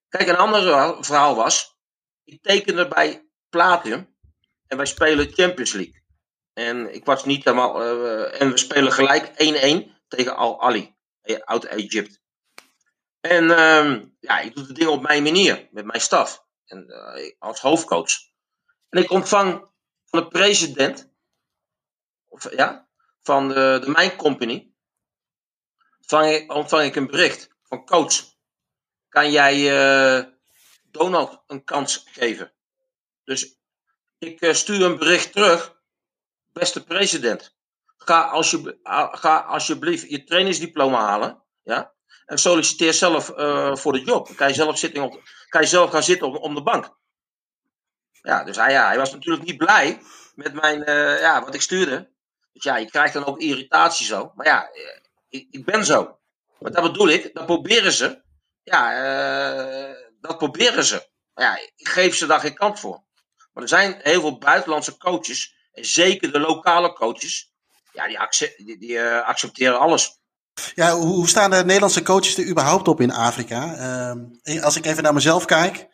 Kijk, 0.09 0.29
een 0.29 0.37
ander 0.37 1.05
verhaal 1.05 1.35
was 1.35 1.77
ik 2.25 2.43
tekende 2.43 2.89
bij 2.89 3.29
Platinum 3.49 4.17
en 4.67 4.77
wij 4.77 4.87
spelen 4.87 5.33
Champions 5.33 5.73
League. 5.73 6.05
En 6.53 6.95
ik 6.95 7.05
was 7.05 7.25
niet 7.25 7.45
helemaal. 7.45 7.83
Uh, 7.83 8.41
en 8.41 8.51
we 8.51 8.57
spelen 8.57 8.93
gelijk 8.93 9.29
1-1 9.29 10.07
tegen 10.09 10.37
Al 10.37 10.63
Ali, 10.63 10.97
uit 11.45 11.65
Egypte. 11.65 12.19
En 13.21 13.45
uh, 13.45 14.03
ja, 14.21 14.39
ik 14.39 14.55
doe 14.55 14.67
de 14.67 14.73
dingen 14.73 14.93
op 14.93 15.03
mijn 15.03 15.23
manier, 15.23 15.69
met 15.71 15.85
mijn 15.85 16.01
staf. 16.01 16.45
En, 16.65 16.85
uh, 16.89 17.33
als 17.39 17.61
hoofdcoach. 17.61 18.11
En 18.89 19.03
ik 19.03 19.11
ontvang 19.11 19.71
van 20.05 20.21
de 20.21 20.29
president, 20.29 21.13
of, 22.29 22.53
ja, 22.57 22.86
van 23.27 23.49
de, 23.49 23.79
de 23.85 23.91
Mijn 23.91 24.17
Company, 24.17 24.73
ontvang 25.99 26.31
ik, 26.31 26.53
ontvang 26.53 26.85
ik 26.85 26.97
een 26.97 27.07
bericht 27.07 27.49
van 27.63 27.85
coach. 27.85 28.35
Kan 29.09 29.31
jij 29.31 29.57
Donald 30.85 31.43
een 31.47 31.65
kans 31.65 32.05
geven. 32.13 32.53
Dus 33.25 33.59
ik 34.19 34.41
uh, 34.41 34.53
stuur 34.53 34.83
een 34.83 34.99
bericht 34.99 35.33
terug. 35.33 35.81
Beste 36.53 36.85
president, 36.85 37.57
ga, 37.97 38.43
ga 39.13 39.39
alsjeblieft 39.39 40.11
je 40.11 40.25
trainingsdiploma 40.25 41.01
halen. 41.01 41.43
Ja? 41.63 41.93
En 42.27 42.39
solliciteer 42.39 42.95
zelf 42.95 43.31
uh, 43.31 43.77
voor 43.77 43.93
de 43.93 44.03
job. 44.03 44.37
Kan 44.37 44.49
je 44.49 44.55
zelf, 44.55 44.79
zitten 44.79 45.03
op, 45.03 45.23
kan 45.49 45.61
je 45.61 45.67
zelf 45.67 45.91
gaan 45.91 46.03
zitten 46.03 46.41
om 46.41 46.55
de 46.55 46.63
bank. 46.63 46.97
Ja, 48.13 48.45
dus 48.45 48.57
hij, 48.57 48.73
ja, 48.73 48.87
hij 48.87 48.97
was 48.97 49.13
natuurlijk 49.13 49.47
niet 49.47 49.57
blij 49.57 50.03
met 50.35 50.53
mijn, 50.53 50.79
ja, 51.21 51.45
wat 51.45 51.55
ik 51.55 51.63
stuurde. 51.63 52.15
Dus 52.57 52.65
ja, 52.65 52.77
je 52.77 52.91
krijgt 52.91 53.13
dan 53.13 53.25
ook 53.25 53.41
irritatie 53.41 54.07
zo. 54.07 54.33
Maar 54.35 54.47
ja, 54.47 54.71
ik, 55.29 55.47
ik 55.51 55.65
ben 55.65 55.85
zo. 55.85 56.19
Maar 56.59 56.73
dat 56.73 56.83
bedoel 56.83 57.09
ik, 57.09 57.35
dat 57.35 57.47
proberen 57.47 57.93
ze. 57.93 58.23
Ja, 58.63 58.93
dat 60.21 60.39
proberen 60.39 60.85
ze. 60.85 61.09
Maar 61.35 61.45
ja, 61.45 61.59
ik 61.77 61.89
geef 61.89 62.17
ze 62.17 62.27
daar 62.27 62.41
geen 62.41 62.55
kant 62.55 62.81
voor. 62.81 63.05
Maar 63.53 63.63
er 63.63 63.69
zijn 63.69 64.01
heel 64.03 64.21
veel 64.21 64.39
buitenlandse 64.39 64.97
coaches, 64.97 65.55
en 65.73 65.85
zeker 65.85 66.33
de 66.33 66.41
lokale 66.41 66.93
coaches, 66.93 67.53
ja, 67.93 68.29
die, 68.57 68.79
die, 68.79 68.91
uh, 68.91 69.27
accepteren 69.27 69.79
alles. 69.79 70.19
Ja, 70.75 70.95
hoe 70.95 71.29
staan 71.29 71.51
de 71.51 71.65
Nederlandse 71.65 72.03
coaches 72.03 72.39
er 72.39 72.49
überhaupt 72.49 72.89
op 72.89 73.01
in 73.01 73.13
Afrika? 73.13 73.73
Als 74.61 74.77
ik 74.77 74.87
even 74.87 75.03
naar 75.03 75.15
mezelf 75.15 75.45
kijk, 75.45 75.87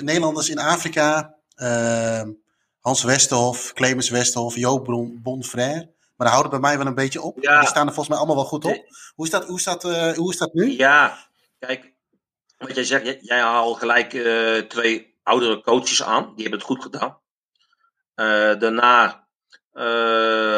Nederlanders 0.00 0.48
in 0.48 0.58
Afrika, 0.58 1.34
Hans 2.86 3.02
Westerhof, 3.02 3.72
Clemens 3.72 4.10
Westerhof, 4.10 4.56
Joop 4.56 4.84
Bonfrère. 5.22 5.94
Maar 6.16 6.26
daar 6.26 6.30
houden 6.30 6.50
bij 6.50 6.60
mij 6.60 6.78
wel 6.78 6.86
een 6.86 6.94
beetje 6.94 7.22
op. 7.22 7.42
Ja. 7.42 7.58
Die 7.60 7.68
staan 7.68 7.86
er 7.86 7.94
volgens 7.94 8.08
mij 8.08 8.18
allemaal 8.18 8.36
wel 8.36 8.44
goed 8.44 8.64
op. 8.64 8.86
Hoe 9.14 9.24
is 9.24 9.30
dat, 9.30 9.46
hoe 9.46 9.56
is 9.56 9.64
dat, 9.64 9.82
hoe 10.16 10.32
is 10.32 10.38
dat 10.38 10.52
nu? 10.52 10.76
Ja, 10.76 11.28
kijk, 11.58 11.94
wat 12.58 12.74
jij 12.74 12.84
zegt, 12.84 13.18
jij 13.20 13.40
haalt 13.40 13.78
gelijk 13.78 14.12
uh, 14.12 14.58
twee 14.58 15.18
oudere 15.22 15.62
coaches 15.62 16.02
aan. 16.02 16.22
Die 16.22 16.42
hebben 16.42 16.58
het 16.58 16.68
goed 16.68 16.82
gedaan. 16.82 17.18
Uh, 18.14 18.60
daarna 18.60 19.26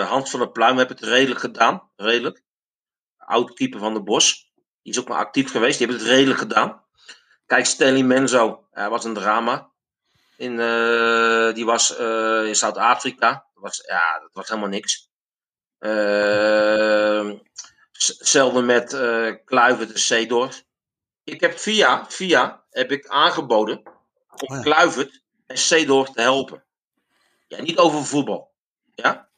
Hans 0.07 0.31
van 0.31 0.41
der 0.41 0.51
Pluim 0.51 0.77
heeft 0.77 0.89
het 0.89 1.01
redelijk 1.01 1.41
gedaan. 1.41 1.91
Redelijk. 1.97 2.43
Oud 3.17 3.55
keeper 3.55 3.81
van 3.81 3.95
de 3.95 4.03
Bos. 4.03 4.53
Die 4.83 4.93
is 4.93 5.01
ook 5.01 5.09
maar 5.09 5.19
actief 5.19 5.51
geweest. 5.51 5.79
Die 5.79 5.87
heeft 5.87 6.01
het 6.01 6.09
redelijk 6.09 6.39
gedaan. 6.39 6.83
Kijk, 7.47 7.67
Stanley 7.67 8.03
Menzo. 8.03 8.67
Hij 8.71 8.89
was 8.89 9.05
een 9.05 9.15
drama. 9.15 9.71
In, 10.39 10.57
die 11.55 11.65
was 11.65 11.91
in 12.47 12.57
Zuid-Afrika. 12.57 13.31
Dat 13.55 13.63
was, 13.63 13.85
ja, 13.87 14.19
dat 14.19 14.31
was 14.33 14.49
helemaal 14.49 14.69
niks. 14.69 15.09
hetzelfde 17.93 18.63
met 18.63 18.93
uh, 18.93 19.35
Kluivert 19.45 19.93
en 19.93 19.99
Seedorf 19.99 20.63
ik 21.29 21.41
heb 21.41 21.59
via, 21.59 22.07
via 22.11 22.65
heb 22.71 22.93
ik 22.93 23.07
aangeboden 23.07 23.83
om 24.49 24.57
oh 24.57 24.63
Kluivert 24.63 25.23
en 25.47 25.59
Seedorf 25.59 26.11
te 26.11 26.21
helpen. 26.21 26.65
Ja, 27.49 27.63
niet 27.63 27.79
over 27.79 28.05
voetbal. 28.05 28.55
Ja? 28.95 29.29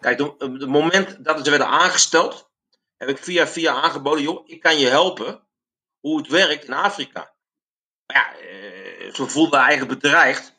Kijk, 0.00 0.20
op 0.20 0.40
het 0.40 0.68
moment 0.68 1.24
dat 1.24 1.44
ze 1.44 1.50
werden 1.50 1.68
aangesteld, 1.68 2.50
heb 2.96 3.08
ik 3.08 3.18
via 3.18 3.46
via 3.46 3.72
aangeboden, 3.72 4.22
joh, 4.22 4.48
ik 4.48 4.60
kan 4.60 4.78
je 4.78 4.86
helpen 4.86 5.46
hoe 6.00 6.18
het 6.18 6.28
werkt 6.28 6.64
in 6.64 6.72
Afrika. 6.72 7.34
Maar 8.06 8.16
ja, 8.16 8.38
eh, 8.38 8.77
ze 9.12 9.28
voelden 9.28 9.60
eigenlijk 9.60 10.00
bedreigd. 10.00 10.56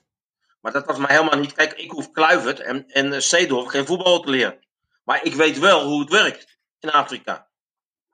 Maar 0.62 0.72
dat 0.72 0.86
was 0.86 0.98
mij 0.98 1.16
helemaal 1.16 1.40
niet. 1.40 1.54
Kijk, 1.54 1.74
ik 1.74 1.92
hoef 1.92 2.12
Kluivert 2.12 2.60
en, 2.60 2.88
en 2.88 3.24
Seedorf 3.24 3.70
geen 3.70 3.86
voetbal 3.86 4.22
te 4.22 4.30
leren. 4.30 4.68
Maar 5.04 5.24
ik 5.24 5.34
weet 5.34 5.60
wel 5.60 5.84
hoe 5.84 6.00
het 6.00 6.10
werkt 6.10 6.58
in 6.80 6.92
Afrika. 6.92 7.50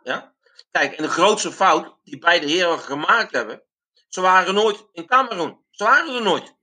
Ja? 0.03 0.33
Kijk, 0.71 0.93
en 0.93 1.03
de 1.03 1.09
grootste 1.09 1.51
fout 1.51 1.95
die 2.03 2.19
beide 2.19 2.47
heren 2.47 2.79
gemaakt 2.79 3.31
hebben. 3.31 3.63
Ze 4.07 4.21
waren 4.21 4.53
nooit 4.53 4.85
in 4.91 5.05
Cameroen. 5.05 5.65
Ze 5.71 5.83
waren 5.83 6.15
er 6.15 6.21
nooit. 6.21 6.55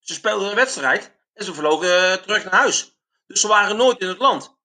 Ze 0.00 0.14
speelden 0.14 0.48
een 0.48 0.54
wedstrijd 0.54 1.16
en 1.34 1.44
ze 1.44 1.54
vlogen 1.54 2.10
eh, 2.10 2.12
terug 2.12 2.44
naar 2.44 2.54
huis. 2.54 2.96
Dus 3.26 3.40
ze 3.40 3.48
waren 3.48 3.76
nooit 3.76 4.00
in 4.00 4.08
het 4.08 4.18
land. 4.18 4.56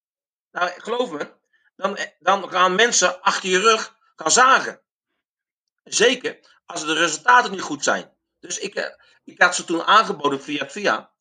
Nou, 0.52 0.72
geloof 0.78 1.12
me, 1.12 1.34
dan, 1.76 1.98
dan 2.20 2.50
gaan 2.50 2.76
mensen 2.76 3.22
achter 3.22 3.50
je 3.50 3.60
rug 3.60 3.96
gaan 4.16 4.32
zagen. 4.32 4.82
Zeker 5.84 6.57
als 6.68 6.86
de 6.86 6.94
resultaten 6.94 7.52
niet 7.52 7.62
goed 7.62 7.84
zijn. 7.84 8.12
Dus 8.40 8.58
ik, 8.58 8.76
eh, 8.76 8.94
ik 9.24 9.42
had 9.42 9.56
ze 9.56 9.66
toen 9.66 9.84
aangeboden 9.84 10.42
via 10.42 10.70
via. 10.70 11.12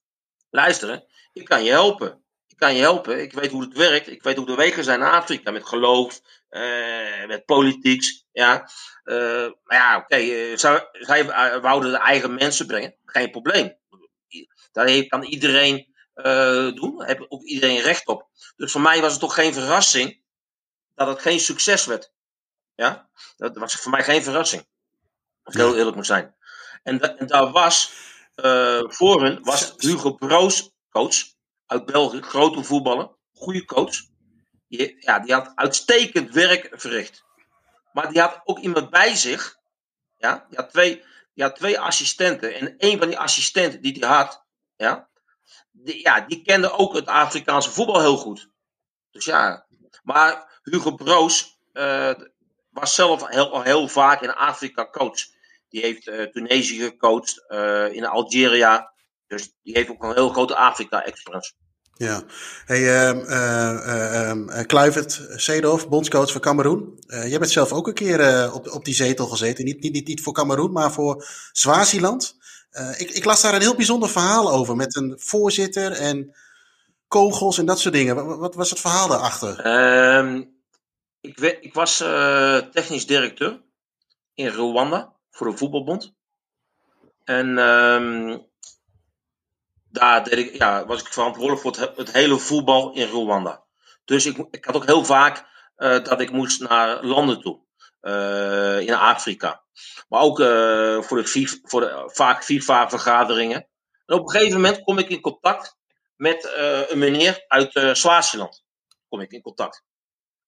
Luisteren, 0.51 1.07
ik 1.33 1.45
kan 1.45 1.65
je 1.65 1.71
helpen. 1.71 2.25
Ik 2.47 2.57
kan 2.57 2.75
je 2.75 2.81
helpen. 2.81 3.23
Ik 3.23 3.33
weet 3.33 3.51
hoe 3.51 3.63
het 3.63 3.77
werkt. 3.77 4.09
Ik 4.09 4.23
weet 4.23 4.37
hoe 4.37 4.47
de 4.47 4.55
wegen 4.55 4.85
zijn 4.85 5.01
in 5.01 5.07
Afrika. 5.07 5.51
Met 5.51 5.67
geloof, 5.67 6.21
eh, 6.49 7.27
met 7.27 7.45
politiek. 7.45 8.03
Ja. 8.33 8.71
Uh, 9.05 9.51
maar 9.65 9.77
ja, 9.77 9.97
oké. 9.97 10.15
Okay, 10.15 10.57
zij 10.97 11.61
wouden 11.61 11.91
de 11.91 11.99
eigen 11.99 12.35
mensen 12.35 12.67
brengen. 12.67 12.97
Geen 13.05 13.31
probleem. 13.31 13.77
Daar 14.73 15.07
kan 15.07 15.23
iedereen 15.23 15.95
doen. 16.75 17.05
Heeft 17.05 17.31
ook 17.31 17.43
iedereen 17.43 17.81
recht 17.81 18.07
op. 18.07 18.29
Dus 18.57 18.73
voor 18.73 18.81
mij 18.81 19.01
was 19.01 19.11
het 19.11 19.21
toch 19.21 19.35
geen 19.35 19.53
verrassing 19.53 20.23
dat 20.95 21.09
het 21.09 21.21
geen 21.21 21.41
succes 21.41 21.87
werd. 21.87 22.13
Ja, 22.75 23.11
dat 23.37 23.57
was 23.57 23.75
voor 23.75 23.91
mij 23.91 24.05
geen 24.05 24.23
verrassing. 24.23 24.67
Als 25.47 25.55
ik 25.55 25.61
heel 25.61 25.77
eerlijk 25.77 25.97
moet 25.97 26.07
zijn. 26.07 26.35
En, 26.83 27.19
en 27.19 27.27
daar 27.27 27.51
was 27.51 27.93
uh, 28.37 28.83
voor 28.87 29.23
hen 29.23 29.43
was 29.43 29.75
Hugo 29.77 30.15
Broos 30.15 30.71
coach 30.91 31.17
uit 31.67 31.85
België, 31.85 32.21
grote 32.21 32.65
voetballer, 32.65 33.11
goede 33.35 33.65
coach. 33.65 33.97
Die, 34.69 34.97
ja, 34.99 35.19
die 35.19 35.35
had 35.35 35.53
uitstekend 35.55 36.35
werk 36.35 36.69
verricht. 36.73 37.25
Maar 37.93 38.13
die 38.13 38.21
had 38.21 38.41
ook 38.45 38.59
iemand 38.59 38.91
bij 38.91 39.15
zich. 39.15 39.57
Ja, 40.17 40.47
die 40.49 40.59
had 40.59 40.71
twee, 40.71 41.05
die 41.35 41.45
had 41.45 41.57
twee 41.57 41.81
assistenten. 41.81 42.55
En 42.55 42.75
een 42.79 42.99
van 42.99 43.09
die 43.09 43.19
assistenten 43.19 43.83
die 43.83 43.97
hij 43.99 44.17
had, 44.17 44.45
ja, 44.77 45.09
die, 45.71 46.01
ja, 46.03 46.21
die 46.21 46.43
kende 46.43 46.71
ook 46.71 46.95
het 46.95 47.07
Afrikaanse 47.07 47.71
voetbal 47.71 48.01
heel 48.01 48.17
goed. 48.17 48.49
Dus 49.11 49.25
ja, 49.25 49.67
maar 50.03 50.61
Hugo 50.63 50.95
Broos 50.95 51.59
uh, 51.73 52.15
was 52.71 52.95
zelf 52.95 53.29
heel, 53.29 53.63
heel 53.63 53.89
vaak 53.89 54.21
in 54.21 54.35
Afrika 54.35 54.89
coach. 54.91 55.35
Die 55.77 55.85
heeft 55.85 56.07
uh, 56.07 56.23
Tunesië 56.23 56.81
gecoacht, 56.81 57.45
uh, 57.49 57.93
in 57.93 58.07
Algeria. 58.07 58.93
Dus 59.27 59.53
die 59.63 59.77
heeft 59.77 59.91
ook 59.91 60.03
een 60.03 60.15
heel 60.15 60.29
grote 60.29 60.57
Afrika-experience. 60.57 61.53
Ja. 61.93 62.23
Hey, 62.65 62.81
uh, 62.81 63.15
uh, 63.29 64.33
uh, 64.35 64.61
Kluivert 64.67 65.27
Seedorf, 65.31 65.89
bondscoach 65.89 66.33
van 66.33 66.41
Cameroen. 66.41 66.99
jij 67.07 67.39
bent 67.39 67.51
zelf 67.51 67.73
ook 67.73 67.87
een 67.87 67.95
keer 67.95 68.53
op, 68.53 68.71
op 68.71 68.85
die 68.85 68.95
zetel 68.95 69.27
gezeten. 69.27 69.65
Niet, 69.65 69.83
niet, 69.83 69.93
niet, 69.93 70.07
niet 70.07 70.23
voor 70.23 70.33
Cameroen, 70.33 70.73
maar 70.73 70.93
voor 70.93 71.27
Swaziland. 71.53 72.37
ik, 72.97 73.11
ik 73.11 73.25
las 73.25 73.43
daar 73.43 73.55
een 73.55 73.61
heel 73.61 73.77
bijzonder 73.77 74.09
verhaal 74.09 74.51
over. 74.53 74.77
Met 74.77 74.97
een 74.97 75.15
voorzitter 75.19 75.93
en 75.93 76.37
kogels 77.09 77.59
en 77.59 77.67
dat 77.67 77.81
soort 77.81 77.95
dingen. 77.95 78.27
Wat, 78.27 78.39
wat 78.39 78.55
was 78.55 78.71
het 78.71 78.81
verhaal 78.81 79.09
daarachter? 79.09 79.61
Ehm, 79.61 80.43
ik, 81.21 81.41
ik, 81.41 81.75
was 81.75 81.97
technisch 82.73 83.07
directeur 83.07 83.63
in 84.35 84.49
Rwanda 84.49 85.16
voor 85.37 85.51
de 85.51 85.57
voetbalbond. 85.57 86.15
En 87.25 87.59
um, 87.59 88.47
daar 89.91 90.39
ja, 90.39 90.87
was 90.87 91.01
ik 91.01 91.07
verantwoordelijk 91.07 91.63
voor 91.63 91.77
het, 91.77 91.97
het, 91.97 92.13
hele 92.13 92.39
voetbal 92.39 92.95
in 92.95 93.07
Rwanda. 93.07 93.65
Dus 94.05 94.27
ik, 94.27 94.47
ik 94.51 94.65
had 94.65 94.75
ook 94.75 94.87
heel 94.87 95.05
vaak 95.05 95.47
uh, 95.77 96.05
dat 96.05 96.21
ik 96.21 96.31
moest 96.31 96.61
naar 96.61 97.05
landen 97.05 97.41
toe. 97.41 97.65
Uh, 98.01 98.81
in 98.81 98.95
Afrika. 98.95 99.65
Maar 100.09 100.21
ook 100.21 100.41
uh, 100.41 101.03
voor, 101.03 101.23
de 101.23 101.61
voor 101.63 101.81
de 101.81 102.11
vaak 102.13 102.45
FIFA-vergaderingen. 102.45 103.69
En 104.07 104.17
op 104.17 104.23
een 104.23 104.31
gegeven 104.31 104.61
moment 104.61 104.83
kom 104.83 104.99
ik 104.99 105.09
in 105.09 105.21
contact 105.21 105.77
met 106.17 106.53
een 106.89 106.99
meneer 106.99 107.45
uit 107.49 107.97
Swaziland. 107.97 108.65
Kom 109.09 109.21
ik 109.21 109.31
in 109.31 109.43
contact. 109.43 109.85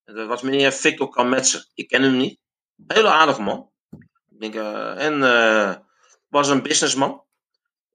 En 0.05 0.15
dat 0.15 0.27
was 0.27 0.43
meneer 0.43 0.73
Victor 0.73 1.09
Kametser. 1.09 1.67
Ik 1.75 1.89
ken 1.89 2.03
hem 2.03 2.17
niet. 2.17 2.41
Hele 2.87 3.09
aardige 3.09 3.43
man. 3.43 3.73
Denk, 4.39 4.55
en 4.55 5.21
was 6.29 6.49
een 6.49 6.63
businessman. 6.63 7.25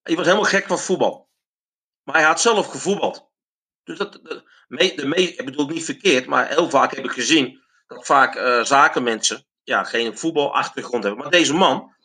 Hij 0.02 0.16
was 0.16 0.26
helemaal 0.26 0.50
gek 0.50 0.68
van 0.68 0.80
voetbal. 0.80 1.30
Maar 2.04 2.16
hij 2.16 2.24
had 2.24 2.42
zelf 2.42 2.68
gevoetbald. 2.68 3.32
Dus 3.84 3.98
dat, 3.98 4.14
de, 4.14 4.44
de, 4.68 5.16
ik 5.16 5.46
bedoel 5.46 5.68
niet 5.68 5.86
verkeerd, 5.86 6.26
maar 6.26 6.48
heel 6.48 6.70
vaak 6.70 6.96
heb 6.96 7.06
ik 7.06 7.12
gezien 7.12 7.62
dat 7.88 8.06
vaak 8.06 8.36
uh, 8.36 8.64
zakenmensen 8.64 9.46
ja, 9.64 9.84
geen 9.84 10.18
voetbalachtergrond 10.18 11.04
hebben. 11.04 11.22
Maar 11.22 11.32
deze 11.32 11.54
man 11.54 11.96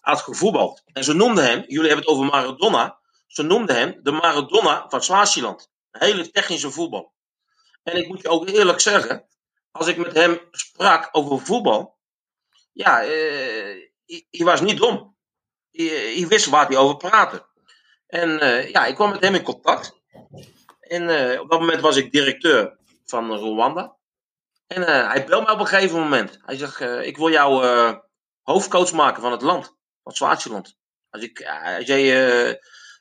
had 0.00 0.20
gevoetbald. 0.20 0.82
En 0.92 1.04
ze 1.04 1.12
noemden 1.12 1.44
hem, 1.44 1.64
jullie 1.66 1.88
hebben 1.88 2.06
het 2.06 2.14
over 2.14 2.26
Maradona, 2.26 2.98
ze 3.26 3.42
noemden 3.42 3.76
hem 3.76 3.98
de 4.02 4.10
Maradona 4.10 4.84
van 4.88 5.02
Swaziland. 5.02 5.70
Een 5.90 6.06
hele 6.06 6.30
technische 6.30 6.70
voetbal. 6.70 7.12
En 7.82 7.96
ik 7.96 8.08
moet 8.08 8.22
je 8.22 8.28
ook 8.28 8.48
eerlijk 8.48 8.80
zeggen, 8.80 9.26
als 9.70 9.86
ik 9.86 9.96
met 9.96 10.12
hem 10.12 10.40
sprak 10.50 11.08
over 11.12 11.40
voetbal, 11.40 11.95
ja, 12.76 13.04
uh, 13.04 13.10
hij 14.30 14.44
was 14.44 14.60
niet 14.60 14.78
dom 14.78 15.16
hij 15.76 16.26
wist 16.28 16.46
waar 16.46 16.66
hij 16.66 16.76
over 16.76 16.96
praatte. 16.96 17.46
En 18.06 18.44
uh, 18.44 18.70
ja, 18.70 18.86
ik 18.86 18.94
kwam 18.94 19.10
met 19.10 19.20
hem 19.20 19.34
in 19.34 19.42
contact. 19.42 20.00
En 20.80 21.02
uh, 21.02 21.40
op 21.40 21.50
dat 21.50 21.60
moment 21.60 21.80
was 21.80 21.96
ik 21.96 22.12
directeur 22.12 22.78
van 23.04 23.32
Rwanda. 23.32 23.96
En 24.66 24.82
hij 24.82 25.24
belde 25.26 25.44
mij 25.44 25.54
op 25.54 25.60
een 25.60 25.66
gegeven 25.66 25.98
moment. 25.98 26.38
Hij 26.42 26.56
zegt, 26.56 26.80
ik 26.80 27.16
wil 27.16 27.30
jou 27.30 27.66
hoofdcoach 28.42 28.92
maken 28.92 29.22
van 29.22 29.32
het 29.32 29.42
land. 29.42 29.76
Van 30.02 30.12
Swaziland. 30.12 30.76
Als 31.10 31.22
ik, 31.22 31.38
hij 31.44 31.84
zei, 31.84 32.10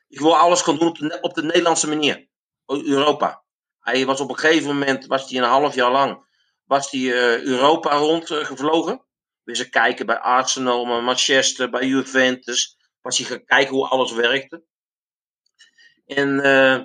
ik 0.08 0.20
wil 0.20 0.38
alles 0.38 0.62
gaan 0.62 0.78
doen 0.78 0.88
op 0.88 0.98
de, 0.98 1.18
op 1.22 1.34
de 1.34 1.44
Nederlandse 1.44 1.88
manier. 1.88 2.28
Europa. 2.66 3.44
Hij 3.80 4.06
was 4.06 4.20
op 4.20 4.30
een 4.30 4.38
gegeven 4.38 4.68
moment, 4.68 5.06
was 5.06 5.30
hij 5.30 5.40
een 5.40 5.50
half 5.50 5.76
jaar 5.76 5.92
lang, 5.92 6.26
was 6.64 6.92
hij 6.92 7.14
Europa 7.44 7.96
rondgevlogen. 7.96 9.06
Weer 9.46 9.56
ze 9.56 9.70
kijken 9.70 10.06
bij 10.06 10.20
Arsenal, 10.20 10.86
bij 10.86 11.02
Manchester, 11.02 11.70
bij 11.70 11.86
Juventus. 11.88 12.78
Was 13.02 13.18
hij 13.18 13.28
gaan 13.28 13.46
kijken 13.46 13.76
hoe 13.76 13.88
alles 13.88 14.12
werkte. 14.12 14.64
En 16.06 16.46
uh, 16.46 16.84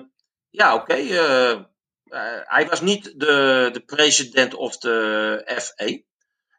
ja, 0.49 0.75
oké. 0.75 0.95
Uh, 0.95 1.59
uh, 2.05 2.39
hij 2.43 2.67
was 2.67 2.81
niet 2.81 3.19
de, 3.19 3.69
de 3.71 3.83
president 3.85 4.53
of 4.53 4.77
de 4.77 5.59
FE. 5.61 6.05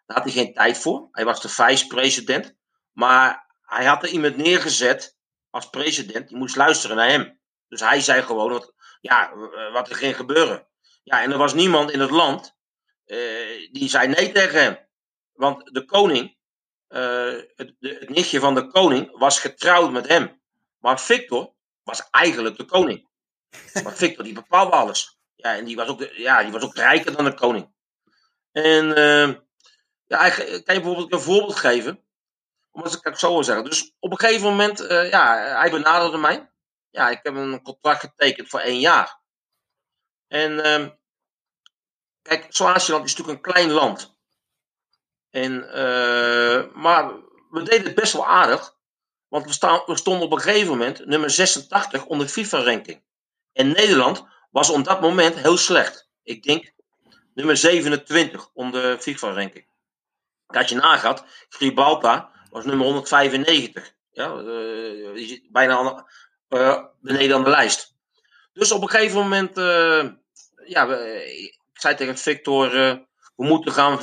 Daar 0.07 0.17
had 0.17 0.25
hij 0.25 0.33
geen 0.33 0.55
tijd 0.55 0.79
voor. 0.79 1.09
Hij 1.13 1.25
was 1.25 1.41
de 1.41 1.49
vice-president. 1.49 2.55
Maar 2.93 3.55
hij 3.63 3.85
had 3.85 4.03
er 4.03 4.09
iemand 4.09 4.37
neergezet 4.37 5.17
als 5.51 5.71
president. 5.71 6.29
Die 6.29 6.37
moest 6.37 6.57
luisteren 6.57 6.97
naar 6.97 7.09
hem. 7.09 7.41
Dus 7.69 7.81
hij 7.81 8.01
zei 8.01 8.23
gewoon 8.23 8.51
wat, 8.51 8.75
ja, 9.01 9.35
wat 9.73 9.89
er 9.91 9.97
ging 9.97 10.17
gebeuren. 10.17 10.67
Ja, 11.03 11.23
en 11.23 11.33
er 11.33 11.39
was 11.39 11.55
niemand 11.55 11.91
in 11.91 12.01
het 12.01 12.11
land 12.11 12.57
die 13.73 13.89
zei 13.89 14.09
nee 14.09 14.33
tegen 14.33 14.63
hem. 14.63 14.82
Want 15.43 15.75
de 15.75 15.85
koning, 15.85 16.37
uh, 16.89 17.41
het, 17.57 17.75
het 17.81 18.09
nichtje 18.09 18.41
van 18.41 18.55
de 18.55 18.67
koning, 18.67 19.19
was 19.19 19.39
getrouwd 19.39 19.91
met 19.91 20.09
hem. 20.09 20.41
Maar 20.79 21.01
Victor 21.01 21.53
was 21.83 22.11
eigenlijk 22.11 22.57
de 22.57 22.65
koning. 22.65 23.09
Maar 23.83 23.93
Victor, 23.93 24.25
die 24.25 24.33
bepaalde 24.33 24.71
alles. 24.71 25.19
Ja, 25.35 25.57
en 25.57 25.65
die 25.65 25.77
was 25.77 25.89
ook, 25.89 25.99
de, 25.99 26.13
ja, 26.17 26.43
die 26.43 26.53
was 26.53 26.63
ook 26.63 26.75
rijker 26.75 27.17
dan 27.17 27.25
de 27.25 27.35
koning. 27.35 27.73
En 28.53 28.85
uh, 28.99 29.35
ja, 30.07 30.31
kan 30.31 30.47
je 30.47 30.63
bijvoorbeeld 30.65 31.13
een 31.13 31.21
voorbeeld 31.21 31.57
geven. 31.57 32.05
Omdat 32.71 32.95
ik 32.95 33.05
het 33.05 33.19
zo 33.19 33.43
zeggen. 33.43 33.65
Dus 33.65 33.95
op 33.99 34.11
een 34.11 34.19
gegeven 34.19 34.49
moment, 34.49 34.81
uh, 34.81 35.11
ja, 35.11 35.37
hij 35.59 35.71
benaderde 35.71 36.19
mij. 36.19 36.51
Ja, 36.91 37.11
ik 37.11 37.21
heb 37.23 37.35
een 37.35 37.63
contract 37.63 38.01
getekend 38.01 38.49
voor 38.49 38.61
één 38.61 38.81
jaar. 38.81 39.21
En 40.29 40.53
uh, 40.53 40.89
kijk, 42.23 42.47
Swaziland 42.49 43.05
is 43.05 43.17
natuurlijk 43.17 43.47
een 43.47 43.53
klein 43.53 43.71
land. 43.71 44.21
En, 45.33 45.53
uh, 45.53 46.75
maar 46.75 47.13
we 47.51 47.63
deden 47.63 47.85
het 47.85 47.95
best 47.95 48.13
wel 48.13 48.27
aardig. 48.27 48.77
Want 49.29 49.47
we, 49.47 49.53
staan, 49.53 49.83
stonden 49.87 50.23
op 50.23 50.33
een 50.33 50.41
gegeven 50.41 50.69
moment 50.69 51.07
nummer 51.07 51.31
86 51.31 52.07
onder 52.07 52.29
FIFA-ranking. 52.29 53.03
En 53.53 53.69
Nederland 53.69 54.25
was 54.51 54.71
op 54.71 54.85
dat 54.85 55.01
moment 55.01 55.35
heel 55.35 55.57
slecht. 55.57 56.09
Ik 56.23 56.43
denk 56.43 56.73
nummer 57.35 57.57
27 57.57 58.51
onder 58.53 58.99
FIFA-ranking. 58.99 59.67
Als 60.47 60.69
je 60.69 60.75
nagaat, 60.75 61.25
Gibraltar 61.49 62.29
was 62.51 62.65
nummer 62.65 62.87
195. 62.87 63.95
Ja, 64.11 64.35
uh, 64.35 65.39
bijna 65.51 66.07
uh, 66.49 66.85
beneden 67.01 67.37
aan 67.37 67.45
de 67.45 67.51
lijst. 67.51 67.95
Dus 68.53 68.73
op 68.73 68.83
een 68.83 68.89
gegeven 68.89 69.19
moment, 69.19 69.57
ja, 70.67 70.87
we, 70.87 71.55
zei 71.73 71.95
tegen 71.95 72.19
Victor, 72.19 72.71
we 73.35 73.45
moeten 73.45 73.73
gaan 73.73 73.99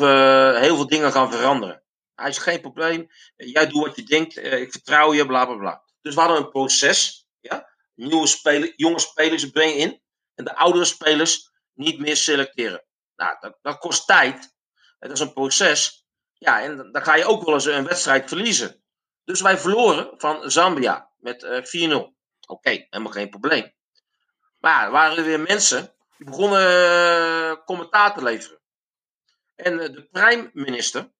heel 0.55 0.75
veel 0.75 0.87
dingen 0.87 1.11
gaan 1.11 1.31
veranderen. 1.31 1.83
Hij 2.15 2.29
is 2.29 2.37
geen 2.37 2.61
probleem. 2.61 3.07
Jij 3.35 3.67
doet 3.67 3.85
wat 3.85 3.95
je 3.95 4.03
denkt. 4.03 4.37
ik 4.37 4.71
vertrouw 4.71 5.13
je, 5.13 5.25
bla 5.25 5.45
bla 5.45 5.55
bla. 5.55 5.83
Dus 6.01 6.15
we 6.15 6.19
hadden 6.19 6.37
een 6.37 6.49
proces. 6.49 7.27
Ja? 7.39 7.69
Nieuwe 7.95 8.27
spelers, 8.27 8.73
jonge 8.75 8.99
spelers 8.99 9.49
brengen 9.49 9.75
in. 9.75 10.01
En 10.35 10.45
de 10.45 10.55
oudere 10.55 10.85
spelers 10.85 11.51
niet 11.73 11.99
meer 11.99 12.17
selecteren. 12.17 12.83
Nou, 13.15 13.37
dat, 13.39 13.57
dat 13.61 13.77
kost 13.77 14.07
tijd. 14.07 14.53
Dat 14.99 15.11
is 15.11 15.19
een 15.19 15.33
proces. 15.33 16.05
Ja, 16.33 16.61
en 16.61 16.91
dan 16.91 17.03
ga 17.03 17.15
je 17.15 17.25
ook 17.25 17.45
wel 17.45 17.53
eens 17.53 17.65
een 17.65 17.85
wedstrijd 17.85 18.27
verliezen. 18.27 18.83
Dus 19.23 19.41
wij 19.41 19.57
verloren 19.57 20.13
van 20.17 20.51
Zambia 20.51 21.11
met 21.17 21.43
uh, 21.73 21.89
4-0. 21.89 22.17
Oké, 22.47 22.69
helemaal 22.69 23.11
geen 23.11 23.29
probleem. 23.29 23.73
Maar 24.59 24.85
er 24.85 24.91
waren 24.91 25.17
er 25.17 25.23
weer 25.23 25.39
mensen 25.39 25.95
die 26.17 26.25
begonnen 26.25 26.61
uh, 26.61 27.55
commentaar 27.65 28.13
te 28.13 28.23
leveren. 28.23 28.58
En 29.59 29.73
uh, 29.73 29.79
de 29.79 30.07
prime-minister, 30.11 31.11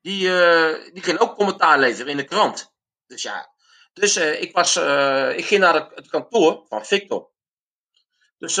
die, 0.00 0.28
uh, 0.28 0.92
die 0.92 1.02
ging 1.02 1.18
ook 1.18 1.34
commentaar 1.34 1.78
leveren 1.78 2.10
in 2.10 2.16
de 2.16 2.24
krant. 2.24 2.74
Dus 3.06 3.22
ja, 3.22 3.54
dus 3.92 4.16
ik, 4.16 4.54
was, 4.54 4.76
ik 5.36 5.44
ging 5.44 5.60
naar 5.60 5.74
het, 5.74 6.08
kantoor 6.08 6.64
van 6.68 6.86
Victor. 6.86 7.30
Dus 8.38 8.54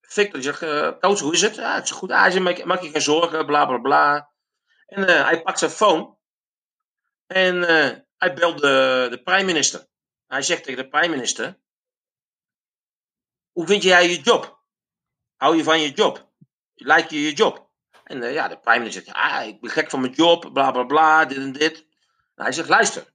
Victor 0.00 0.42
zegt, 0.42 0.58
coach, 1.00 1.20
hoe 1.20 1.32
is 1.32 1.40
het? 1.40 1.54
Ja, 1.54 1.74
het 1.74 1.84
is 1.84 1.90
goed. 1.90 2.10
Hij 2.10 2.30
zegt, 2.30 2.44
maak, 2.44 2.64
maak 2.64 2.82
je 2.82 2.90
geen 2.90 3.00
zorgen, 3.00 3.46
bla 3.46 3.66
bla 3.66 3.78
bla. 3.78 4.32
En 4.86 5.02
hij 5.24 5.42
pakt 5.42 5.58
zijn 5.58 5.70
phone. 5.70 6.16
En 7.26 7.62
hij 8.16 8.34
belt 8.34 8.58
de, 8.58 9.06
de 9.10 9.22
prime-minister. 9.22 9.86
Hij 10.26 10.42
zegt 10.42 10.64
tegen 10.64 10.84
de 10.84 10.88
prime 10.88 11.14
minister: 11.14 11.58
Hoe 13.52 13.66
vind 13.66 13.82
jij 13.82 14.08
je 14.08 14.20
job? 14.20 14.64
Hou 15.36 15.56
je 15.56 15.64
van 15.64 15.80
je 15.80 15.90
job? 15.90 16.32
Lijkt 16.74 17.10
je 17.10 17.22
je 17.22 17.32
job? 17.32 17.65
En 18.06 18.22
uh, 18.22 18.32
ja, 18.32 18.48
de 18.48 18.58
prime 18.58 18.78
minister 18.78 19.02
zegt: 19.04 19.16
ah, 19.16 19.46
Ik 19.46 19.60
ben 19.60 19.70
gek 19.70 19.90
van 19.90 20.00
mijn 20.00 20.12
job, 20.12 20.52
bla 20.52 20.70
bla 20.70 20.82
bla, 20.82 21.24
dit 21.24 21.38
en 21.38 21.52
dit. 21.52 21.86
En 22.34 22.44
hij 22.44 22.52
zegt: 22.52 22.68
Luister, 22.68 23.12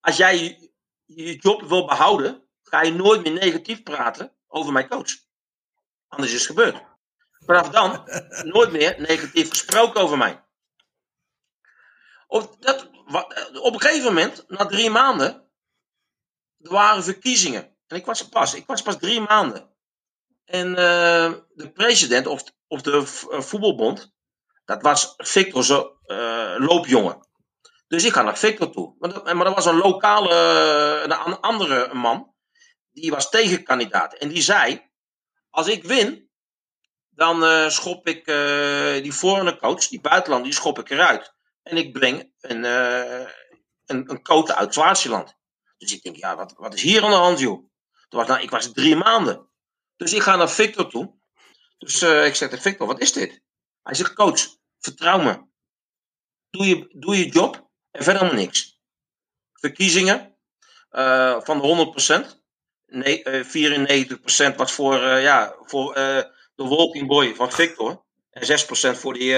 als 0.00 0.16
jij 0.16 0.38
je, 0.38 0.72
je 1.04 1.36
job 1.36 1.62
wil 1.62 1.86
behouden, 1.86 2.48
ga 2.62 2.82
je 2.82 2.92
nooit 2.92 3.22
meer 3.22 3.32
negatief 3.32 3.82
praten 3.82 4.32
over 4.48 4.72
mijn 4.72 4.88
coach. 4.88 5.10
Anders 6.08 6.32
is 6.32 6.38
het 6.38 6.48
gebeurd. 6.48 6.82
Vanaf 7.46 7.68
dan 7.68 8.08
nooit 8.54 8.72
meer 8.72 9.00
negatief 9.00 9.48
gesproken 9.48 10.00
over 10.00 10.18
mij. 10.18 10.44
Op, 12.26 12.62
dat, 12.62 12.90
op 13.60 13.74
een 13.74 13.80
gegeven 13.80 14.04
moment, 14.04 14.44
na 14.48 14.66
drie 14.66 14.90
maanden, 14.90 15.50
er 16.58 16.70
waren 16.70 17.04
verkiezingen. 17.04 17.76
En 17.86 17.96
ik 17.96 18.06
was 18.06 18.28
pas, 18.28 18.54
ik 18.54 18.66
was 18.66 18.82
pas 18.82 18.98
drie 18.98 19.20
maanden. 19.20 19.74
En 20.44 20.68
uh, 20.68 21.32
de 21.54 21.70
president 21.74 22.26
of, 22.26 22.42
of 22.68 22.82
de 22.82 23.26
eh, 23.30 23.40
voetbalbond, 23.40 24.12
dat 24.64 24.82
was 24.82 25.14
Victor 25.16 25.64
zo 25.64 25.98
uh, 26.06 26.54
loopjongen. 26.58 27.26
Dus 27.86 28.04
ik 28.04 28.12
ga 28.12 28.22
naar 28.22 28.38
Victor 28.38 28.70
toe. 28.70 28.94
Maar, 28.98 29.44
dat, 29.44 29.54
was 29.54 29.66
een 29.66 29.76
lokale, 29.76 30.34
een 31.04 31.40
andere 31.40 31.94
man, 31.94 32.34
die 32.90 33.10
was 33.10 33.30
tegenkandidaat. 33.30 34.14
En 34.14 34.28
die 34.28 34.42
zei, 34.42 34.90
als 35.50 35.66
ik 35.66 35.84
win, 35.84 36.30
dan 37.10 37.44
uh, 37.44 37.68
schop 37.68 38.08
ik 38.08 38.24
die 39.02 39.12
vorige 39.12 39.56
coach, 39.56 39.88
die 39.88 40.00
buitenland, 40.00 40.44
die 40.44 40.52
schop 40.52 40.78
ik 40.78 40.90
eruit. 40.90 41.34
En 41.62 41.76
ik 41.76 41.92
breng 41.92 42.32
een, 42.40 42.64
een, 42.64 44.10
een 44.10 44.22
coach 44.22 44.48
uit 44.48 44.74
Swaziland. 44.74 45.36
Dus 45.78 45.92
ik 45.92 46.02
denk, 46.02 46.16
ja, 46.16 46.36
wat, 46.36 46.54
wat 46.56 46.74
is 46.74 46.82
hier 46.82 47.04
aan 47.04 47.10
de 47.10 47.16
hand, 47.16 47.38
joh? 47.38 47.70
Was, 48.08 48.26
nou, 48.26 48.40
ik 48.40 48.50
was 48.50 48.72
drie 48.72 48.96
maanden. 48.96 49.48
Dus 49.96 50.12
ik 50.12 50.22
ga 50.22 50.36
naar 50.36 50.50
Victor 50.50 50.90
toe. 50.90 51.17
Dus 51.78 52.02
uh, 52.02 52.26
ik 52.26 52.34
zeg 52.34 52.48
tegen 52.48 52.62
Victor, 52.62 52.86
wat 52.86 53.00
is 53.00 53.12
dit? 53.12 53.40
Hij 53.82 53.94
zegt, 53.94 54.12
coach, 54.12 54.40
vertrouw 54.78 55.18
me. 55.18 55.46
Doe 56.50 56.66
je, 56.66 56.88
doe 56.92 57.18
je 57.18 57.28
job 57.28 57.70
en 57.90 58.02
verder 58.02 58.34
niks. 58.34 58.80
Verkiezingen 59.52 60.36
uh, 60.90 61.40
van 61.40 61.60
de 61.60 62.32
100%. 62.32 62.36
Nee, 62.86 63.24
uh, 63.24 64.52
94% 64.52 64.56
was 64.56 64.72
voor, 64.72 64.96
ja, 65.04 65.56
voor 65.60 65.94
de 65.94 66.32
walking 66.54 67.06
boy 67.06 67.34
van 67.34 67.52
Victor. 67.52 68.04
En 68.30 68.60
6% 68.96 68.98
voor 68.98 69.14
die, 69.14 69.28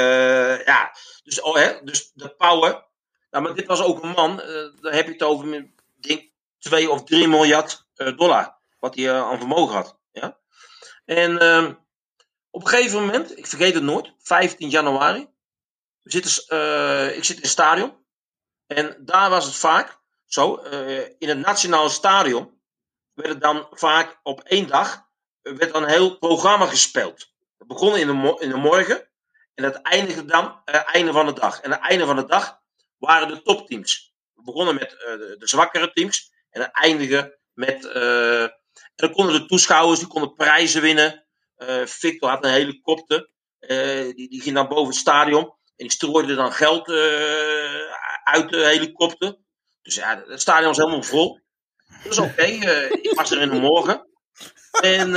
ja, 0.65 0.97
dus, 1.23 1.41
oh, 1.41 1.55
hè, 1.55 1.83
dus 1.83 2.11
de 2.15 2.35
power. 2.35 2.87
Nou, 3.31 3.45
maar 3.45 3.55
dit 3.55 3.67
was 3.67 3.83
ook 3.83 4.03
een 4.03 4.11
man, 4.11 4.37
daar 4.81 4.95
heb 4.95 5.07
je 5.07 5.13
het 5.13 5.23
over, 5.23 5.71
denk 6.01 6.31
2 6.59 6.91
of 6.91 7.05
3 7.05 7.29
miljard 7.29 7.87
dollar. 7.95 8.59
Wat 8.79 8.95
hij 8.95 9.13
aan 9.13 9.39
vermogen 9.39 9.75
had. 9.75 9.99
Ja? 10.13 10.39
En 11.05 11.43
uh, 11.43 11.71
op 12.51 12.63
een 12.63 12.69
gegeven 12.69 13.01
moment, 13.01 13.39
ik 13.39 13.47
vergeet 13.47 13.75
het 13.75 13.83
nooit, 13.83 14.13
15 14.19 14.69
januari. 14.69 15.29
We 16.03 16.11
zitten, 16.11 16.57
uh, 16.59 17.17
ik 17.17 17.25
zit 17.25 17.37
in 17.37 17.43
het 17.43 17.51
stadion. 17.51 17.99
En 18.67 18.97
daar 19.01 19.31
was 19.31 19.45
het 19.45 19.57
vaak 19.57 19.99
zo. 20.27 20.55
in 21.19 21.29
het 21.29 21.39
nationale 21.39 21.89
stadion 21.89 22.61
werd 23.13 23.41
dan 23.41 23.67
vaak 23.71 24.21
op 24.23 24.41
één 24.41 24.69
dag 24.69 25.09
werd 25.43 25.73
dan 25.73 25.83
een 25.83 25.89
heel 25.89 26.19
programma 26.19 26.67
gespeeld. 26.67 27.33
Het 27.59 27.69
begon 27.69 27.97
in 27.97 28.07
de, 28.07 28.37
in 28.39 28.49
de 28.49 28.57
morgen. 28.57 29.09
En 29.55 29.65
het 29.65 29.83
eindigde 29.83 30.25
dan 30.25 30.65
einde 30.65 31.13
van 31.13 31.27
de 31.27 31.33
dag. 31.33 31.61
En 31.61 31.71
het 31.71 31.81
einde 31.81 32.07
van 32.07 32.17
de 32.17 32.27
dag 32.27 32.61
waren 32.99 33.29
de 33.29 33.43
topteams. 33.43 34.15
We 34.35 34.43
begonnen 34.43 34.75
met 34.75 34.91
de, 34.91 35.37
de 35.39 35.49
zwakkere 35.49 35.93
teams. 35.93 36.33
En 36.51 36.71
eindigen 36.71 37.39
met. 37.53 37.85
En 37.85 38.53
dan 38.95 39.13
konden 39.13 39.41
de 39.41 39.47
toeschouwers 39.47 39.99
die 39.99 40.09
konden 40.09 40.35
prijzen 40.35 40.83
winnen. 40.83 41.27
Uh, 41.63 41.87
Victor 41.87 42.29
had 42.29 42.45
een 42.45 42.51
helikopter. 42.51 43.31
Uh, 43.61 44.15
die, 44.15 44.29
die 44.29 44.41
ging 44.41 44.55
dan 44.55 44.69
boven 44.69 44.87
het 44.87 44.97
stadion. 44.97 45.45
En 45.45 45.87
die 45.87 45.91
strooide 45.91 46.35
dan 46.35 46.53
geld 46.53 46.91
uit 48.25 48.51
de 48.51 48.65
helikopter. 48.65 49.37
Dus 49.83 49.95
ja, 49.95 50.25
het 50.27 50.41
stadion 50.41 50.67
was 50.69 50.77
helemaal 50.77 51.03
vol. 51.03 51.41
Is 52.05 52.19
oké. 52.19 52.43
ik 53.03 53.13
was 53.15 53.31
er 53.31 53.41
in 53.41 53.51
de 53.51 53.61
morgen. 53.61 54.07
En 54.81 55.15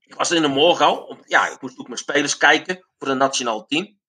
ik 0.00 0.14
was 0.14 0.30
er 0.30 0.36
in 0.36 0.42
de 0.42 0.48
morgen 0.48 0.86
al. 0.86 1.18
Ja, 1.26 1.48
ik 1.48 1.60
moest 1.60 1.78
ook 1.78 1.86
mijn 1.86 1.98
spelers 1.98 2.36
kijken 2.36 2.86
voor 2.98 3.08
het 3.08 3.18
nationale 3.18 3.64
team. 3.66 4.00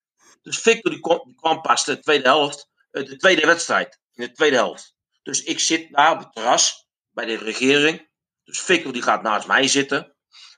Dus 0.42 0.58
Victor 0.58 0.92
die 0.92 1.00
kwam, 1.00 1.22
die 1.26 1.62
pas 1.62 1.86
de 1.86 2.00
tweede 2.00 2.28
helft. 2.28 2.70
de 2.92 3.18
tweede 3.18 3.46
wedstrijd. 3.46 4.00
In 4.14 4.26
de 4.26 4.32
tweede 4.32 4.56
helft. 4.56 4.96
Dus 5.24 5.44
ik 5.44 5.60
zit 5.60 5.88
daar 5.92 6.12
op 6.12 6.20
het 6.20 6.34
terras 6.34 6.88
bij 7.12 7.26
de 7.26 7.38
regering. 7.38 8.10
Dus 8.44 8.62
Victor 8.62 8.94
die 8.94 9.02
gaat 9.02 9.22
naast 9.22 9.48
mij 9.48 9.68
zitten. 9.68 10.13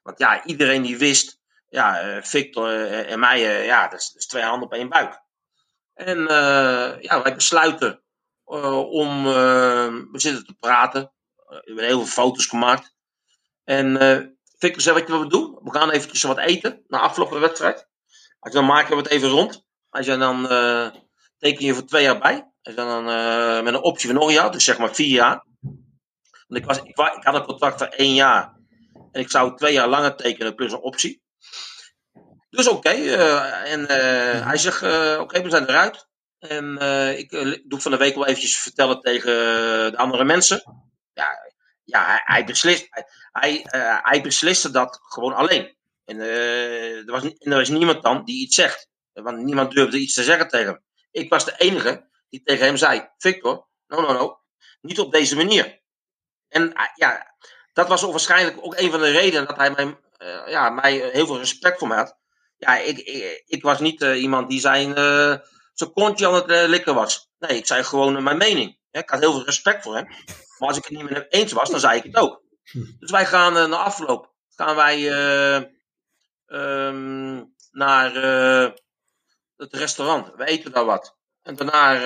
Want 0.06 0.20
ja, 0.20 0.44
iedereen 0.44 0.82
die 0.82 0.98
wist, 0.98 1.40
ja, 1.70 2.00
eh, 2.00 2.24
Victor 2.24 2.70
eh, 2.70 3.12
en 3.12 3.20
mij, 3.20 3.46
eh, 3.46 3.66
ja, 3.66 3.88
dat 3.88 4.14
is, 4.16 4.26
twee 4.26 4.44
handen 4.44 4.68
op 4.68 4.74
één 4.74 4.90
buik. 4.90 5.22
En 5.94 6.20
ja, 7.02 7.22
wij 7.24 7.36
besluiten 7.36 8.04
om, 8.44 9.24
we 9.24 10.20
zitten 10.20 10.46
te 10.46 10.54
praten. 10.54 11.12
we 11.46 11.62
hebben 11.66 11.86
heel 11.86 11.98
veel 11.98 12.24
foto's 12.24 12.46
gemaakt. 12.46 12.96
En 13.64 13.98
Victor 14.58 14.82
zei, 14.82 15.00
wat 15.00 15.20
we 15.20 15.28
doen? 15.28 15.60
We 15.64 15.72
gaan 15.72 15.90
eventjes 15.90 16.24
wat 16.24 16.38
eten 16.38 16.84
na 16.88 17.08
de 17.08 17.40
wedstrijd. 17.40 17.88
Als 18.40 18.54
dan 18.54 18.66
maken 18.66 18.96
we 18.96 19.02
het 19.02 19.12
even 19.12 19.30
rond. 19.30 19.66
Als 19.90 20.06
je 20.06 20.18
dan 20.18 20.48
teken 21.38 21.66
je 21.66 21.74
voor 21.74 21.86
twee 21.86 22.04
jaar 22.04 22.20
bij. 22.20 22.52
En 22.62 22.76
dan 22.76 23.10
uh, 23.10 23.62
met 23.62 23.74
een 23.74 23.82
optie 23.82 24.10
van 24.10 24.20
nog 24.20 24.32
jaar, 24.32 24.52
dus 24.52 24.64
zeg 24.64 24.78
maar 24.78 24.96
vier 24.96 25.14
jaar. 25.14 25.46
Want 26.48 26.62
ik, 26.62 26.66
was, 26.66 26.78
ik, 26.78 26.98
ik 26.98 27.24
had 27.24 27.36
een 27.36 27.46
contract 27.46 27.78
van 27.78 27.88
één 27.88 28.14
jaar. 28.14 28.55
En 29.16 29.22
ik 29.22 29.32
zou 29.32 29.58
twee 29.58 29.74
jaar 29.74 29.88
langer 29.88 30.16
tekenen 30.16 30.56
plus 30.56 30.72
een 30.72 30.80
optie. 30.80 31.24
Dus 32.50 32.68
oké. 32.68 32.78
Okay, 32.78 33.00
uh, 33.02 33.72
en 33.72 33.80
uh, 33.80 34.46
hij 34.48 34.58
zegt: 34.58 34.84
Oké, 34.84 35.22
okay, 35.22 35.44
we 35.44 35.50
zijn 35.50 35.70
eruit. 35.70 36.08
En 36.40 36.78
ik 37.18 37.30
doe 37.66 37.82
van 37.82 37.92
de 37.92 37.98
week 37.98 38.16
wel 38.16 38.26
eventjes 38.26 38.58
vertellen 38.58 39.02
tegen 39.02 39.32
de 39.92 39.98
andere 39.98 40.24
mensen. 40.24 40.62
Ja, 41.14 41.28
ja 41.84 42.06
hij, 42.06 42.22
hij, 42.24 42.46
beslist, 42.46 42.88
hij, 43.32 43.66
hij 44.04 44.22
besliste 44.22 44.72
dat 44.72 45.00
gewoon 45.02 45.34
alleen. 45.34 45.76
En, 46.06 46.20
er 46.20 47.12
was, 47.12 47.24
en 47.24 47.52
er 47.52 47.58
was 47.58 47.70
niemand 47.70 48.04
dan 48.04 48.24
die 48.24 48.42
iets 48.42 48.56
zegt. 48.56 48.90
Want 49.14 49.38
niemand 49.38 49.72
durfde 49.72 49.98
iets 49.98 50.14
te 50.14 50.24
zeggen 50.24 50.48
tegen 50.48 50.68
hem. 50.68 50.84
Ik 51.12 51.30
was 51.30 51.46
de 51.46 51.56
enige 51.58 52.10
die 52.30 52.44
tegen 52.44 52.66
hem 52.66 52.78
zei: 52.78 53.10
Victor, 53.18 53.68
no, 53.88 54.02
no, 54.02 54.14
no, 54.14 54.40
niet 54.82 55.00
op 55.00 55.12
deze 55.12 55.36
manier. 55.36 55.82
En 56.48 56.74
eh, 56.74 56.86
ja, 56.96 57.36
dat 57.76 57.88
was 57.88 58.02
waarschijnlijk 58.02 58.58
ook 58.62 58.78
een 58.78 58.92
van 58.92 59.00
de 59.00 59.12
redenen 59.12 59.48
dat 59.48 59.58
hij 59.58 59.72
mij, 59.72 59.86
uh, 59.86 60.48
ja, 60.48 60.70
mij 60.70 60.94
heel 60.94 61.26
veel 61.26 61.38
respect 61.38 61.80
voor 61.80 61.88
me 61.88 61.96
had. 61.96 62.18
Ja, 62.58 62.78
ik, 62.78 62.98
ik, 62.98 63.44
ik 63.46 63.64
was 63.64 63.80
niet 63.80 64.02
uh, 64.02 64.22
iemand 64.22 64.50
die 64.50 64.60
zijn, 64.60 65.00
uh, 65.00 65.36
kontje 65.94 66.28
aan 66.28 66.34
het 66.34 66.70
likken 66.70 66.96
was. 66.96 67.30
Nee, 67.40 67.58
ik 67.58 67.66
zei 67.66 67.84
gewoon 67.84 68.24
mijn 68.24 68.38
mening. 68.38 68.78
Ik 68.92 69.10
had 69.10 69.20
heel 69.20 69.32
veel 69.32 69.46
respect 69.46 69.84
voor 69.84 69.96
hem. 69.96 70.08
Maar 70.58 70.68
als 70.70 70.78
ik 70.78 70.84
het 70.84 70.94
niet 70.94 71.04
met 71.04 71.14
hem 71.14 71.26
eens 71.30 71.52
was, 71.52 71.70
dan 71.70 71.80
zei 71.80 71.98
ik 71.98 72.04
het 72.04 72.16
ook. 72.16 72.42
Dus 73.00 73.12
wij 73.12 73.26
gaan 73.26 73.54
na 73.54 73.78
afloop 73.78 74.34
gaan 74.50 74.76
wij 74.76 75.12
um, 76.46 77.56
naar 77.72 78.14
het 79.58 79.74
restaurant. 79.74 80.36
We 80.36 80.46
eten 80.46 80.72
daar 80.72 80.86
wat. 80.86 81.18
En 81.42 81.56
daarna 81.56 82.00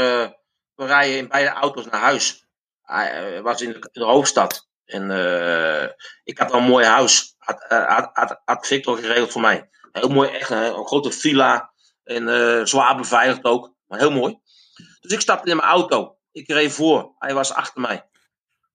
we 0.75 0.85
rijden 0.85 1.17
in 1.17 1.27
beide 1.27 1.49
auto's 1.49 1.85
naar 1.85 2.01
huis. 2.01 2.47
Hij 2.81 3.41
was 3.41 3.61
in 3.61 3.87
de, 3.91 4.03
hoofdstad. 4.03 4.68
En 4.89 5.09
uh, 5.09 5.89
ik 6.23 6.37
had 6.37 6.51
al 6.51 6.59
een 6.59 6.65
mooi 6.65 6.85
huis. 6.85 7.35
Had, 7.37 7.65
had, 7.67 8.09
had, 8.13 8.41
had 8.45 8.67
Victor 8.67 8.97
geregeld 8.97 9.31
voor 9.31 9.41
mij. 9.41 9.69
Heel 9.91 10.09
mooi, 10.09 10.29
echt 10.29 10.49
een, 10.49 10.57
een 10.57 10.87
grote 10.87 11.11
villa. 11.11 11.73
En 12.03 12.67
zwaar 12.67 12.97
beveiligd 12.97 13.43
ook. 13.43 13.73
Maar 13.87 13.99
heel 13.99 14.11
mooi. 14.11 14.39
Dus 14.99 15.11
ik 15.11 15.21
stapte 15.21 15.49
in 15.49 15.55
mijn 15.55 15.67
auto. 15.67 16.17
Ik 16.31 16.47
reed 16.47 16.71
voor. 16.71 17.15
Hij 17.17 17.33
was 17.33 17.53
achter 17.53 17.81
mij. 17.81 18.09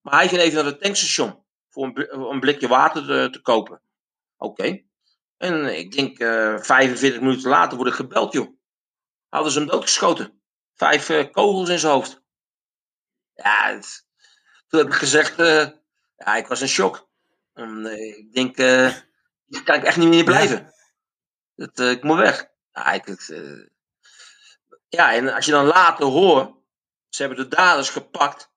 Maar 0.01 0.15
hij 0.15 0.29
ging 0.29 0.41
even 0.41 0.57
naar 0.57 0.73
het 0.73 0.81
tankstation. 0.81 1.45
Voor 1.71 1.85
een, 1.85 2.21
een 2.21 2.41
blikje 2.41 2.69
water 2.69 3.07
te, 3.07 3.29
te 3.31 3.41
kopen. 3.41 3.81
Oké. 4.37 4.83
En 5.37 5.79
ik 5.79 5.93
denk 5.93 6.19
uh, 6.19 6.59
45 6.59 7.21
minuten 7.21 7.49
later 7.51 7.77
word 7.77 7.89
ik 7.89 7.95
gebeld, 7.95 8.33
joh. 8.33 8.49
Hadden 9.29 9.53
ze 9.53 9.59
hem 9.59 9.69
doodgeschoten. 9.69 10.41
Vijf 10.75 11.31
kogels 11.31 11.69
in 11.69 11.79
zijn 11.79 11.93
hoofd. 11.93 12.23
Ja, 13.35 13.79
toen 14.69 14.81
heb 14.81 14.89
ik 14.89 14.95
gezegd, 14.95 15.37
ja, 16.25 16.37
ik 16.37 16.47
was 16.47 16.61
in 16.61 16.69
shock. 16.69 17.09
Uh, 17.55 18.17
ik 18.17 18.33
denk, 18.33 18.57
hier 19.47 19.63
kan 19.65 19.75
ik 19.75 19.85
echt 19.85 19.97
niet 19.97 20.09
meer 20.09 20.25
blijven. 20.25 20.75
Dat, 21.57 21.79
ik 21.79 22.03
moet 22.03 22.17
weg. 22.17 22.49
Ja, 22.73 22.93
ik, 22.93 23.33
ja, 24.89 25.15
en 25.15 25.35
als 25.35 25.45
je 25.45 25.51
dan 25.51 25.67
later 25.67 26.05
hoort, 26.05 26.55
ze 27.09 27.23
hebben 27.23 27.51
de 27.51 27.57
daders 27.57 27.89
gepakt, 27.89 28.51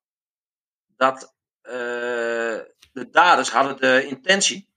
dat 0.96 1.36
de 1.62 3.10
daders 3.12 3.50
hadden 3.50 3.78
de 3.78 4.08
intentie 4.08 4.70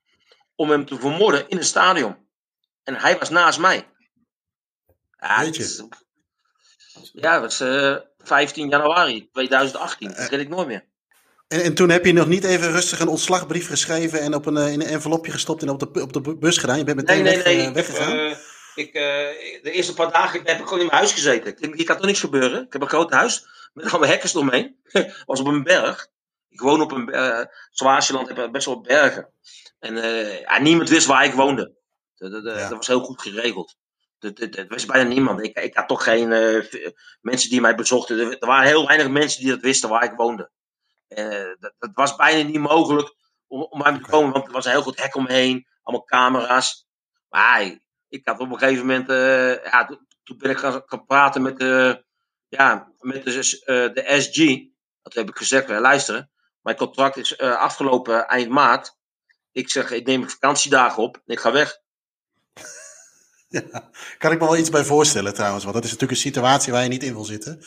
om 0.55 0.71
hem 0.71 0.87
te 0.87 0.97
vermoorden 0.97 1.49
in 1.49 1.57
het 1.57 1.67
stadion. 1.67 2.17
En 2.83 2.95
hij 2.95 3.19
was 3.19 3.31
naast 3.31 3.59
mij. 3.59 3.89
Ja, 5.19 5.41
Weet 5.41 5.57
je? 5.57 5.89
Ja, 7.13 7.33
dat 7.33 7.41
was 7.41 7.61
uh, 7.61 7.97
15 8.19 8.69
januari 8.69 9.31
2018. 9.33 10.09
Dat 10.09 10.29
weet 10.29 10.41
ik 10.41 10.49
nooit 10.49 10.67
meer. 10.67 10.85
En, 11.53 11.63
en, 11.63 11.75
toen 11.75 11.91
heb 11.91 12.05
je 12.05 12.13
nog 12.13 12.27
niet 12.27 12.45
even 12.45 12.71
rustig 12.71 13.01
een 13.01 13.09
ontslagbrief 13.09 13.69
geschreven 13.69 14.21
en 14.21 14.35
op 14.35 14.47
een, 14.47 14.57
in 14.57 14.81
een 14.81 14.87
envelopje 14.87 15.33
gestopt 15.33 15.63
en 15.63 15.69
op 15.69 15.79
de, 15.79 16.03
op 16.03 16.13
de 16.13 16.37
bus 16.37 16.59
gedaan? 16.59 16.79
Je 16.79 16.85
bent 16.85 16.97
meteen 16.97 17.23
nee, 17.23 17.35
nee, 17.37 17.45
weg, 17.45 17.55
nee. 17.55 17.67
uh, 17.67 17.73
weggegaan? 17.73 18.17
Uh, 18.17 18.37
ik, 18.75 18.95
uh, 18.95 19.03
de 19.63 19.71
eerste 19.71 19.95
paar 19.95 20.13
dagen 20.13 20.41
heb 20.45 20.59
ik 20.59 20.65
gewoon 20.65 20.79
in 20.79 20.87
mijn 20.87 20.99
huis 20.99 21.13
gezeten. 21.13 21.51
Ik 21.51 21.61
denk, 21.61 21.75
hier 21.75 21.85
kan 21.85 21.97
toch 21.97 22.07
niks 22.07 22.21
gebeuren? 22.21 22.65
Ik 22.65 22.73
heb 22.73 22.83
een 22.83 22.89
groot 22.89 23.11
huis 23.11 23.47
met 23.73 23.91
allemaal 23.91 24.09
hekkers 24.09 24.37
omheen. 24.37 24.77
was 25.27 25.41
op 25.41 25.47
een 25.47 25.63
berg. 25.63 26.09
Ik 26.49 26.61
woon 26.61 26.81
op 26.81 26.93
een 26.93 27.09
uh, 27.15 27.45
Zwaarseland, 27.71 28.29
heb 28.29 28.53
best 28.53 28.67
wel 28.67 28.81
bergen. 28.81 29.33
En 29.79 29.97
ja, 30.41 30.59
niemand 30.59 30.89
wist 30.89 31.07
waar 31.07 31.25
ik 31.25 31.33
woonde. 31.33 31.75
Dat, 32.15 32.33
dat, 32.33 32.45
ja. 32.45 32.69
dat 32.69 32.77
was 32.77 32.87
heel 32.87 33.05
goed 33.05 33.23
geregeld. 33.23 33.77
Er 34.19 34.67
was 34.69 34.87
bijna 34.87 35.09
niemand. 35.09 35.43
Ik, 35.43 35.59
ik 35.59 35.77
had 35.77 35.89
toch 35.89 36.05
geen 36.05 36.31
uh, 36.31 36.65
mensen 37.21 37.51
die 37.51 37.61
mij 37.61 37.75
bezochten. 37.75 38.39
Er 38.41 38.47
waren 38.47 38.67
heel 38.67 38.87
weinig 38.87 39.09
mensen 39.09 39.41
die 39.41 39.51
dat 39.51 39.61
wisten 39.61 39.89
waar 39.89 40.05
ik 40.05 40.13
woonde. 40.17 40.51
Uh, 41.19 41.55
dat, 41.59 41.75
dat, 41.79 41.91
was 41.95 42.17
bijna 42.17 42.49
niet 42.49 42.61
mogelijk 42.61 43.15
om, 43.47 43.63
om 43.63 43.79
me 43.79 44.01
te 44.01 44.11
komen, 44.11 44.33
want 44.33 44.47
er 44.47 44.53
was 44.53 44.65
een 44.65 44.71
heel 44.71 44.83
goed 44.83 45.03
hek 45.03 45.15
omheen, 45.15 45.67
allemaal 45.83 46.07
camera's. 46.07 46.87
Maar 47.29 47.63
ik, 47.63 47.81
ik 48.09 48.27
had 48.27 48.41
op 48.41 48.51
een 48.51 48.59
gegeven 48.59 48.87
moment, 48.87 49.11
uh, 49.11 49.65
ja, 49.65 49.99
toen 50.23 50.39
ben 50.39 50.51
ik 50.51 50.59
gaan, 50.59 50.83
gaan 50.87 51.05
praten 51.05 51.43
met 51.43 51.59
de, 51.59 52.05
ja, 52.49 52.93
met 52.99 53.25
de, 53.25 53.91
de 53.95 54.21
SG. 54.21 54.69
Dat 55.03 55.15
heb 55.15 55.29
ik 55.29 55.37
gezegd, 55.37 55.69
luisteren, 55.69 56.31
mijn 56.61 56.77
contract 56.77 57.17
is 57.17 57.39
afgelopen 57.39 58.29
eind 58.29 58.49
maart. 58.49 58.99
Ik 59.53 59.71
zeg, 59.71 59.91
ik 59.91 60.07
neem 60.07 60.29
vakantiedagen 60.29 61.03
op 61.03 61.17
en 61.17 61.23
ik 61.33 61.41
ga 61.41 61.53
weg. 61.53 61.79
Ja, 63.51 63.63
kan 64.19 64.33
ik 64.33 64.39
me 64.41 64.45
wel 64.47 64.57
iets 64.57 64.71
bij 64.71 64.85
voorstellen 64.85 65.35
trouwens, 65.35 65.63
want 65.65 65.75
dat 65.77 65.85
is 65.85 65.91
natuurlijk 65.91 66.19
een 66.19 66.27
situatie 66.27 66.73
waar 66.73 66.83
je 66.83 66.89
niet 66.89 67.03
in 67.03 67.13
wil 67.13 67.25
zitten. 67.25 67.61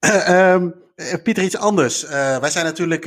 Uh, 0.00 0.52
um, 0.52 0.74
Pieter, 1.22 1.42
iets 1.42 1.56
anders. 1.56 2.04
Uh, 2.04 2.38
wij 2.38 2.50
zijn 2.50 2.64
natuurlijk 2.64 3.04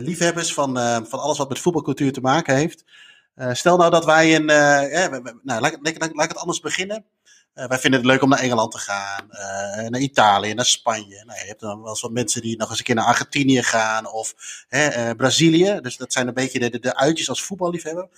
liefhebbers 0.00 0.54
van, 0.54 0.76
van 1.08 1.18
alles 1.18 1.38
wat 1.38 1.48
met 1.48 1.58
voetbalcultuur 1.58 2.12
te 2.12 2.20
maken 2.20 2.56
heeft. 2.56 2.84
stel 3.52 3.76
nou 3.76 3.90
dat 3.90 4.04
wij 4.04 4.30
in. 4.30 4.44
nou, 4.44 5.30
laat, 5.42 5.78
laat, 5.80 6.10
ik 6.10 6.28
het 6.28 6.36
anders 6.36 6.60
beginnen. 6.60 7.04
Wij 7.54 7.78
vinden 7.78 8.00
het 8.00 8.08
leuk 8.08 8.22
om 8.22 8.28
naar 8.28 8.38
Engeland 8.38 8.72
te 8.72 8.78
gaan, 8.78 9.26
naar 9.88 10.00
Italië, 10.00 10.54
naar 10.54 10.64
Spanje. 10.64 11.24
Nou, 11.24 11.38
je 11.38 11.46
hebt 11.46 11.60
dan 11.60 11.80
wel 11.80 11.88
eens 11.88 12.00
wat 12.00 12.10
mensen 12.10 12.42
die 12.42 12.56
nog 12.56 12.68
eens 12.70 12.78
een 12.78 12.84
keer 12.84 12.94
naar 12.94 13.04
Argentinië 13.04 13.62
gaan 13.62 14.12
of 14.12 14.34
Brazilië. 15.16 15.78
Dus 15.82 15.96
dat 15.96 16.12
zijn 16.12 16.28
een 16.28 16.34
beetje 16.34 16.58
de, 16.58 16.70
de, 16.70 16.78
de 16.78 16.96
uitjes 16.96 17.28
als 17.28 17.42
voetballiefhebber. 17.42 18.08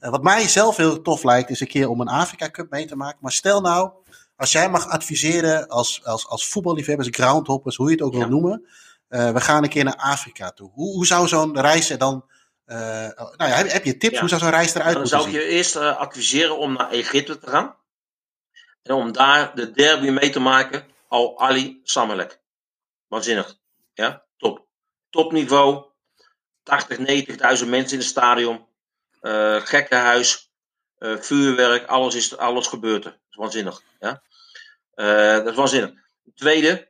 Uh, 0.00 0.10
wat 0.10 0.22
mij 0.22 0.48
zelf 0.48 0.76
heel 0.76 1.02
tof 1.02 1.22
lijkt, 1.22 1.50
is 1.50 1.60
een 1.60 1.66
keer 1.66 1.88
om 1.88 2.00
een 2.00 2.08
Afrika 2.08 2.50
Cup 2.50 2.70
mee 2.70 2.86
te 2.86 2.96
maken. 2.96 3.18
Maar 3.20 3.32
stel 3.32 3.60
nou, 3.60 3.90
als 4.36 4.52
jij 4.52 4.70
mag 4.70 4.88
adviseren 4.88 5.68
als, 5.68 6.04
als, 6.04 6.28
als 6.28 6.48
voetballiefhebbers, 6.48 7.08
groundhoppers, 7.10 7.76
hoe 7.76 7.86
je 7.86 7.92
het 7.92 8.02
ook 8.02 8.12
ja. 8.12 8.18
wil 8.18 8.28
noemen. 8.28 8.66
Uh, 9.08 9.30
we 9.30 9.40
gaan 9.40 9.62
een 9.62 9.68
keer 9.68 9.84
naar 9.84 9.96
Afrika 9.96 10.50
toe. 10.50 10.70
Hoe, 10.72 10.94
hoe 10.94 11.06
zou 11.06 11.28
zo'n 11.28 11.60
reis 11.60 11.90
er 11.90 11.98
dan. 11.98 12.24
Uh, 12.66 12.76
nou 12.76 13.34
ja, 13.36 13.46
heb, 13.46 13.70
heb, 13.72 13.84
je 13.84 13.96
tips? 13.96 14.14
Ja. 14.14 14.20
Hoe 14.20 14.28
zou 14.28 14.40
zo'n 14.40 14.50
reis 14.50 14.74
eruit 14.74 14.98
moeten 14.98 15.08
zien? 15.08 15.18
Dan 15.18 15.30
zou 15.30 15.42
ik 15.44 15.48
je 15.50 15.56
eerst 15.56 15.76
adviseren 15.76 16.58
om 16.58 16.72
naar 16.72 16.90
Egypte 16.90 17.38
te 17.38 17.50
gaan. 17.50 17.74
En 18.86 18.94
om 18.94 19.12
daar 19.12 19.54
de 19.54 19.70
derby 19.70 20.08
mee 20.08 20.30
te 20.30 20.40
maken. 20.40 20.86
Al 21.08 21.40
Ali 21.40 21.80
Samalek. 21.82 22.40
Waanzinnig. 23.06 23.56
Ja, 23.94 24.24
top. 24.36 24.66
Topniveau. 25.10 25.84
80, 26.62 26.98
90.000 26.98 27.68
mensen 27.68 27.92
in 27.92 27.98
het 27.98 28.08
stadion. 28.08 28.66
Uh, 29.22 29.60
gekkenhuis, 29.60 30.50
uh, 30.98 31.18
vuurwerk, 31.18 31.86
alles, 31.86 32.14
is, 32.14 32.36
alles 32.36 32.66
gebeurt 32.66 33.04
er. 33.04 33.10
Dat 33.10 33.20
is 33.30 33.36
waanzinnig. 33.36 33.82
Ja? 34.00 34.22
Uh, 34.94 35.44
dat 35.44 35.46
is 35.46 35.54
waanzinnig. 35.54 35.90
Tweede, 36.34 36.88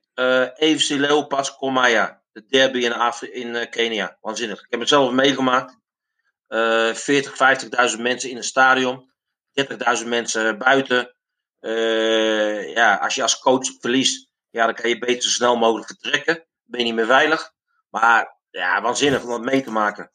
EFC 0.57 0.89
Leopards 0.89 1.57
Komaya. 1.57 2.23
De 2.33 2.47
derby 2.47 2.79
in, 2.79 2.93
Afri 2.93 3.29
in 3.29 3.69
Kenia. 3.71 4.19
Waanzinnig. 4.21 4.61
Ik 4.61 4.71
heb 4.71 4.81
het 4.81 4.89
zelf 4.89 5.13
meegemaakt. 5.13 5.79
40, 6.49 7.95
50.000 7.95 8.01
mensen 8.01 8.31
in 8.31 8.37
een 8.37 8.45
stadion. 8.45 9.13
30.000 10.01 10.07
mensen 10.07 10.59
buiten. 10.59 11.16
Ja, 12.75 12.95
als 12.95 13.15
je 13.15 13.23
als 13.23 13.39
coach 13.39 13.67
verliest, 13.81 14.29
ja, 14.51 14.65
dan 14.65 14.75
kan 14.75 14.89
je 14.89 14.99
beter 14.99 15.23
zo 15.23 15.29
snel 15.29 15.57
mogelijk 15.57 15.87
vertrekken. 15.87 16.45
Ben 16.65 16.81
je 16.81 16.87
niet 16.87 16.95
meer 16.95 17.07
veilig. 17.07 17.53
Maar 17.91 18.37
ja, 18.51 18.83
waanzinnig 18.83 19.23
om 19.23 19.29
dat 19.29 19.41
mee 19.41 19.63
te 19.63 19.71
maken. 19.71 20.13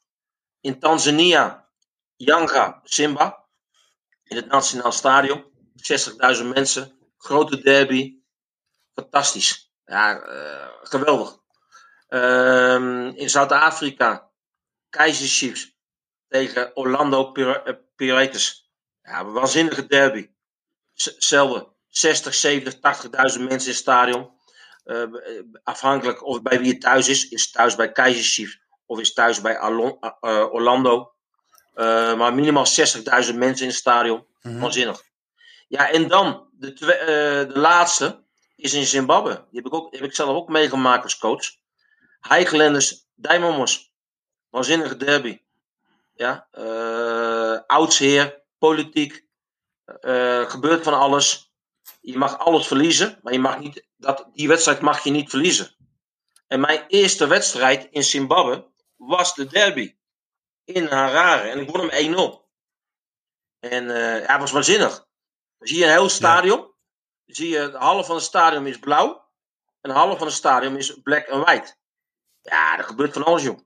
In 0.62 0.80
Tanzania, 0.80 1.70
Yanga, 2.16 2.80
Simba. 2.84 3.46
In 4.24 4.36
het 4.36 4.48
Nationaal 4.48 4.92
Stadion. 4.92 5.46
60.000 6.38 6.46
mensen. 6.54 6.98
Grote 7.18 7.62
derby. 7.62 8.20
Fantastisch. 8.94 9.74
Ja, 9.86 10.28
uh, 10.28 10.68
geweldig. 10.82 11.38
Um, 12.10 13.08
in 13.08 13.30
Zuid-Afrika. 13.30 14.32
Kaiser 14.90 15.28
Chiefs. 15.28 15.78
Tegen 16.28 16.76
Orlando 16.76 17.32
Pirates. 17.96 18.72
Ja, 19.02 19.20
een 19.20 19.32
waanzinnige 19.32 19.88
derby. 19.88 20.30
Hetzelfde. 20.94 21.70
60, 21.92 22.34
70, 22.34 22.74
80.000 22.74 22.82
mensen 23.12 23.48
in 23.48 23.50
het 23.52 23.76
stadion. 23.76 24.30
Uh, 24.86 25.04
afhankelijk 25.64 26.26
of 26.26 26.42
bij 26.42 26.60
wie 26.60 26.72
het 26.72 26.82
thuis 26.82 27.10
is. 27.10 27.28
Is 27.30 27.52
thuis 27.52 27.76
bij 27.76 27.92
Kaiser 27.92 28.24
Chiefs 28.24 28.60
of 28.86 29.00
is 29.00 29.14
thuis 29.14 29.42
bij 29.42 29.58
Alon, 29.58 29.98
uh, 30.22 30.54
Orlando? 30.54 31.14
Uh, 31.76 32.18
maar 32.18 32.34
minimaal 32.34 32.66
60.000 32.66 33.04
mensen 33.36 33.62
in 33.62 33.68
het 33.68 33.74
stadion. 33.74 34.26
Mm 34.42 34.52
-hmm. 34.52 34.60
Waanzinnig. 34.60 35.02
Ja, 35.68 35.90
en 35.90 36.08
dan 36.08 36.48
de, 36.52 36.74
de 36.74 37.60
laatste 37.60 38.24
is 38.56 38.74
in 38.74 38.86
Zimbabwe. 38.86 39.34
Die 39.34 39.62
heb 39.62 39.66
ik, 39.66 39.74
ook, 39.74 39.94
heb 39.94 40.04
ik 40.04 40.16
zelf 40.16 40.36
ook 40.36 40.50
meegemaakt 40.50 41.04
als 41.04 41.18
coach. 41.18 41.46
Highlanders 42.22 43.06
Diamonds. 43.16 43.94
Waanzinnige 44.50 44.98
derby. 44.98 45.42
Ja, 46.14 46.48
oudsheer, 47.68 48.42
politiek. 48.60 49.26
Gebeurt 50.50 50.84
van 50.84 50.94
alles. 50.94 51.54
Je 52.02 52.18
mag 52.18 52.40
alles 52.40 52.68
verliezen, 52.68 53.20
maar 53.22 53.34
je 53.34 53.40
mag 53.40 53.60
niet, 53.60 53.86
dat, 53.98 54.28
die 54.34 54.48
wedstrijd 54.48 54.82
mag 54.82 55.04
je 55.04 55.12
niet 55.12 55.30
verliezen. 55.30 55.76
En 56.48 56.60
mijn 56.60 56.84
eerste 56.88 57.28
wedstrijd 57.28 57.88
in 57.92 58.04
Zimbabwe 58.04 58.72
was 58.96 59.36
de 59.36 59.48
derby 59.48 59.96
in 60.64 60.86
Harare. 60.86 61.50
En 61.50 61.60
ik 61.60 61.70
won 61.70 61.90
hem 61.90 62.16
1-0. 62.16 62.42
En 63.60 63.84
uh, 63.84 64.20
ja, 64.20 64.32
het 64.32 64.40
was 64.40 64.52
waanzinnig. 64.52 64.96
Dan 65.58 65.68
zie 65.68 65.78
je 65.78 65.84
een 65.86 65.92
heel 65.92 66.10
stadion. 66.10 66.60
Ja. 66.60 66.66
Dan 67.26 67.36
zie 67.36 67.50
je, 67.50 67.72
de 67.72 67.78
half 67.78 68.06
van 68.06 68.16
het 68.16 68.24
stadion 68.24 68.68
is 68.68 68.80
blauw. 68.80 69.30
En 69.82 69.90
de 69.90 69.96
half 69.96 70.18
van 70.18 70.28
het 70.28 70.36
stadion 70.36 70.78
is 70.78 71.00
black 71.04 71.26
en 71.26 71.40
white. 71.40 71.76
Ja, 72.42 72.78
er 72.78 72.84
gebeurt 72.84 73.14
van 73.14 73.24
alles, 73.24 73.44
jong. 73.44 73.66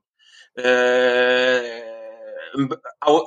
Uh, 0.54 1.84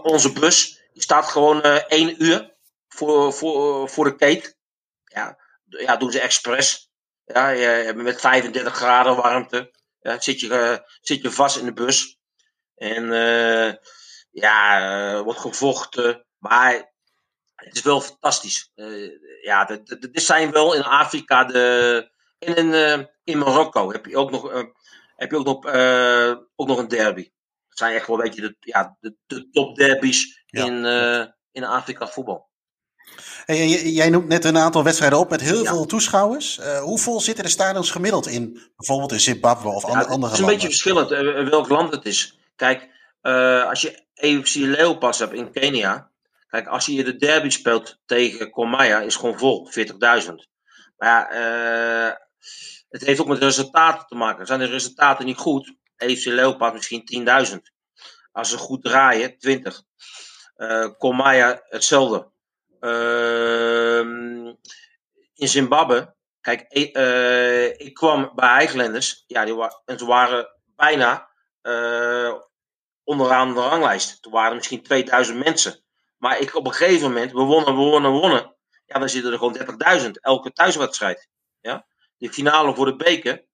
onze 0.03 0.33
bus 0.33 0.81
die 0.93 1.01
staat 1.01 1.25
gewoon 1.25 1.65
uh, 1.65 1.75
één 1.75 2.23
uur 2.23 2.57
voor, 2.99 3.33
voor, 3.33 3.89
voor 3.89 4.05
de 4.05 4.15
kate. 4.15 4.55
Ja, 5.03 5.37
ja, 5.65 5.97
doen 5.97 6.11
ze 6.11 6.19
expres. 6.19 6.91
Ja, 7.25 7.49
je, 7.49 7.93
met 7.95 8.19
35 8.19 8.75
graden 8.75 9.15
warmte. 9.15 9.71
Ja, 9.99 10.19
zit, 10.19 10.39
je, 10.39 10.83
zit 11.01 11.21
je 11.21 11.31
vast 11.31 11.57
in 11.57 11.65
de 11.65 11.73
bus. 11.73 12.19
En 12.75 13.03
uh, 13.03 13.73
ja, 14.31 14.81
uh, 15.13 15.21
wordt 15.21 15.39
gevochten. 15.39 16.25
Maar 16.37 16.93
het 17.55 17.75
is 17.75 17.81
wel 17.81 18.01
fantastisch. 18.01 18.71
Uh, 18.75 19.11
ja, 19.41 19.65
dit 19.65 20.23
zijn 20.23 20.51
wel 20.51 20.73
in 20.73 20.83
Afrika 20.83 21.43
de. 21.43 22.11
En 22.39 22.55
in, 22.55 23.09
in 23.23 23.37
Marokko 23.37 23.91
heb 23.91 24.05
je 24.05 24.17
ook 24.17 24.31
nog 24.31 24.51
heb 25.15 25.31
je 25.31 25.37
ook 25.37 25.45
nog, 25.45 25.65
ook 26.55 26.67
nog 26.67 26.77
een 26.77 26.87
derby. 26.87 27.23
Dat 27.67 27.77
zijn 27.77 27.95
echt 27.95 28.07
wel 28.07 28.15
een 28.15 28.23
beetje 28.23 28.41
de, 28.41 28.55
ja, 28.59 28.97
de, 28.99 29.15
de 29.25 29.49
top 29.49 29.75
derbies 29.75 30.43
ja. 30.45 30.65
in, 30.65 30.85
in 31.51 31.63
Afrika 31.63 32.07
voetbal. 32.07 32.48
Hey, 33.49 33.67
jij 33.67 34.09
noemt 34.09 34.27
net 34.27 34.45
een 34.45 34.57
aantal 34.57 34.83
wedstrijden 34.83 35.19
op 35.19 35.29
met 35.29 35.41
heel 35.41 35.63
ja. 35.63 35.71
veel 35.71 35.85
toeschouwers. 35.85 36.57
Uh, 36.59 36.79
hoe 36.79 36.99
vol 36.99 37.21
zitten 37.21 37.43
de 37.43 37.49
stadions 37.49 37.91
gemiddeld 37.91 38.27
in? 38.27 38.61
Bijvoorbeeld 38.75 39.11
in 39.11 39.19
Zimbabwe 39.19 39.69
of 39.69 39.81
ja, 39.81 39.87
andere 39.87 40.09
landen? 40.09 40.29
Het 40.29 40.37
is 40.37 40.43
een 40.43 40.51
beetje 40.51 40.67
verschillend 40.67 41.11
uh, 41.11 41.49
welk 41.49 41.69
land 41.69 41.91
het 41.91 42.05
is. 42.05 42.39
Kijk, 42.55 42.89
uh, 43.21 43.67
als 43.69 43.81
je 43.81 44.05
EFC 44.13 44.55
Leopas 44.55 45.19
hebt 45.19 45.33
in 45.33 45.51
Kenia. 45.51 46.11
Kijk, 46.47 46.67
als 46.67 46.85
je 46.85 47.03
de 47.03 47.15
derby 47.15 47.49
speelt 47.49 47.99
tegen 48.05 48.51
Komaya, 48.51 48.99
is 48.99 49.15
gewoon 49.15 49.37
vol, 49.37 49.69
40.000. 49.71 49.85
Maar 50.97 51.35
ja, 51.35 52.19
het 52.89 53.01
heeft 53.01 53.19
ook 53.19 53.27
met 53.27 53.37
resultaten 53.37 54.07
te 54.07 54.15
maken. 54.15 54.45
Zijn 54.45 54.59
de 54.59 54.65
resultaten 54.65 55.25
niet 55.25 55.37
goed? 55.37 55.75
EFC 55.97 56.25
Leopas 56.25 56.73
misschien 56.73 57.27
10.000. 57.49 57.55
Als 58.31 58.49
ze 58.49 58.57
goed 58.57 58.83
draaien, 58.83 59.37
20. 59.37 59.81
Komaya 60.97 61.61
hetzelfde. 61.69 62.31
Uh, 62.81 63.99
in 65.33 65.47
Zimbabwe, 65.47 66.15
kijk, 66.41 66.65
uh, 66.69 67.79
ik 67.79 67.93
kwam 67.93 68.31
bij 68.35 68.59
Highlanders, 68.59 69.23
ja, 69.27 69.45
die 69.45 69.67
en 69.85 69.97
ze 69.99 70.05
waren 70.05 70.47
bijna 70.75 71.29
uh, 71.61 72.33
onderaan 73.03 73.53
de 73.53 73.59
ranglijst. 73.59 74.21
Toen 74.21 74.31
waren 74.31 74.49
er 74.49 74.55
misschien 74.55 74.83
2000 74.83 75.43
mensen. 75.43 75.83
Maar 76.17 76.39
ik 76.39 76.55
op 76.55 76.65
een 76.65 76.73
gegeven 76.73 77.07
moment, 77.07 77.31
we 77.31 77.41
wonnen, 77.41 77.75
we 77.75 77.81
wonnen, 77.81 78.13
we 78.13 78.19
wonnen. 78.19 78.55
Ja, 78.85 78.99
dan 78.99 79.09
zitten 79.09 79.31
er 79.31 79.37
gewoon 79.37 79.99
30.000, 80.01 80.11
elke 80.11 80.51
thuiswedstrijd. 80.51 81.27
Ja? 81.59 81.85
De 82.17 82.33
finale 82.33 82.75
voor 82.75 82.85
de 82.85 82.95
beker, 82.95 83.45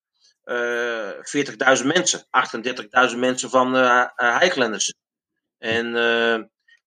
uh, 0.46 1.80
40.000 1.80 1.86
mensen, 1.86 2.28
38.000 3.12 3.18
mensen 3.18 3.50
van 3.50 3.76
uh, 3.76 4.08
Highlanders. 4.16 4.94
En 5.58 5.94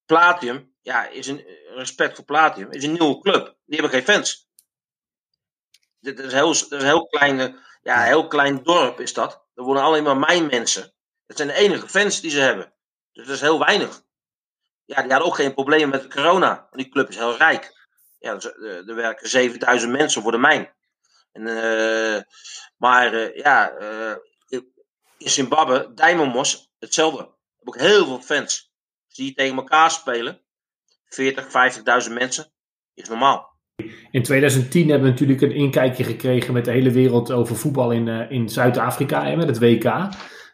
Platinum, 0.06 0.67
ja, 0.82 1.06
is 1.06 1.26
een 1.26 1.44
respect 1.74 2.16
voor 2.16 2.24
Platinum, 2.24 2.70
is 2.70 2.84
een 2.84 2.92
nieuwe 2.92 3.20
club. 3.20 3.56
Die 3.64 3.80
hebben 3.80 3.90
geen 3.90 4.14
fans. 4.14 4.48
Dit 6.00 6.18
is, 6.18 6.32
heel, 6.32 6.46
dat 6.46 6.54
is 6.54 6.70
een 6.70 6.84
heel, 6.84 7.06
kleine, 7.06 7.58
ja, 7.82 8.02
heel 8.02 8.26
klein 8.26 8.62
dorp 8.62 9.00
is 9.00 9.12
dat. 9.12 9.46
Er 9.54 9.64
wonen 9.64 9.82
alleen 9.82 10.02
maar 10.02 10.16
mijn 10.16 10.46
mensen. 10.46 10.94
Dat 11.26 11.36
zijn 11.36 11.48
de 11.48 11.54
enige 11.54 11.88
fans 11.88 12.20
die 12.20 12.30
ze 12.30 12.40
hebben. 12.40 12.72
Dus 13.12 13.26
dat 13.26 13.34
is 13.34 13.40
heel 13.40 13.58
weinig. 13.58 14.02
Ja, 14.84 15.02
die 15.02 15.10
hadden 15.10 15.28
ook 15.28 15.34
geen 15.34 15.54
problemen 15.54 15.88
met 15.88 16.14
corona. 16.14 16.68
Die 16.70 16.88
club 16.88 17.08
is 17.08 17.16
heel 17.16 17.36
rijk. 17.36 17.86
Ja, 18.18 18.34
dus, 18.34 18.44
uh, 18.44 18.88
er 18.88 18.94
werken 18.94 19.28
7000 19.28 19.92
mensen 19.92 20.22
voor 20.22 20.32
de 20.32 20.38
mijn. 20.38 20.74
En, 21.32 21.46
uh, 21.46 22.22
maar 22.76 23.14
uh, 23.14 23.36
ja, 23.36 23.72
in 25.18 25.30
Zimbabwe, 25.30 25.94
Dijmonmos, 25.94 26.70
hetzelfde. 26.78 27.18
Heb 27.58 27.68
ook 27.68 27.78
heel 27.78 28.04
veel 28.04 28.20
fans. 28.20 28.72
Je 29.06 29.34
tegen 29.34 29.56
elkaar 29.56 29.90
spelen. 29.90 30.42
40, 31.08 31.46
50.000 32.08 32.12
mensen. 32.12 32.52
Is 32.94 33.08
normaal. 33.08 33.56
In 34.10 34.22
2010 34.22 34.88
hebben 34.88 35.06
we 35.06 35.10
natuurlijk 35.10 35.40
een 35.40 35.54
inkijkje 35.54 36.04
gekregen 36.04 36.52
met 36.52 36.64
de 36.64 36.70
hele 36.70 36.90
wereld 36.90 37.32
over 37.32 37.56
voetbal 37.56 37.90
in, 37.90 38.06
uh, 38.06 38.30
in 38.30 38.48
Zuid-Afrika, 38.48 39.36
met 39.36 39.48
het 39.48 39.58
WK. 39.58 39.84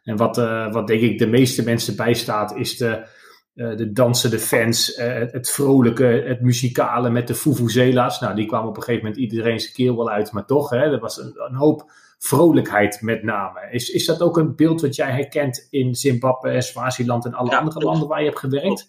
En 0.02 0.16
wat, 0.16 0.38
uh, 0.38 0.72
wat 0.72 0.86
denk 0.86 1.00
ik 1.00 1.18
de 1.18 1.26
meeste 1.26 1.64
mensen 1.64 1.96
bijstaat, 1.96 2.56
is 2.56 2.76
de, 2.76 3.06
uh, 3.54 3.76
de 3.76 3.92
dansende 3.92 4.38
fans, 4.38 4.96
het, 4.96 5.32
het, 5.32 5.50
vrolijke, 5.50 6.04
het 6.04 6.40
muzikale 6.40 7.10
met 7.10 7.26
de 7.26 7.34
Fufuzela's. 7.34 8.20
Nou, 8.20 8.34
die 8.34 8.46
kwamen 8.46 8.68
op 8.68 8.76
een 8.76 8.82
gegeven 8.82 9.04
moment 9.04 9.22
iedereen 9.22 9.60
zijn 9.60 9.74
keel 9.74 9.96
wel 9.96 10.10
uit, 10.10 10.32
maar 10.32 10.46
toch, 10.46 10.70
hè, 10.70 10.92
er 10.92 10.98
was 10.98 11.18
een, 11.18 11.32
een, 11.48 11.54
hoop 11.54 11.90
vrolijkheid 12.18 13.00
met 13.00 13.22
name. 13.22 13.68
Is, 13.70 13.90
is 13.90 14.06
dat 14.06 14.22
ook 14.22 14.36
een 14.36 14.56
beeld 14.56 14.80
wat 14.80 14.94
jij 14.94 15.10
herkent 15.10 15.66
in 15.70 15.94
Zimbabwe, 15.94 16.60
Swaziland 16.60 17.24
en 17.24 17.34
alle 17.34 17.50
ja, 17.50 17.58
andere 17.58 17.80
landen 17.80 18.08
waar 18.08 18.20
je 18.20 18.26
hebt 18.26 18.38
gewerkt? 18.38 18.88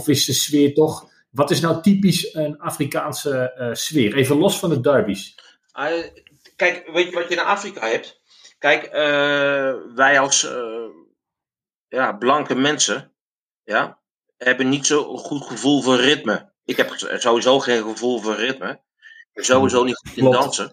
Of 0.00 0.08
is 0.08 0.24
de 0.24 0.32
sfeer 0.32 0.74
toch. 0.74 1.10
Wat 1.30 1.50
is 1.50 1.60
nou 1.60 1.82
typisch 1.82 2.34
een 2.34 2.58
Afrikaanse 2.58 3.54
uh, 3.58 3.74
sfeer? 3.74 4.14
Even 4.14 4.36
los 4.36 4.58
van 4.58 4.70
de 4.70 4.80
derbies. 4.80 5.34
Uh, 5.78 6.04
kijk, 6.56 6.90
weet 6.92 7.08
je 7.08 7.14
wat 7.14 7.28
je 7.28 7.34
in 7.34 7.40
Afrika 7.40 7.86
hebt? 7.86 8.20
Kijk, 8.58 8.84
uh, 8.84 9.74
wij 9.94 10.20
als 10.20 10.48
ja, 11.88 12.12
blanke 12.12 12.54
mensen 12.54 13.12
ja, 13.64 13.98
hebben 14.36 14.68
niet 14.68 14.86
zo'n 14.86 15.18
goed 15.18 15.44
gevoel 15.44 15.82
voor 15.82 15.96
ritme. 15.96 16.52
Ik 16.64 16.76
heb 16.76 16.92
sowieso 16.96 17.58
geen 17.58 17.82
gevoel 17.82 18.20
voor 18.20 18.34
ritme. 18.34 18.80
Sowieso 19.34 19.84
niet 19.84 19.96
goed 19.96 20.16
in 20.16 20.30
dansen. 20.30 20.72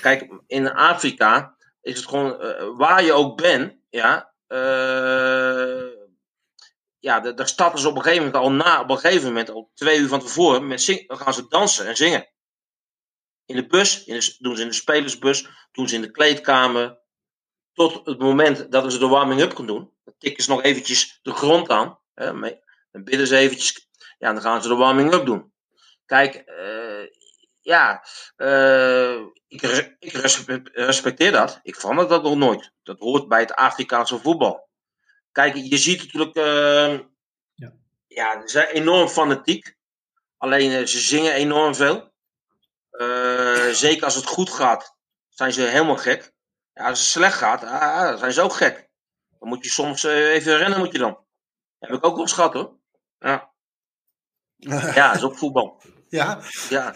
Kijk, 0.00 0.28
in 0.46 0.72
Afrika 0.72 1.56
is 1.80 1.96
het 1.96 2.08
gewoon 2.08 2.36
waar 2.76 3.04
je 3.04 3.12
ook 3.12 3.42
bent, 3.42 3.74
ja 3.90 4.32
ja, 7.06 7.20
de 7.20 7.46
stad 7.46 7.74
is 7.74 7.84
op 7.84 7.96
een 7.96 8.02
gegeven 8.02 8.24
moment 8.24 8.42
al 8.42 8.52
na, 8.52 8.80
op 8.80 8.90
een 8.90 8.98
gegeven 8.98 9.26
moment 9.26 9.50
al 9.50 9.70
twee 9.74 9.98
uur 9.98 10.08
van 10.08 10.20
tevoren, 10.20 10.66
met 10.66 11.04
dan 11.06 11.18
gaan 11.18 11.34
ze 11.34 11.48
dansen 11.48 11.86
en 11.86 11.96
zingen. 11.96 12.28
In 13.44 13.56
de 13.56 13.66
bus, 13.66 14.04
in 14.04 14.20
doen 14.38 14.56
ze 14.56 14.62
in 14.62 14.68
de 14.68 14.74
spelersbus, 14.74 15.48
doen 15.72 15.88
ze 15.88 15.94
in 15.94 16.00
de 16.00 16.10
kleedkamer. 16.10 16.98
Tot 17.72 18.06
het 18.06 18.18
moment 18.18 18.72
dat 18.72 18.92
ze 18.92 18.98
de 18.98 19.06
warming-up 19.06 19.54
kunnen 19.54 19.74
doen. 19.74 19.92
Dan 20.04 20.14
tikken 20.18 20.44
ze 20.44 20.50
nog 20.50 20.62
eventjes 20.62 21.18
de 21.22 21.32
grond 21.32 21.68
aan. 21.68 21.98
Hè, 22.14 22.24
dan 22.90 23.04
bidden 23.04 23.26
ze 23.26 23.36
eventjes. 23.36 23.88
Ja, 24.18 24.32
dan 24.32 24.42
gaan 24.42 24.62
ze 24.62 24.68
de 24.68 24.74
warming-up 24.74 25.26
doen. 25.26 25.52
Kijk, 26.06 26.42
uh, 26.46 27.06
ja, 27.60 28.04
uh, 28.36 29.20
ik, 29.48 29.62
ik, 29.98 30.12
respecteer 30.72 31.32
dat. 31.32 31.60
Ik 31.62 31.76
vond 31.76 32.08
dat 32.08 32.22
nog 32.22 32.36
nooit. 32.36 32.72
Dat 32.82 32.98
hoort 32.98 33.28
bij 33.28 33.40
het 33.40 33.54
Afrikaanse 33.54 34.18
voetbal. 34.18 34.65
Kijk, 35.36 35.56
je 35.56 35.78
ziet 35.78 36.02
natuurlijk, 36.02 36.36
uh, 36.36 37.00
ja. 37.54 37.72
ja, 38.06 38.40
ze 38.40 38.48
zijn 38.48 38.66
enorm 38.66 39.08
fanatiek. 39.08 39.76
Alleen 40.36 40.70
uh, 40.70 40.86
ze 40.86 40.98
zingen 40.98 41.32
enorm 41.32 41.74
veel. 41.74 42.12
Uh, 42.92 43.68
zeker 43.84 44.04
als 44.04 44.14
het 44.14 44.26
goed 44.26 44.50
gaat, 44.50 44.96
zijn 45.28 45.52
ze 45.52 45.62
helemaal 45.62 45.96
gek. 45.96 46.32
Ja, 46.74 46.88
als 46.88 46.98
het 46.98 47.08
slecht 47.08 47.36
gaat, 47.38 47.64
ah, 47.64 48.08
dan 48.08 48.18
zijn 48.18 48.32
ze 48.32 48.42
ook 48.42 48.52
gek. 48.52 48.88
Dan 49.38 49.48
moet 49.48 49.64
je 49.64 49.70
soms 49.70 50.04
eh, 50.04 50.32
even 50.32 50.56
rennen, 50.56 50.78
moet 50.78 50.92
je 50.92 50.98
dan. 50.98 51.12
Dat 51.78 51.88
heb 51.88 51.98
ik 51.98 52.04
ook 52.04 52.14
wel 52.14 52.22
eens 52.22 52.32
gehad 52.32 52.52
hoor. 52.52 52.76
Ja, 53.18 53.50
ja 54.98 55.06
dat 55.06 55.16
is 55.16 55.22
ook 55.22 55.38
voetbal. 55.38 55.82
Ja. 56.08 56.40
Ja. 56.68 56.94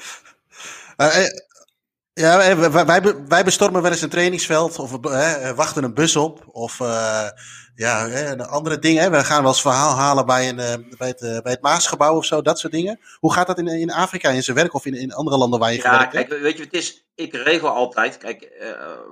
Ja, 2.12 2.36
wij, 2.36 2.86
wij, 2.86 3.14
wij 3.28 3.44
bestormen 3.44 3.82
wel 3.82 3.90
eens 3.90 4.02
een 4.02 4.08
trainingsveld 4.08 4.78
of 4.78 4.98
hè, 5.02 5.54
wachten 5.54 5.84
een 5.84 5.94
bus 5.94 6.16
op. 6.16 6.44
Of 6.46 6.80
uh, 6.80 7.28
ja, 7.74 8.08
hè, 8.08 8.46
andere 8.46 8.78
dingen. 8.78 9.10
We 9.10 9.24
gaan 9.24 9.42
wel 9.42 9.50
eens 9.50 9.60
verhaal 9.60 9.94
halen 9.94 10.26
bij, 10.26 10.48
een, 10.48 10.94
bij, 10.98 11.08
het, 11.08 11.20
bij 11.42 11.52
het 11.52 11.62
Maasgebouw 11.62 12.16
of 12.16 12.24
zo, 12.24 12.42
dat 12.42 12.58
soort 12.58 12.72
dingen. 12.72 13.00
Hoe 13.18 13.32
gaat 13.32 13.46
dat 13.46 13.58
in, 13.58 13.66
in 13.66 13.90
Afrika 13.90 14.30
in 14.30 14.42
zijn 14.42 14.56
werk 14.56 14.74
of 14.74 14.86
in, 14.86 14.94
in 14.94 15.12
andere 15.12 15.36
landen 15.36 15.60
waar 15.60 15.72
je 15.72 15.76
ja, 15.76 15.92
gewerkt 15.92 16.12
kijk, 16.12 16.42
weet 16.42 16.56
je, 16.56 16.62
het 16.62 16.72
is, 16.72 17.06
ik 17.14 17.34
regel 17.34 17.68
altijd, 17.68 18.18
kijk, 18.18 18.48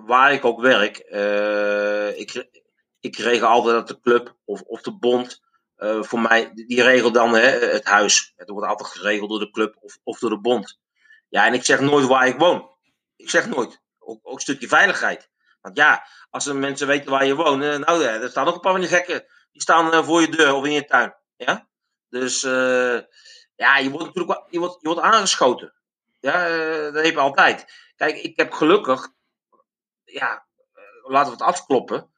waar 0.07 0.33
ik 0.33 0.45
ook 0.45 0.61
werk, 0.61 0.99
ik, 2.17 2.47
ik 3.01 3.17
regel 3.17 3.49
altijd 3.49 3.75
dat 3.75 3.89
de 3.89 4.01
club 4.01 4.37
of, 4.45 4.61
of 4.61 4.83
de 4.83 4.99
bond 4.99 5.41
voor 6.01 6.21
mij, 6.21 6.51
die 6.55 6.83
regelt 6.83 7.15
dan 7.15 7.35
hè, 7.35 7.49
het 7.49 7.85
huis. 7.85 8.33
Het 8.37 8.49
wordt 8.49 8.69
altijd 8.69 8.89
geregeld 8.89 9.31
door 9.31 9.41
de 9.41 9.51
club 9.51 9.77
of, 9.81 9.99
of 10.05 10.19
door 10.19 10.31
de 10.31 10.41
bond. 10.41 10.79
Ja, 11.29 11.47
en 11.47 11.55
ik 11.55 11.65
zeg 11.65 11.81
nooit 11.81 12.07
waar 12.07 12.27
ik 12.27 12.39
woon. 12.39 12.77
Ik 13.19 13.31
zeg 13.31 13.47
nooit. 13.47 13.81
Ook, 13.99 14.21
ook 14.23 14.35
een 14.35 14.41
stukje 14.41 14.69
veiligheid. 14.69 15.31
Want 15.61 15.77
ja, 15.77 16.07
als 16.31 16.45
de 16.45 16.55
mensen 16.55 16.87
weten 16.87 17.11
waar 17.11 17.27
je 17.27 17.35
woont, 17.35 17.61
nou, 17.61 18.05
er 18.05 18.31
staan 18.31 18.45
nog 18.45 18.55
een 18.55 18.61
paar 18.61 18.73
van 18.73 18.81
die 18.81 18.91
gekken. 18.91 19.27
Die 19.53 19.63
staan 19.63 20.05
voor 20.05 20.21
je 20.21 20.29
deur 20.29 20.55
of 20.55 20.65
in 20.65 20.73
je 20.73 20.85
tuin. 20.85 21.17
Ja? 21.37 21.69
Dus 22.09 22.41
ja, 23.57 23.79
je 23.79 23.91
wordt 23.91 24.07
natuurlijk 24.07 24.45
je 24.51 24.59
wordt, 24.59 24.79
je 24.81 24.89
wordt 24.89 25.01
aangeschoten. 25.01 25.75
Ja, 26.21 26.49
dat 26.91 27.05
heb 27.05 27.15
je 27.15 27.19
altijd. 27.19 27.73
Kijk, 27.97 28.17
ik 28.17 28.37
heb 28.37 28.53
gelukkig, 28.53 29.09
ja, 30.05 30.47
laten 31.03 31.33
we 31.33 31.39
het 31.39 31.55
afkloppen, 31.55 32.11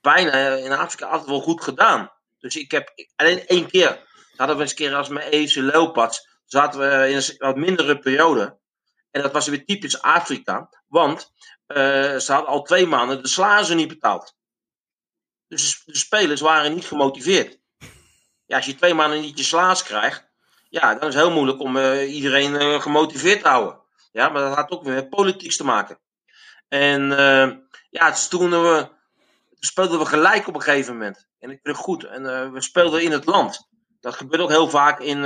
bijna 0.00 0.32
in 0.54 0.72
Afrika 0.72 1.06
altijd 1.06 1.28
wel 1.28 1.40
goed 1.40 1.62
gedaan. 1.62 2.12
Dus 2.38 2.56
ik 2.56 2.70
heb 2.70 2.92
alleen 3.16 3.46
één 3.46 3.70
keer, 3.70 4.06
hadden 4.36 4.56
we 4.56 4.62
eens 4.62 4.70
een 4.70 4.76
keer 4.76 4.94
als 4.94 5.08
mijn 5.08 5.28
Eese 5.28 5.62
Leopards, 5.62 6.28
zaten 6.44 6.80
we 6.80 7.08
in 7.08 7.16
een 7.16 7.34
wat 7.38 7.56
mindere 7.56 7.98
periode. 7.98 8.58
En 9.10 9.22
dat 9.22 9.32
was 9.32 9.46
weer 9.46 9.64
typisch 9.64 10.02
Afrika, 10.02 10.68
want 10.86 11.32
uh, 11.68 12.16
ze 12.16 12.32
hadden 12.32 12.50
al 12.50 12.62
twee 12.62 12.86
maanden 12.86 13.22
de 13.22 13.28
slazen 13.28 13.76
niet 13.76 13.88
betaald. 13.88 14.36
Dus 15.48 15.82
de 15.84 15.96
spelers 15.96 16.40
waren 16.40 16.74
niet 16.74 16.84
gemotiveerd. 16.84 17.58
Ja, 18.46 18.56
als 18.56 18.66
je 18.66 18.74
twee 18.74 18.94
maanden 18.94 19.20
niet 19.20 19.38
je 19.38 19.44
slaas 19.44 19.82
krijgt, 19.82 20.26
ja, 20.68 20.94
dan 20.94 21.08
is 21.08 21.14
het 21.14 21.24
heel 21.24 21.32
moeilijk 21.32 21.60
om 21.60 21.76
uh, 21.76 22.14
iedereen 22.14 22.52
uh, 22.52 22.80
gemotiveerd 22.80 23.42
te 23.42 23.48
houden. 23.48 23.80
Ja, 24.12 24.28
maar 24.28 24.42
dat 24.42 24.54
had 24.54 24.70
ook 24.70 24.84
weer 24.84 24.94
met 24.94 25.10
politiek 25.10 25.52
te 25.52 25.64
maken. 25.64 25.98
En 26.68 27.08
ja, 27.90 28.12
toen, 28.28 28.50
we, 28.50 28.88
speelden 29.58 29.98
we 29.98 30.06
gelijk 30.06 30.46
op 30.46 30.54
een 30.54 30.62
gegeven 30.62 30.92
moment. 30.92 31.28
En 31.38 31.50
ik 31.50 31.58
het 31.62 31.76
goed. 31.76 32.04
En 32.04 32.52
we 32.52 32.62
speelden 32.62 33.02
in 33.02 33.12
het 33.12 33.24
land. 33.24 33.68
Dat 34.00 34.14
gebeurt 34.14 34.42
ook 34.42 34.50
heel 34.50 34.70
vaak 34.70 35.00
in, 35.00 35.24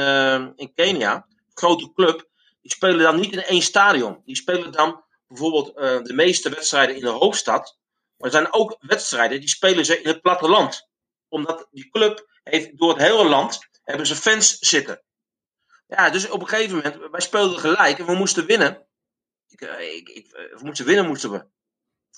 in 0.57 0.75
Kenia. 0.75 1.27
Grote 1.55 1.93
club 1.93 2.31
die 2.63 2.71
spelen 2.71 2.99
dan 2.99 3.21
niet 3.21 3.33
in 3.33 3.43
één 3.43 3.63
stadion. 3.63 4.23
Die 4.25 4.37
spelen 4.37 4.73
dan 4.73 5.05
bijvoorbeeld 5.27 5.69
uh, 5.69 6.03
de 6.03 6.13
meeste 6.13 6.49
wedstrijden 6.49 6.97
in 6.97 7.01
de 7.01 7.09
hoofdstad. 7.09 7.79
Maar 8.17 8.27
er 8.27 8.37
zijn 8.37 8.53
ook 8.53 8.77
wedstrijden 8.81 9.41
die 9.41 9.49
spelen 9.49 9.85
ze 9.85 10.01
in 10.01 10.09
het 10.09 10.21
platteland. 10.21 10.89
Omdat 11.29 11.69
die 11.71 11.91
club 11.91 12.31
heeft 12.43 12.79
door 12.79 12.89
het 12.89 13.03
hele 13.03 13.25
land 13.25 13.69
hebben 13.83 14.07
ze 14.07 14.17
fans 14.17 14.59
zitten. 14.59 15.03
Ja, 15.87 16.11
dus 16.11 16.29
op 16.29 16.41
een 16.41 16.49
gegeven 16.49 16.77
moment, 16.77 17.11
wij 17.11 17.21
speelden 17.21 17.59
gelijk 17.59 17.99
en 17.99 18.07
we 18.07 18.15
moesten 18.15 18.47
winnen. 18.47 18.87
Ik, 19.49 19.61
eh, 19.61 19.95
ik, 19.95 20.09
ik, 20.09 20.33
eh, 20.33 20.59
we 20.59 20.65
moesten 20.65 20.87
winnen, 20.87 21.07
moesten 21.07 21.31
we. 21.31 21.47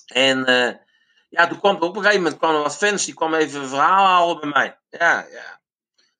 En 0.06 0.44
ja, 1.28 1.46
toen 1.46 1.58
kwam 1.58 1.74
op 1.76 1.96
een 1.96 2.02
gegeven 2.02 2.22
moment 2.22 2.40
kwamen 2.40 2.62
wat 2.62 2.76
fans, 2.76 3.04
die 3.04 3.14
kwamen 3.14 3.38
even 3.38 3.60
een 3.60 3.68
verhaal 3.68 4.04
halen 4.04 4.40
bij 4.40 4.48
mij. 4.48 4.78
Ja, 4.88 5.26
ja. 5.30 5.62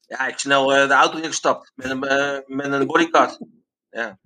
Ja, 0.07 0.27
ik 0.27 0.39
snel 0.39 0.67
de 0.67 0.93
auto 0.93 1.19
ingestapt 1.19 1.73
met 1.75 1.91
een, 1.91 1.99
met 2.47 2.73
een 2.73 2.87
bodycard. 2.87 3.39
Ja. 3.95 4.19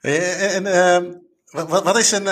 En, 0.00 0.66
en 0.66 1.28
wat, 1.44 1.82
wat 1.82 1.98
is 1.98 2.10
een, 2.10 2.26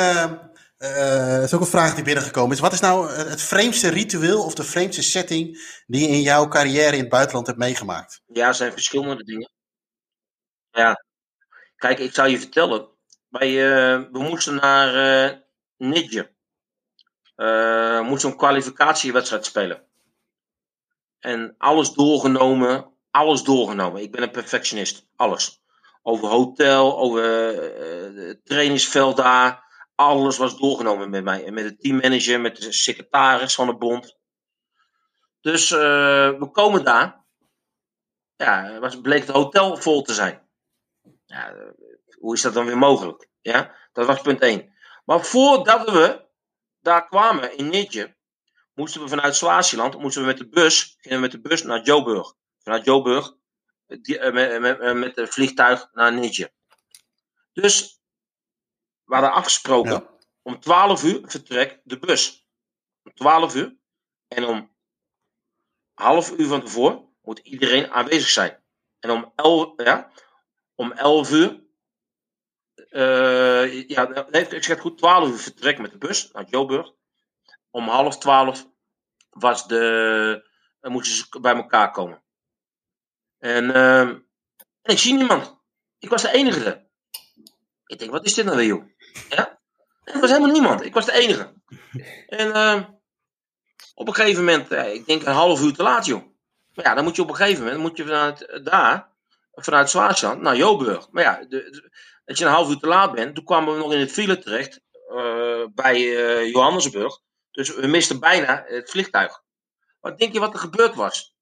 uh, 0.78 1.42
is 1.42 1.54
ook 1.54 1.60
een 1.60 1.66
vraag 1.66 1.94
die 1.94 2.04
binnengekomen 2.04 2.52
is. 2.52 2.60
Wat 2.60 2.72
is 2.72 2.80
nou 2.80 3.10
het 3.10 3.42
vreemdste 3.42 3.88
ritueel 3.88 4.44
of 4.44 4.54
de 4.54 4.64
vreemdste 4.64 5.02
setting 5.02 5.58
die 5.86 6.00
je 6.00 6.14
in 6.14 6.20
jouw 6.20 6.48
carrière 6.48 6.96
in 6.96 7.00
het 7.00 7.08
buitenland 7.08 7.46
hebt 7.46 7.58
meegemaakt? 7.58 8.22
Ja, 8.26 8.46
er 8.46 8.54
zijn 8.54 8.72
verschillende 8.72 9.24
dingen. 9.24 9.50
Ja. 10.70 11.04
Kijk, 11.76 11.98
ik 11.98 12.14
zou 12.14 12.28
je 12.28 12.38
vertellen. 12.38 12.88
Wij, 13.28 13.54
we 14.10 14.18
moesten 14.18 14.54
naar 14.54 14.94
uh, 15.30 15.38
Nidje. 15.76 16.34
Uh, 17.36 18.00
moesten 18.00 18.30
een 18.30 18.36
kwalificatiewedstrijd 18.36 19.44
spelen. 19.44 19.82
En 21.18 21.54
alles 21.58 21.92
doorgenomen. 21.92 22.94
Alles 23.10 23.42
doorgenomen. 23.42 24.02
Ik 24.02 24.12
ben 24.12 24.22
een 24.22 24.30
perfectionist. 24.30 25.06
Alles. 25.16 25.64
Over 26.08 26.28
hotel, 26.28 26.98
over 26.98 27.22
het 28.26 28.44
trainingsveld 28.44 29.16
daar. 29.16 29.64
Alles 29.94 30.36
was 30.36 30.58
doorgenomen 30.58 31.10
met 31.10 31.24
mij. 31.24 31.44
En 31.44 31.54
met 31.54 31.64
de 31.64 31.76
teammanager, 31.76 32.40
met 32.40 32.56
de 32.56 32.72
secretaris 32.72 33.54
van 33.54 33.66
de 33.66 33.76
bond. 33.76 34.18
Dus 35.40 35.70
we 35.70 36.48
komen 36.52 36.84
daar. 36.84 37.24
Ja, 38.36 38.78
was, 38.78 39.00
bleek 39.00 39.20
het 39.20 39.30
hotel 39.36 39.76
vol 39.76 40.02
te 40.02 40.14
zijn. 40.14 40.48
Hoe 42.18 42.34
is 42.34 42.42
dat 42.42 42.54
dan 42.54 42.66
weer 42.66 42.78
mogelijk? 42.78 43.28
Ja, 43.40 43.74
dat 43.92 44.06
was 44.06 44.20
punt 44.20 44.40
1. 44.40 44.74
Maar 45.04 45.20
voordat 45.20 45.90
we 45.90 46.26
daar 46.80 47.08
kwamen 47.08 47.56
in 47.56 47.68
Nidje, 47.68 48.16
moesten 48.74 49.00
we 49.00 49.08
vanuit 49.08 49.36
Swaziland, 49.36 49.98
moesten 49.98 50.22
we 50.22 50.28
met 50.28 50.38
de 50.38 50.48
bus, 50.48 50.96
gingen 50.98 51.16
we 51.16 51.22
met 51.22 51.32
de 51.32 51.40
bus 51.40 51.62
naar 51.62 51.82
Joburg. 51.82 52.34
Vanuit 52.58 52.84
Joburg, 52.84 53.34
die, 53.86 54.18
uh, 54.18 54.32
met, 54.32 54.60
met, 54.60 54.94
met 54.94 55.16
het 55.16 55.30
vliegtuig 55.30 55.88
naar 55.92 56.12
Nidje. 56.12 56.52
Dus 57.52 58.00
we 59.04 59.14
hadden 59.14 59.32
afgesproken, 59.32 59.92
ja. 59.92 60.10
om 60.42 60.60
12 60.60 61.04
uur 61.04 61.20
vertrek 61.24 61.80
de 61.84 61.98
bus. 61.98 62.46
Om 63.02 63.14
12 63.14 63.54
uur. 63.54 63.76
En 64.28 64.44
om 64.44 64.76
half 65.94 66.30
uur 66.30 66.46
van 66.46 66.60
tevoren 66.60 67.14
moet 67.22 67.38
iedereen 67.38 67.90
aanwezig 67.90 68.28
zijn. 68.28 68.62
En 68.98 69.10
om 69.10 69.32
11, 69.36 69.72
ja, 69.76 70.10
om 70.74 70.92
11 70.92 71.30
uur. 71.30 71.64
Uh, 72.90 73.88
ja, 73.88 74.26
nee, 74.30 74.48
ik 74.48 74.64
zeg 74.64 74.80
goed, 74.80 74.98
12 74.98 75.28
uur 75.28 75.38
vertrek 75.38 75.78
met 75.78 75.90
de 75.90 75.98
bus 75.98 76.32
naar 76.32 76.44
Joburg. 76.44 76.92
Om 77.70 77.88
half 77.88 78.18
12 78.18 78.66
was 79.30 79.66
de, 79.66 80.50
moesten 80.80 81.16
ze 81.16 81.40
bij 81.40 81.54
elkaar 81.54 81.90
komen. 81.90 82.22
En, 83.38 83.64
uh, 83.64 84.00
en 84.00 84.24
ik 84.82 84.98
zie 84.98 85.14
niemand. 85.14 85.60
Ik 85.98 86.08
was 86.08 86.22
de 86.22 86.32
enige. 86.32 86.88
Ik 87.86 87.98
denk, 87.98 88.10
wat 88.10 88.24
is 88.24 88.34
dit 88.34 88.44
nou 88.44 88.56
weer, 88.56 88.66
joh? 88.66 88.84
Ja? 89.28 89.60
En 90.04 90.14
er 90.14 90.20
was 90.20 90.30
helemaal 90.30 90.52
niemand. 90.52 90.84
Ik 90.84 90.94
was 90.94 91.06
de 91.06 91.12
enige. 91.12 91.52
En 92.26 92.52
ehm, 92.52 92.84
op 93.94 94.08
een 94.08 94.14
gegeven 94.14 94.44
moment, 94.44 94.70
eh, 94.70 94.94
ik 94.94 95.06
denk 95.06 95.22
een 95.22 95.32
half 95.32 95.62
uur 95.62 95.72
te 95.72 95.82
laat, 95.82 96.06
joh. 96.06 96.22
Maar 96.74 96.84
ja, 96.84 96.94
dan 96.94 97.04
moet 97.04 97.16
je 97.16 97.22
op 97.22 97.28
een 97.28 97.36
gegeven 97.36 97.64
moment, 97.64 97.80
moet 97.80 97.96
je 97.96 98.04
vanuit 98.04 98.60
daar 98.64 99.14
vanuit 99.52 99.90
Zwaarstand 99.90 100.40
naar 100.40 100.56
Joburg. 100.56 101.10
Maar 101.10 101.22
ja, 101.22 101.44
de, 101.48 101.90
als 102.24 102.38
je 102.38 102.44
een 102.44 102.50
half 102.50 102.68
uur 102.70 102.78
te 102.78 102.86
laat 102.86 103.12
bent, 103.12 103.34
toen 103.34 103.44
kwamen 103.44 103.72
we 103.72 103.78
nog 103.78 103.92
in 103.92 104.00
het 104.00 104.12
file 104.12 104.38
terecht 104.38 104.80
uh, 105.12 105.64
bij 105.74 106.00
Johannesburg. 106.50 107.18
Dus 107.50 107.74
we 107.74 107.86
misten 107.86 108.20
bijna 108.20 108.64
het 108.66 108.90
vliegtuig. 108.90 109.42
Wat 110.00 110.18
denk 110.18 110.32
je 110.32 110.40
wat 110.40 110.52
er 110.52 110.58
gebeurd 110.58 110.94
was? 110.94 111.35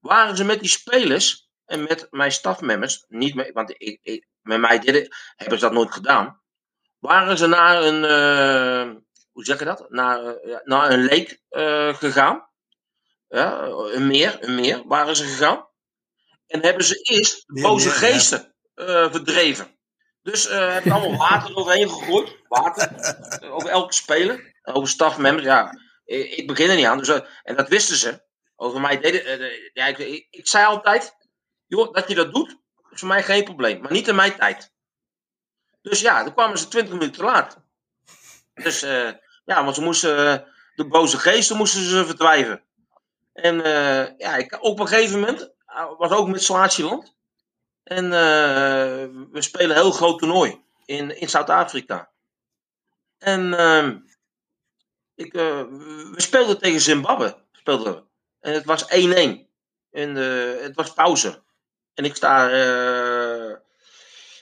Waren 0.00 0.36
ze 0.36 0.44
met 0.44 0.60
die 0.60 0.68
spelers 0.68 1.50
en 1.64 1.82
met 1.82 2.06
mijn 2.10 2.32
stafmembers, 2.32 3.04
niet 3.08 3.34
mee, 3.34 3.52
want 3.52 3.70
ik, 3.70 3.98
ik, 4.02 4.26
met 4.40 4.60
mij 4.60 4.78
deden, 4.78 5.08
hebben 5.36 5.58
ze 5.58 5.64
dat 5.64 5.74
nooit 5.74 5.92
gedaan. 5.92 6.42
Waren 6.98 7.38
ze 7.38 7.46
naar 7.46 7.82
een, 7.82 8.02
uh, 8.02 8.96
hoe 9.32 9.44
zeg 9.44 9.58
je 9.58 9.64
dat? 9.64 9.90
Naar, 9.90 10.38
naar 10.64 10.90
een 10.90 11.04
leek 11.04 11.40
gegaan. 11.98 12.48
Ja, 13.28 13.62
een 13.62 14.06
meer, 14.06 14.38
een 14.40 14.54
meer 14.54 14.82
waren 14.86 15.16
ze 15.16 15.24
gegaan. 15.24 15.68
En 16.46 16.62
hebben 16.62 16.84
ze 16.84 17.00
eerst 17.02 17.44
boze 17.46 17.90
geesten 17.90 18.54
uh, 18.74 19.10
verdreven. 19.10 19.78
Dus 20.22 20.50
uh, 20.50 20.72
hebben 20.72 20.92
allemaal 20.92 21.28
water 21.28 21.56
overheen 21.56 21.90
gegooid. 21.90 22.36
Water. 22.48 22.90
over 23.52 23.68
elke 23.70 23.92
speler. 23.92 24.56
Over 24.62 24.88
stafmembers. 24.88 25.46
Ja, 25.46 25.72
ik 26.04 26.46
begin 26.46 26.70
er 26.70 26.76
niet 26.76 26.86
aan. 26.86 26.98
Dus, 26.98 27.08
uh, 27.08 27.20
en 27.42 27.56
dat 27.56 27.68
wisten 27.68 27.96
ze. 27.96 28.26
Over 28.60 28.80
mij 28.80 28.98
deden. 29.00 29.50
ja, 29.72 29.86
ik, 29.86 30.26
ik, 30.30 30.48
zei 30.48 30.66
altijd. 30.66 31.16
Dat 31.68 32.08
je 32.08 32.14
dat 32.14 32.32
doet. 32.32 32.56
Is 32.90 32.98
voor 33.00 33.08
mij 33.08 33.22
geen 33.22 33.44
probleem. 33.44 33.80
Maar 33.80 33.92
niet 33.92 34.08
in 34.08 34.14
mijn 34.14 34.36
tijd. 34.36 34.72
Dus 35.82 36.00
ja, 36.00 36.24
dan 36.24 36.34
kwamen 36.34 36.58
ze 36.58 36.68
twintig 36.68 36.92
minuten 36.92 37.16
te 37.16 37.24
laat. 37.24 37.58
Dus 38.54 38.80
ja, 39.44 39.64
want 39.64 39.74
ze 39.74 39.82
moesten. 39.82 40.46
de 40.74 40.88
boze 40.88 41.18
geesten 41.18 41.56
moesten 41.56 41.80
ze 41.80 42.06
verdrijven. 42.06 42.62
En 43.32 43.56
ja, 44.18 44.36
ik, 44.36 44.62
op 44.62 44.80
een 44.80 44.88
gegeven 44.88 45.20
moment 45.20 45.52
was 45.98 46.10
ook 46.10 46.28
met 46.28 46.42
Swaziland. 46.42 47.14
En 47.82 48.10
we 49.30 49.42
spelen 49.42 49.70
een 49.70 49.82
heel 49.82 49.92
groot 49.92 50.18
toernooi 50.18 50.60
in, 50.84 51.20
in 51.20 51.28
Zuid-Afrika. 51.28 52.10
En 53.18 53.52
uh, 53.52 53.88
ik, 55.14 55.32
we 55.32 56.14
speelden 56.16 56.58
tegen 56.58 56.80
Zimbabwe. 56.80 57.36
Speelden. 57.52 58.07
En 58.48 58.54
het 58.54 58.64
was 58.64 58.84
1-1. 58.84 58.86
En 59.90 60.14
het 60.14 60.74
was 60.74 60.92
pauze. 60.92 61.42
En 61.94 62.04
ik 62.04 62.16
sta. 62.16 62.48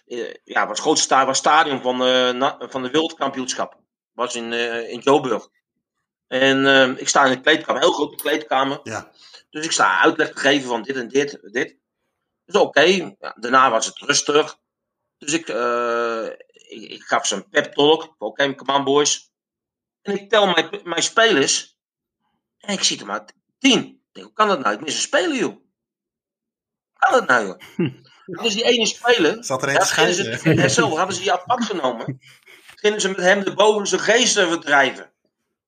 ja, 0.05 0.31
het 0.45 0.53
was 0.53 0.69
het 0.69 0.79
grootste 0.79 1.25
was 1.25 1.39
stadion 1.39 1.83
van, 1.83 1.99
van 2.71 2.83
de 2.83 2.91
wereldkampioenschap. 2.91 3.77
Was 4.13 4.35
in, 4.35 4.53
in 4.91 4.99
Joburg. 4.99 5.49
En 6.27 6.99
ik 6.99 7.09
sta 7.09 7.25
in 7.25 7.31
de 7.31 7.41
kleedkamer, 7.41 7.81
heel 7.81 7.93
grote 7.93 8.17
kleedkamer. 8.17 8.81
Ja. 8.83 9.11
Dus 9.51 9.65
ik 9.65 9.73
sta 9.73 10.01
uitleg 10.01 10.33
te 10.33 10.39
geven 10.39 10.69
van 10.69 10.83
dit 10.83 10.97
en 10.97 11.09
dit, 11.09 11.39
dit. 11.43 11.77
Dus 12.45 12.55
oké, 12.55 12.67
okay. 12.67 13.17
ja, 13.19 13.37
daarna 13.41 13.71
was 13.71 13.87
het 13.87 13.99
rustig. 13.99 14.59
Dus 15.19 15.33
ik, 15.33 15.49
uh, 15.49 16.27
ik, 16.53 16.91
ik, 16.91 17.03
gaf 17.03 17.27
ze 17.27 17.35
een 17.35 17.49
pep 17.49 17.73
talk. 17.73 18.03
Oké, 18.03 18.25
okay, 18.25 18.55
come 18.55 18.73
on 18.73 18.85
boys. 18.85 19.33
En 20.03 20.15
ik 20.15 20.29
tel 20.29 20.47
mijn, 20.47 20.81
mijn 20.85 21.03
spelers. 21.03 21.77
En 22.59 22.73
ik 22.73 22.83
zie 22.83 23.01
er 23.01 23.07
maar 23.07 23.29
tien. 23.59 23.96
Denk, 24.17 24.27
hoe 24.27 24.37
kan 24.37 24.49
dat 24.49 24.61
nou? 24.61 24.75
Ik 24.75 24.81
mis 24.81 24.95
een 24.95 25.01
speler, 25.01 25.37
joh. 25.37 25.53
Hoe 25.53 26.99
kan 26.99 27.13
dat 27.13 27.29
nou, 27.29 27.47
joh? 27.47 27.59
Dus 28.27 28.55
die 28.55 28.65
ene 28.65 28.87
speler. 28.87 29.45
Zat 29.45 29.63
er 29.63 29.69
een 29.69 29.79
te 29.79 29.87
schijnen. 29.87 30.71
Zelf 30.71 30.97
hadden 30.97 31.15
ze 31.15 31.21
die 31.21 31.33
apart 31.33 31.65
genomen. 31.65 32.21
Gingen 32.75 33.01
ze 33.01 33.09
met 33.09 33.17
hem 33.17 33.45
de 33.45 33.55
bovenste 33.55 33.99
geesten 33.99 34.49
verdrijven. 34.49 35.13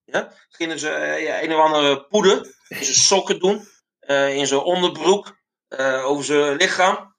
Ja? 0.04 0.32
Gingen 0.48 0.78
ze 0.78 0.88
uh, 0.88 1.42
een 1.42 1.54
of 1.54 1.60
andere 1.60 2.06
poeder 2.06 2.56
in 2.68 2.84
zijn 2.84 2.96
sokken 2.96 3.38
doen, 3.38 3.68
uh, 4.00 4.36
in 4.36 4.46
zijn 4.46 4.60
onderbroek, 4.60 5.38
uh, 5.68 6.04
over 6.04 6.24
zijn 6.24 6.56
lichaam. 6.56 7.16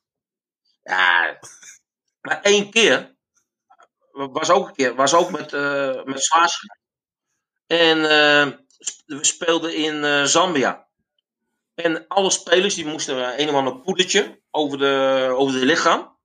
Ja, 0.83 1.39
maar 2.21 2.41
één 2.41 2.71
keer, 2.71 3.15
was 4.11 4.49
ook 4.49 4.67
een 4.67 4.73
keer, 4.73 4.95
was 4.95 5.13
ook 5.13 5.31
met, 5.31 5.53
uh, 5.53 6.03
met. 6.03 6.29
En 7.67 8.01
we 9.05 9.17
speelden 9.21 9.75
in 9.75 10.27
Zambia. 10.27 10.88
En 11.83 12.07
alle 12.07 12.31
spelers 12.31 12.75
die 12.75 12.85
moesten 12.85 13.41
een 13.41 13.49
of 13.49 13.55
ander 13.55 13.79
poedertje 13.79 14.41
over 14.51 14.77
de, 14.77 15.33
over 15.35 15.59
de 15.59 15.65
lichaam. 15.65 16.17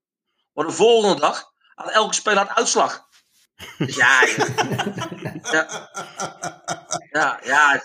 Maar 0.53 0.67
de 0.67 0.73
volgende 0.73 1.21
dag 1.21 1.53
had 1.75 1.91
elke 1.91 2.15
speler 2.15 2.39
had 2.39 2.57
uitslag. 2.57 3.09
Dus 3.79 3.97
ja, 3.97 4.23
ja, 5.53 5.67
ja, 7.11 7.41
ja, 7.43 7.83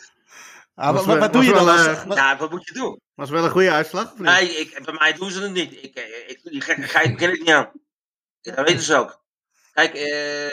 Ah, 0.75 0.93
wat, 0.93 1.05
wat, 1.05 1.17
wat 1.17 1.33
doe 1.33 1.43
je 1.43 1.53
dan? 1.53 1.67
Uh, 1.67 2.05
ja, 2.09 2.37
wat 2.37 2.49
moet 2.49 2.67
je 2.67 2.73
doen? 2.73 3.01
Was 3.13 3.29
wel 3.29 3.43
een 3.43 3.49
goede 3.49 3.71
uitslag? 3.71 4.17
Nee, 4.17 4.49
ik, 4.49 4.83
bij 4.85 4.93
mij 4.93 5.13
doen 5.13 5.31
ze 5.31 5.41
het 5.41 5.51
niet. 5.51 5.83
Ik, 5.83 6.23
ik, 6.27 6.39
die 6.43 6.61
gekkigheid 6.61 7.13
begin 7.13 7.33
ik 7.33 7.39
niet 7.39 7.49
aan. 7.49 7.71
Ja, 8.41 8.55
dat 8.55 8.67
weten 8.67 8.83
ze 8.83 8.95
ook. 8.95 9.23
Kijk, 9.73 9.93
eh, 9.93 10.51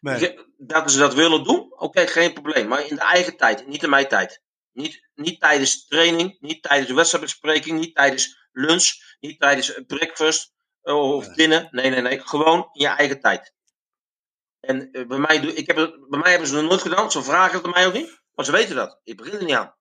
nee. 0.00 0.38
dat 0.56 0.90
ze 0.90 0.98
dat 0.98 1.14
willen 1.14 1.44
doen, 1.44 1.72
oké, 1.72 1.84
okay, 1.84 2.06
geen 2.06 2.32
probleem. 2.32 2.68
Maar 2.68 2.86
in 2.86 2.94
de 2.94 3.00
eigen 3.00 3.36
tijd, 3.36 3.66
niet 3.66 3.82
in 3.82 3.90
mijn 3.90 4.08
tijd. 4.08 4.42
Niet, 4.76 5.08
niet 5.14 5.40
tijdens 5.40 5.86
training, 5.86 6.36
niet 6.40 6.62
tijdens 6.62 6.92
wedstrijdbespreking, 6.92 7.78
niet 7.78 7.94
tijdens 7.94 8.48
lunch, 8.52 8.92
niet 9.20 9.40
tijdens 9.40 9.80
breakfast 9.86 10.52
of 10.82 11.28
dinner. 11.28 11.68
Nee, 11.70 11.90
nee, 11.90 12.00
nee. 12.00 12.20
Gewoon 12.20 12.58
in 12.72 12.80
je 12.82 12.86
eigen 12.88 13.20
tijd. 13.20 13.52
En 14.60 14.90
eh, 14.92 15.06
bij, 15.06 15.18
mij, 15.18 15.40
doe- 15.40 15.54
ik 15.54 15.66
heb 15.66 15.76
bij 16.08 16.18
mij 16.20 16.30
hebben 16.30 16.48
ze 16.48 16.56
het 16.56 16.64
nooit 16.64 16.82
gedaan. 16.82 17.10
Ze 17.10 17.22
vragen 17.22 17.62
het 17.62 17.74
mij 17.74 17.86
ook 17.86 17.92
niet. 17.92 18.20
Maar 18.34 18.44
ze 18.44 18.52
weten 18.52 18.76
dat. 18.76 19.00
Ik 19.04 19.16
begin 19.16 19.32
er 19.32 19.44
niet 19.44 19.54
aan. 19.54 19.74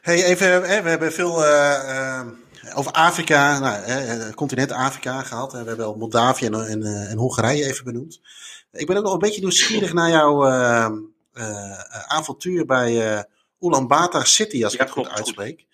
Hey, 0.00 0.24
even, 0.24 0.60
we 0.62 0.66
hebben 0.68 1.12
veel 1.12 1.44
eh, 1.44 2.18
eh, 2.20 2.26
over 2.74 2.92
Afrika, 2.92 3.58
nou, 3.58 4.32
continent 4.32 4.72
Afrika 4.72 5.22
gehad. 5.22 5.52
We 5.52 5.58
hebben 5.58 5.86
al 5.86 5.94
Moldavië 5.94 6.46
en, 6.46 6.54
en, 6.54 6.82
eh, 6.82 7.10
en 7.10 7.18
Hongarije 7.18 7.64
even 7.64 7.84
benoemd. 7.84 8.20
Ik 8.72 8.86
ben 8.86 8.96
ook 8.96 9.04
nog 9.04 9.12
een 9.12 9.18
beetje 9.18 9.40
nieuwsgierig 9.40 9.92
naar 9.92 10.10
jouw 10.10 10.46
eh, 10.46 10.84
eh, 11.32 11.80
avontuur 12.06 12.66
bij 12.66 13.16
eh 13.16 13.22
Ulaanbaatar 13.62 14.26
City, 14.26 14.64
als 14.64 14.72
ik 14.72 14.78
Ja, 14.78 14.84
het 14.84 14.94
goed 14.94 15.06
klopt, 15.06 15.08
goed. 15.08 15.26
uitspreek. 15.26 15.66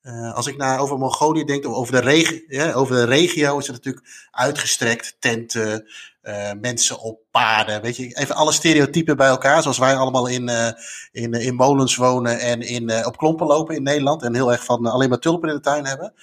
Eh, 0.00 0.34
als 0.34 0.46
ik 0.46 0.56
naar 0.56 0.78
over 0.78 0.98
Mongolië 0.98 1.44
denk, 1.44 1.66
of 1.66 1.74
over 1.74 1.92
de, 1.92 2.00
regi 2.00 2.44
ja, 2.48 2.72
over 2.72 2.94
de 2.94 3.04
regio, 3.04 3.58
is 3.58 3.66
het 3.66 3.76
natuurlijk 3.76 4.06
uitgestrekt. 4.30 5.16
Tenten, 5.18 5.86
eh, 6.22 6.50
mensen 6.60 6.98
op 6.98 7.20
paarden. 7.30 7.82
Weet 7.82 7.96
je, 7.96 8.16
even 8.16 8.34
alle 8.34 8.52
stereotypen 8.52 9.16
bij 9.16 9.28
elkaar. 9.28 9.62
Zoals 9.62 9.78
wij 9.78 9.96
allemaal 9.96 10.26
in, 10.26 10.48
eh, 10.48 10.72
in, 11.12 11.32
in 11.32 11.54
molens 11.54 11.96
wonen 11.96 12.38
en 12.38 12.60
in, 12.60 13.06
op 13.06 13.16
klompen 13.16 13.46
lopen 13.46 13.74
in 13.74 13.82
Nederland. 13.82 14.22
En 14.22 14.34
heel 14.34 14.52
erg 14.52 14.64
van 14.64 14.86
alleen 14.86 15.08
maar 15.08 15.18
tulpen 15.18 15.48
in 15.48 15.54
de 15.54 15.60
tuin 15.60 15.86
hebben. 15.86 16.14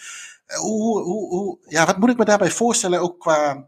Hoe, 0.45 1.01
hoe, 1.01 1.29
hoe, 1.29 1.57
ja, 1.67 1.85
wat 1.85 1.97
moet 1.97 2.09
ik 2.09 2.17
me 2.17 2.25
daarbij 2.25 2.51
voorstellen? 2.51 2.99
Ook 2.99 3.19
qua. 3.19 3.67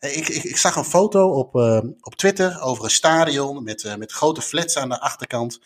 ik, 0.00 0.28
ik, 0.28 0.44
ik 0.44 0.56
zag 0.56 0.76
een 0.76 0.84
foto 0.84 1.28
op, 1.28 1.54
op 2.00 2.14
Twitter 2.14 2.60
over 2.60 2.84
een 2.84 2.90
stadion 2.90 3.62
met, 3.62 3.94
met 3.98 4.12
grote 4.12 4.42
flats 4.42 4.76
aan 4.76 4.88
de 4.88 5.00
achterkant. 5.00 5.58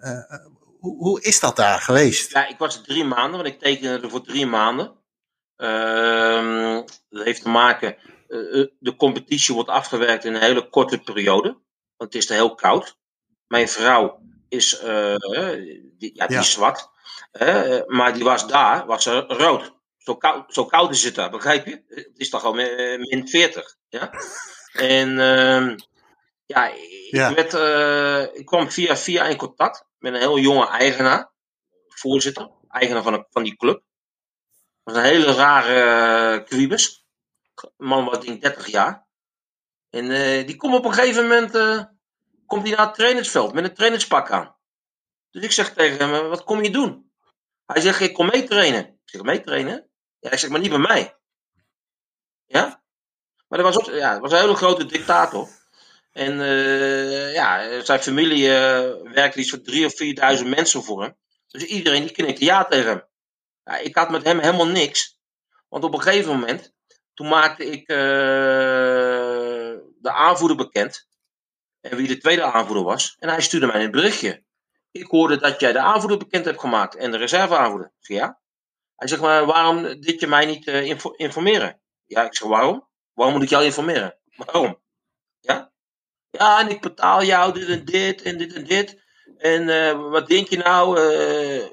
Eh, 0.00 0.32
eh, 0.32 0.46
hoe, 0.78 0.96
hoe 0.96 1.22
is 1.22 1.40
dat 1.40 1.56
daar 1.56 1.80
geweest? 1.80 2.32
Ja, 2.32 2.48
ik 2.48 2.58
was 2.58 2.76
er 2.76 2.82
drie 2.82 3.04
maanden, 3.04 3.42
want 3.42 3.54
ik 3.54 3.58
tekende 3.58 4.00
er 4.00 4.10
voor 4.10 4.22
drie 4.22 4.46
maanden. 4.46 4.92
Ehm, 5.56 6.82
dat 7.08 7.24
heeft 7.24 7.42
te 7.42 7.48
maken, 7.48 7.96
eh, 7.96 8.66
de 8.78 8.94
competitie 8.96 9.54
wordt 9.54 9.68
afgewerkt 9.68 10.24
in 10.24 10.34
een 10.34 10.40
hele 10.40 10.68
korte 10.68 10.98
periode. 10.98 11.48
Want 11.96 12.12
het 12.12 12.14
is 12.14 12.28
er 12.28 12.34
heel 12.34 12.54
koud. 12.54 12.98
Mijn 13.46 13.68
vrouw 13.68 14.20
is, 14.48 14.78
die, 14.78 16.10
ja, 16.14 16.26
die 16.26 16.36
Ja. 16.36 16.40
is 16.40 16.52
zwart. 16.52 16.88
maar 17.86 18.12
die 18.12 18.24
was 18.24 18.46
daar, 18.48 18.86
was 18.86 19.02
ze 19.02 19.20
rood. 19.20 19.72
Zo 19.96 20.16
koud, 20.16 20.54
zo 20.54 20.64
koud 20.64 20.90
is 20.90 21.04
het 21.04 21.14
daar, 21.14 21.30
begrijp 21.30 21.66
je? 21.66 21.82
Het 21.88 22.18
is 22.18 22.28
toch 22.30 22.44
al 22.44 22.52
min, 22.52 23.00
min 23.00 23.28
40. 23.28 23.76
Ja? 23.88 24.10
En 24.72 25.18
ehm, 25.18 25.76
ja, 26.50 26.68
ik, 26.68 27.08
Ja. 27.10 27.34
Werd, 27.34 27.54
eh, 27.54 28.38
ik 28.38 28.46
kwam 28.46 28.70
via 28.70 28.96
via 28.96 29.24
in 29.24 29.36
contact 29.36 29.84
met 29.98 30.14
een 30.14 30.20
heel 30.20 30.38
jonge 30.38 30.68
eigenaar 30.68 31.30
voorzitter, 31.88 32.50
eigenaar 32.68 33.02
van, 33.02 33.12
een, 33.12 33.26
van 33.30 33.42
die 33.42 33.56
club. 33.56 33.82
Dat 34.82 34.94
was 34.94 34.96
een 34.96 35.10
hele 35.10 35.32
rare 35.32 36.38
uh, 36.38 36.44
kwibus. 36.44 37.06
Een 37.54 37.86
man 37.86 38.04
was 38.04 38.20
denk 38.20 38.36
ik 38.36 38.42
30 38.42 38.66
jaar. 38.66 39.06
En 39.90 40.10
eh, 40.10 40.46
die 40.46 40.56
komt 40.56 40.74
op 40.74 40.84
een 40.84 40.92
gegeven 40.92 41.22
moment 41.22 41.54
eh, 41.54 41.84
komt 42.46 42.66
hij 42.66 42.76
naar 42.76 42.86
het 42.86 42.94
trainingsveld 42.94 43.52
met 43.52 43.64
een 43.64 43.74
trainingspak 43.74 44.30
aan. 44.30 44.56
Dus 45.30 45.42
ik 45.42 45.52
zeg 45.52 45.72
tegen 45.72 45.98
hem, 45.98 46.28
wat 46.28 46.44
kom 46.44 46.62
je 46.62 46.70
doen? 46.70 47.12
Hij 47.66 47.80
zegt, 47.80 48.00
ik 48.00 48.14
kom 48.14 48.26
mee 48.26 48.44
trainen. 48.44 48.86
Ik 48.86 49.00
zeg, 49.04 49.22
mee 49.22 49.40
trainen? 49.40 49.90
Ja, 50.18 50.30
ik 50.30 50.38
zeg, 50.38 50.50
maar 50.50 50.60
niet 50.60 50.70
bij 50.70 50.78
mij. 50.78 51.16
Ja? 52.46 52.82
Maar 53.48 53.58
dat 53.58 53.74
was, 53.74 53.78
ook, 53.78 53.94
ja, 53.94 54.12
dat 54.12 54.20
was 54.20 54.32
een 54.32 54.38
hele 54.38 54.54
grote 54.54 54.86
dictator. 54.86 55.48
En 56.12 56.40
eh, 56.40 57.34
ja, 57.34 57.80
zijn 57.84 58.00
familie 58.00 58.46
uh, 58.48 59.12
werkte 59.12 59.38
iets 59.38 59.50
voor 59.50 59.58
3.000 59.58 59.84
of 59.84 60.40
4.000 60.42 60.48
mensen 60.48 60.82
voor 60.82 61.02
hem. 61.02 61.16
Dus 61.46 61.64
iedereen 61.64 62.02
die 62.02 62.12
knikte 62.12 62.44
ja 62.44 62.64
tegen 62.64 62.88
hem. 62.88 63.04
Ja, 63.64 63.76
ik 63.76 63.94
had 63.94 64.10
met 64.10 64.24
hem 64.24 64.38
helemaal 64.38 64.66
niks. 64.66 65.18
Want 65.68 65.84
op 65.84 65.94
een 65.94 66.02
gegeven 66.02 66.32
moment, 66.32 66.72
toen 67.14 67.28
maakte 67.28 67.64
ik 67.64 67.80
uh, 67.80 67.96
de 70.00 70.10
aanvoerder 70.12 70.56
bekend. 70.56 71.08
En 71.80 71.96
wie 71.96 72.08
de 72.08 72.18
tweede 72.18 72.42
aanvoerder 72.42 72.84
was. 72.84 73.16
En 73.18 73.28
hij 73.28 73.40
stuurde 73.40 73.66
mij 73.66 73.84
een 73.84 73.90
berichtje. 73.90 74.44
Ik 74.90 75.06
hoorde 75.06 75.36
dat 75.36 75.60
jij 75.60 75.72
de 75.72 75.80
aanvoerder 75.80 76.18
bekend 76.18 76.44
hebt 76.44 76.60
gemaakt. 76.60 76.96
En 76.96 77.10
de 77.10 77.16
reserveaanvoerder. 77.16 77.92
Zeg 77.98 78.16
ja. 78.16 78.40
Hij 78.96 79.08
zegt 79.08 79.20
maar, 79.20 79.46
waarom 79.46 80.00
dit 80.00 80.20
je 80.20 80.26
mij 80.26 80.46
niet 80.46 80.66
uh, 80.66 80.84
info 80.84 81.10
informeren? 81.10 81.80
Ja, 82.06 82.24
ik 82.24 82.36
zeg 82.36 82.48
waarom? 82.48 82.88
Waarom 83.12 83.34
moet 83.34 83.44
ik 83.44 83.50
jou 83.50 83.64
informeren? 83.64 84.18
Waarom? 84.36 84.82
Ja? 85.40 85.69
Ja, 86.40 86.60
en 86.60 86.68
ik 86.68 86.80
betaal 86.80 87.24
jou 87.24 87.52
dit 87.52 87.68
en 87.68 87.84
dit 87.84 88.22
en 88.22 88.38
dit 88.38 88.52
en 88.52 88.64
dit. 88.64 89.02
En 89.38 89.68
uh, 89.68 90.10
wat 90.10 90.28
denk 90.28 90.48
je 90.48 90.56
nou? 90.56 91.00
Uh, 91.00 91.66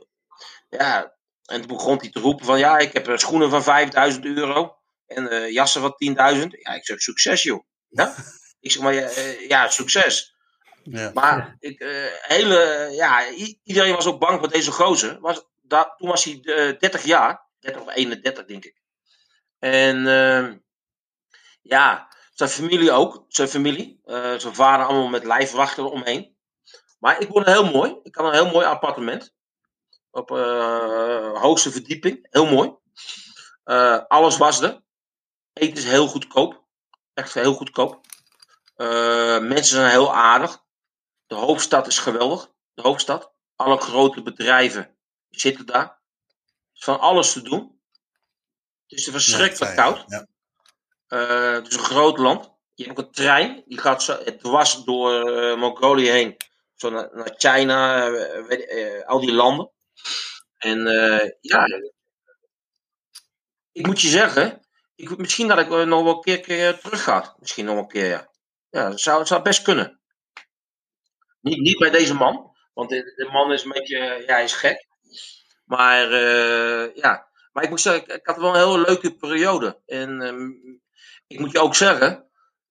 ja, 0.69 1.13
en 1.45 1.59
toen 1.59 1.67
begon 1.67 1.97
hij 1.97 2.09
te 2.09 2.19
roepen 2.19 2.45
van 2.45 2.59
ja, 2.59 2.77
ik 2.77 2.93
heb 2.93 3.11
schoenen 3.15 3.49
van 3.49 3.63
5000 3.63 4.25
euro 4.25 4.77
en 5.05 5.33
uh, 5.33 5.51
jassen 5.51 5.81
van 5.81 5.95
10.000. 6.35 6.47
Ja, 6.47 6.73
ik 6.73 6.85
zeg 6.85 7.01
succes 7.01 7.43
joh. 7.43 7.63
Ja? 7.89 8.15
Ik 8.59 8.71
zeg 8.71 8.81
maar 8.81 8.93
ja, 8.93 9.09
ja 9.47 9.69
succes. 9.69 10.35
Ja. 10.83 11.11
Maar 11.13 11.55
ik, 11.59 11.79
hele, 12.21 12.89
ja, 12.91 13.29
iedereen 13.63 13.95
was 13.95 14.05
ook 14.05 14.19
bang 14.19 14.39
voor 14.39 14.49
deze 14.49 14.71
gozer. 14.71 15.19
Was, 15.19 15.45
dat, 15.61 15.93
toen 15.97 16.09
was 16.09 16.23
hij 16.23 16.39
30 16.79 17.03
jaar, 17.03 17.45
30 17.59 17.81
of 17.81 17.95
31 17.95 18.45
denk 18.45 18.65
ik. 18.65 18.81
En 19.59 20.07
ehm, 20.07 20.57
ja, 21.61 22.07
zijn 22.37 22.49
familie 22.49 22.91
ook, 22.91 23.25
zijn 23.27 23.47
familie. 23.47 24.01
Uh, 24.05 24.37
zijn 24.37 24.55
vader 24.55 24.85
allemaal 24.85 25.07
met 25.07 25.23
lijfwachten 25.23 25.91
omheen. 25.91 26.35
Maar 26.99 27.21
ik 27.21 27.29
woonde 27.29 27.51
heel 27.51 27.71
mooi. 27.71 27.99
Ik 28.03 28.15
had 28.15 28.25
een 28.25 28.33
heel 28.33 28.51
mooi 28.51 28.65
appartement. 28.65 29.35
Op 30.11 30.31
uh, 30.31 31.41
hoogste 31.41 31.71
verdieping. 31.71 32.27
Heel 32.29 32.45
mooi. 32.45 32.75
Uh, 33.65 34.01
alles 34.07 34.37
was 34.37 34.61
er. 34.61 34.83
Eten 35.53 35.77
is 35.77 35.83
heel 35.83 36.07
goedkoop. 36.07 36.63
Echt 37.13 37.33
heel 37.33 37.53
goedkoop. 37.53 38.05
mensen 39.41 39.63
zijn 39.65 39.89
heel 39.89 40.13
aardig. 40.13 40.63
De 41.27 41.35
hoofdstad 41.35 41.87
is 41.87 41.99
geweldig. 41.99 42.51
De 42.73 42.81
hoofdstad. 42.81 43.31
Alle 43.55 43.77
grote 43.77 44.21
bedrijven 44.21 44.97
zitten 45.29 45.65
daar. 45.65 45.85
Er 45.85 46.73
is 46.73 46.83
van 46.83 46.99
alles 46.99 47.31
te 47.33 47.41
doen. 47.41 47.81
Het 48.87 48.99
is 48.99 49.07
verschrikkelijk 49.07 49.75
koud. 49.75 50.03
Ja. 50.07 50.27
Uh, 51.09 51.51
het 51.51 51.67
is 51.67 51.73
een 51.73 51.83
groot 51.83 52.17
land. 52.17 52.51
Je 52.73 52.83
hebt 52.83 52.99
ook 52.99 53.05
een 53.05 53.11
trein. 53.11 53.63
Die 53.65 53.77
gaat 53.77 54.03
zo 54.03 54.23
dwars 54.37 54.83
door 54.83 55.29
uh, 55.29 55.57
Mongolië 55.57 56.09
heen. 56.09 56.37
Zo 56.75 56.89
naar, 56.89 57.09
naar 57.13 57.33
China. 57.37 58.11
Weet, 58.47 59.03
al 59.05 59.19
die 59.19 59.33
landen. 59.33 59.71
En 60.57 60.79
ja. 61.41 61.65
Ik 63.71 63.85
moet 63.85 64.01
je 64.01 64.07
zeggen. 64.07 64.65
Ik, 64.95 65.17
misschien 65.17 65.47
dat 65.47 65.59
ik 65.59 65.67
nog 65.67 66.03
wel 66.03 66.23
een 66.23 66.41
keer, 66.41 66.79
terug 66.79 67.03
ga. 67.03 67.35
Misschien 67.39 67.65
nog 67.65 67.77
een 67.77 67.87
keer. 67.87 68.07
Ja, 68.09 68.27
ja 68.69 68.97
zou, 68.97 69.25
zou 69.25 69.41
best 69.41 69.61
kunnen. 69.61 69.99
Niet, 71.41 71.59
niet 71.59 71.77
bij 71.77 71.89
deze 71.89 72.13
man. 72.13 72.55
Want 72.73 72.89
de, 72.89 73.29
man 73.31 73.51
is 73.51 73.63
een 73.63 73.71
beetje. 73.71 74.23
Ja, 74.27 74.33
hij 74.33 74.43
is 74.43 74.53
gek. 74.53 74.87
Maar 75.65 76.11
ja. 76.95 77.27
Maar 77.51 77.63
ik 77.63 77.69
moet 77.69 77.81
zeggen, 77.81 78.15
ik, 78.15 78.25
had 78.25 78.37
wel 78.37 78.55
een 78.55 78.67
hele 78.67 78.81
leuke 78.81 79.15
periode. 79.15 79.81
En 79.85 80.21
um, 80.21 80.81
ik 81.27 81.39
moet 81.39 81.51
je 81.51 81.59
ook 81.59 81.75
zeggen, 81.75 82.25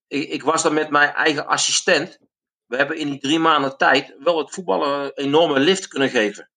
ik, 0.07 0.29
ik, 0.29 0.43
was 0.43 0.63
dan 0.63 0.75
met 0.75 0.91
mijn 0.91 1.13
eigen 1.13 1.47
assistent. 1.47 2.19
We 2.67 2.77
hebben 2.77 2.99
in 2.99 3.11
die 3.11 3.21
drie 3.21 3.39
maanden 3.39 3.77
tijd 3.77 4.15
wel 4.19 4.39
het 4.39 4.51
voetballen 4.51 5.05
een 5.05 5.13
enorme 5.15 5.59
lift 5.59 5.89
kunnen 5.89 6.09
geven. 6.09 6.51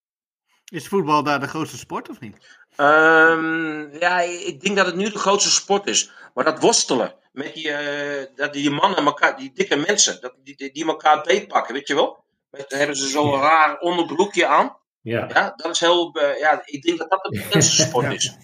Is 0.65 0.87
voetbal 0.87 1.23
daar 1.23 1.39
de 1.39 1.47
grootste 1.47 1.77
sport 1.77 2.09
of 2.09 2.19
niet? 2.19 2.37
Um, 2.77 3.93
ja, 3.99 4.19
ik 4.21 4.61
denk 4.61 4.77
dat 4.77 4.85
het 4.85 4.95
nu 4.95 5.09
de 5.09 5.19
grootste 5.19 5.51
sport 5.51 5.87
is. 5.87 6.11
Maar 6.33 6.43
dat 6.43 6.59
worstelen 6.59 7.15
met 7.31 7.53
die, 7.53 7.67
uh, 7.67 8.25
dat 8.35 8.53
die 8.53 8.69
mannen 8.69 9.05
elkaar, 9.05 9.37
die 9.37 9.51
dikke 9.53 9.75
mensen, 9.75 10.21
dat, 10.21 10.33
die, 10.43 10.71
die 10.71 10.85
elkaar 10.85 11.21
beetpakken, 11.21 11.73
weet 11.73 11.87
je 11.87 11.95
wel? 11.95 12.23
Met, 12.49 12.69
dan 12.69 12.79
hebben 12.79 12.97
ze 12.97 13.07
zo'n 13.07 13.31
ja. 13.31 13.39
raar 13.39 13.79
onderbroekje 13.79 14.47
aan. 14.47 14.77
Ja. 15.01 15.27
ja, 15.33 15.53
dat 15.55 15.71
is 15.71 15.79
heel. 15.79 16.17
Uh, 16.17 16.39
ja, 16.39 16.61
ik 16.65 16.81
denk 16.81 16.97
dat 16.97 17.09
dat 17.09 17.23
de 17.23 17.29
bekendste 17.43 17.81
sport 17.81 18.05
ja. 18.05 18.11
is. 18.11 18.37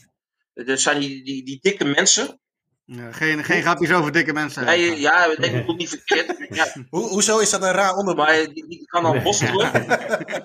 Er 0.54 0.78
zijn 0.78 1.00
die, 1.00 1.24
die, 1.24 1.44
die 1.44 1.60
dikke 1.62 1.86
mensen. 1.86 2.40
Ja, 2.86 3.12
geen, 3.12 3.44
geen 3.44 3.62
grapjes 3.62 3.92
over 3.92 4.12
dikke 4.12 4.34
mensen. 4.34 4.66
Nee, 4.66 5.00
ja, 5.00 5.26
ik 5.26 5.42
denk 5.42 5.68
het 5.68 5.78
niet 5.78 5.90
verkeerd. 5.90 6.48
Ja. 6.50 6.74
Ho 6.90 7.00
hoezo 7.00 7.40
is 7.40 7.50
dat 7.50 7.62
een 7.62 7.72
raar 7.72 7.96
onderbroek? 7.96 8.28
Maar 8.28 8.54
die, 8.54 8.68
die 8.68 8.86
kan 8.86 9.04
dan 9.04 9.24
worstelen. 9.24 9.72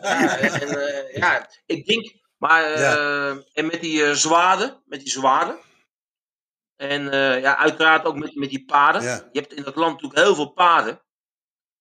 ja, 0.03 0.39
en, 0.39 0.79
uh, 0.79 1.17
ja, 1.17 1.49
ik 1.67 1.87
denk. 1.87 2.13
Maar, 2.37 2.73
uh, 2.73 2.81
ja. 2.81 3.43
en 3.53 3.67
met 3.67 3.81
die 3.81 4.03
uh, 4.03 4.11
zwaarden, 4.11 4.83
met 4.87 5.01
die 5.01 5.11
zwaarden. 5.11 5.59
En 6.77 7.03
ja, 7.41 7.57
uiteraard 7.57 8.05
ook 8.05 8.17
met, 8.17 8.35
met 8.35 8.51
die 8.51 8.65
paarden. 8.65 9.03
Ja. 9.03 9.29
Je 9.33 9.41
hebt 9.41 9.53
in 9.53 9.63
dat 9.63 9.77
land 9.77 9.93
natuurlijk 9.93 10.21
heel 10.21 10.35
veel 10.35 10.53
paarden. 10.53 11.03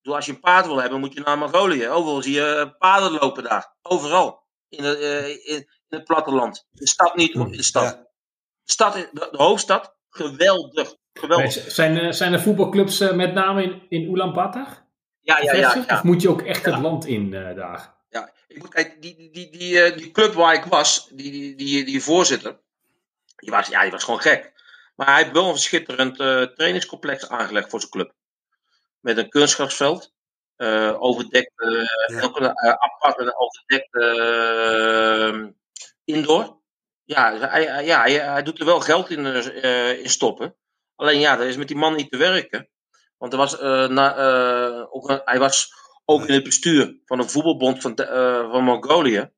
Dus 0.02 0.14
als 0.14 0.26
je 0.26 0.32
een 0.32 0.40
paard 0.40 0.66
wil 0.66 0.82
hebben, 0.82 1.00
moet 1.00 1.14
je 1.14 1.20
naar 1.20 1.38
Mongolië. 1.38 1.88
Overal 1.88 2.22
zie 2.22 2.34
je 2.34 2.76
paarden 2.78 3.12
lopen 3.12 3.44
daar. 3.44 3.76
Overal. 3.82 4.48
In, 4.70 4.84
de, 4.84 5.00
in, 5.44 5.56
in 5.56 5.68
het 5.88 6.04
platteland. 6.04 6.68
De 6.70 6.88
stad 6.88 7.16
niet, 7.16 7.34
in 7.34 7.52
de 7.52 7.64
stad. 7.64 7.84
Ja. 7.84 7.92
De, 8.64 8.72
stad 8.72 8.94
de, 8.94 9.10
de 9.12 9.38
hoofdstad, 9.38 9.99
geweldig. 10.10 10.96
geweldig. 11.14 11.56
Nee, 11.56 11.70
zijn, 11.72 12.14
zijn 12.14 12.34
er 12.34 12.40
voetbalclubs 12.42 13.02
uh, 13.02 13.12
met 13.14 13.34
name 13.34 13.64
in, 13.64 13.82
in 13.90 14.12
Ulaanbaatar? 14.12 14.88
Ja, 15.22 15.40
ja, 15.42 15.54
ja, 15.54 15.84
ja, 15.88 15.96
Of 15.96 16.04
moet 16.04 16.22
je 16.22 16.30
ook 16.30 16.42
echt 16.42 16.66
het 16.66 16.78
land 16.80 17.06
in 17.06 17.32
uh, 17.34 17.56
daar? 17.56 17.94
Ja, 18.10 18.32
ik 18.48 18.58
moet 18.60 18.70
kijken, 18.74 19.00
die, 19.02 19.16
die, 19.16 19.32
die, 19.32 19.50
die, 19.52 19.74
uh, 19.92 19.98
die 19.98 20.12
club 20.12 20.34
waar 20.34 20.54
ik 20.54 20.64
was, 20.64 21.08
die, 21.14 21.32
die, 21.32 21.56
die, 21.56 21.86
die 21.86 22.04
voorzitter, 22.04 22.60
die 23.36 23.52
was, 23.52 23.68
ja, 23.68 23.82
die 23.82 23.92
was 23.92 24.04
gewoon 24.04 24.22
gek. 24.22 24.52
Maar 24.96 25.08
hij 25.08 25.18
heeft 25.18 25.32
wel 25.32 25.50
een 25.50 25.58
schitterend 25.58 26.16
trainingscomplex 26.56 27.30
aangelegd 27.30 27.70
voor 27.70 27.80
zijn 27.80 27.92
club. 27.92 28.14
met 29.00 29.18
een 29.18 29.30
kunstgrasveld. 29.30 30.14
eh 30.56 30.96
overdekt, 31.02 31.52
eh, 31.62 32.18
Ja. 32.18 32.22
ook 32.22 32.40
een 32.40 32.54
eh, 32.54 32.74
apart 32.74 33.18
en 33.18 33.34
overdekt 33.38 33.96
eh, 33.96 35.48
indoor. 36.06 36.59
Ja, 37.10 37.38
hij, 37.38 37.64
hij- 37.66 37.86
ja 37.86 38.02
hij, 38.02 38.12
hij 38.14 38.44
doet 38.44 38.60
er 38.60 38.66
wel 38.66 38.80
geld 38.80 39.10
in, 39.10 39.26
eh, 39.26 39.64
eh, 39.92 40.00
in 40.00 40.10
stoppen. 40.10 40.56
Alleen 40.96 41.20
ja, 41.20 41.36
dat 41.36 41.48
is 41.48 41.58
met 41.58 41.68
die 41.68 41.78
man 41.78 41.96
niet 41.96 42.12
te 42.12 42.18
werken. 42.18 42.70
Want 43.18 43.34
er 43.34 43.40
was, 43.40 43.60
eh, 43.60 43.88
na, 43.88 44.16
ook 44.90 45.22
hij 45.26 45.40
was 45.40 45.74
ook 46.06 46.26
in 46.28 46.34
het 46.34 46.44
bestuur 46.44 47.00
van 47.06 47.20
een 47.20 47.30
voetbalbond 47.30 47.82
van, 47.82 47.94
van 48.52 48.64
Mongolië. 48.64 49.18
En 49.18 49.34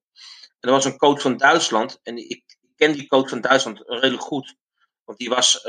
er 0.59 0.71
was 0.71 0.85
een 0.85 0.97
coach 0.97 1.21
van 1.21 1.37
Duitsland. 1.37 1.99
En 2.03 2.17
ik 2.29 2.57
ken 2.75 2.91
die 2.93 3.07
coach 3.07 3.29
van 3.29 3.41
Duitsland 3.41 3.81
redelijk 3.85 4.21
goed. 4.23 4.55
Want 5.03 5.17
die 5.17 5.29
was 5.29 5.61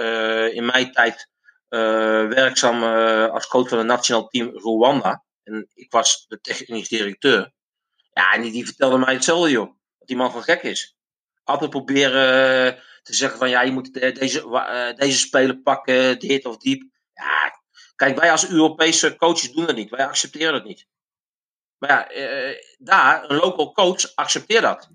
in 0.53 0.64
mijn 0.64 0.92
tijd 0.92 1.28
werkzaam 2.28 2.82
als 3.30 3.46
coach 3.46 3.68
van 3.68 3.78
het 3.78 3.86
nationaal 3.86 4.28
team 4.28 4.50
Rwanda. 4.59 5.24
En 5.42 5.68
ik 5.74 5.90
was 5.90 6.24
de 6.28 6.40
technisch 6.40 6.88
directeur. 6.88 7.53
Ja, 8.12 8.32
en 8.32 8.42
die, 8.42 8.53
die 8.53 8.64
vertelde 8.66 8.98
mij 8.98 9.14
hetzelfde, 9.14 9.50
joh. 9.50 9.74
Dat 9.98 10.09
die 10.09 10.16
man 10.16 10.26
gewoon 10.28 10.42
gek 10.42 10.62
is. 10.62 10.96
Altijd 11.45 11.70
proberen 11.70 12.66
eh, 12.74 12.80
te 13.03 13.14
zeggen 13.14 13.38
van 13.38 13.51
ja, 13.51 13.62
je 13.62 13.72
moet 13.72 13.95
de- 13.95 14.12
deze, 14.12 14.43
eh, 14.59 14.97
deze 14.97 15.18
speler 15.18 15.59
pakken, 15.59 16.18
dit 16.18 16.45
of 16.47 16.57
diep. 16.57 16.82
Ja, 17.12 17.61
kijk, 17.97 18.18
wij 18.18 18.30
als 18.30 18.49
Europese 18.49 19.16
coaches 19.16 19.53
doen 19.53 19.66
dat 19.66 19.76
niet. 19.76 19.90
Wij 19.90 20.07
accepteren 20.07 20.53
dat 20.53 20.64
niet. 20.64 20.86
Maar 21.78 21.90
ja, 21.90 22.09
eh, 22.09 22.57
daar, 22.78 23.30
een 23.30 23.36
local 23.36 23.72
coach 23.72 24.14
accepteert 24.14 24.62
dat. 24.62 24.88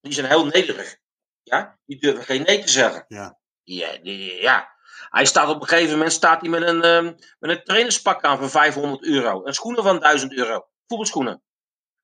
Die 0.00 0.12
zijn 0.12 0.26
heel 0.26 0.46
nederig. 0.46 0.96
Ja, 1.42 1.78
die 1.86 2.00
durven 2.00 2.24
geen 2.24 2.42
nee 2.42 2.58
te 2.58 2.68
zeggen. 2.70 3.04
Ja. 3.08 3.38
Ja, 3.62 3.96
die- 4.02 4.40
ja. 4.42 4.72
Hij 5.10 5.24
staat 5.26 5.48
op 5.48 5.60
een 5.62 5.68
gegeven 5.68 5.92
moment 5.92 6.12
staat 6.12 6.40
hij 6.40 6.50
met 6.50 6.62
een, 6.62 6.82
ehm, 6.82 7.04
met 7.38 7.50
een 7.50 7.64
trainerspak 7.64 8.24
aan 8.24 8.38
van 8.38 8.50
500 8.50 9.02
euro. 9.04 9.42
En 9.44 9.54
schoenen 9.54 9.82
van 9.82 9.98
1000 10.00 10.32
euro. 10.32 10.68
Voetbalschoenen. 10.86 11.42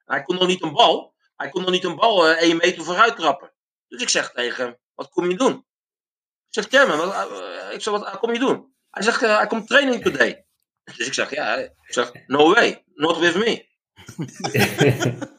Hij 0.05 0.23
kon 0.23 0.37
nog 0.37 0.47
niet 0.47 0.63
een 0.63 0.73
bal. 0.73 1.15
Hij 1.37 1.49
kon 1.49 1.63
nog 1.63 1.71
niet 1.71 1.85
een 1.85 1.97
bal 1.97 2.29
1 2.31 2.57
meter 2.57 2.85
vooruit 2.85 3.17
trappen. 3.17 3.53
Dus 3.91 4.03
ik 4.03 4.09
zeg 4.09 4.31
tegen 4.31 4.65
hem, 4.65 4.77
wat 4.95 5.09
kom 5.09 5.31
je 5.31 5.37
doen? 5.37 5.53
Ik 5.53 6.65
zeg, 6.65 6.67
Chairman, 6.69 6.99
wat, 6.99 7.15
eh, 7.15 7.75
ik 7.75 7.83
zeg, 7.83 7.95
wat 7.95 8.19
kom 8.19 8.33
je 8.33 8.39
doen? 8.39 8.75
Hij 8.91 9.03
zegt, 9.03 9.23
eh, 9.23 9.37
hij 9.37 9.47
komt 9.47 9.69
training 9.69 10.03
today. 10.03 10.45
Dus 10.97 11.07
ik 11.07 11.15
zeg, 11.15 11.31
ja, 11.31 11.57
ik 11.57 11.73
zeg, 11.87 12.13
no 12.27 12.55
way, 12.55 12.85
not 12.95 13.19
with 13.19 13.35
me. 13.35 13.69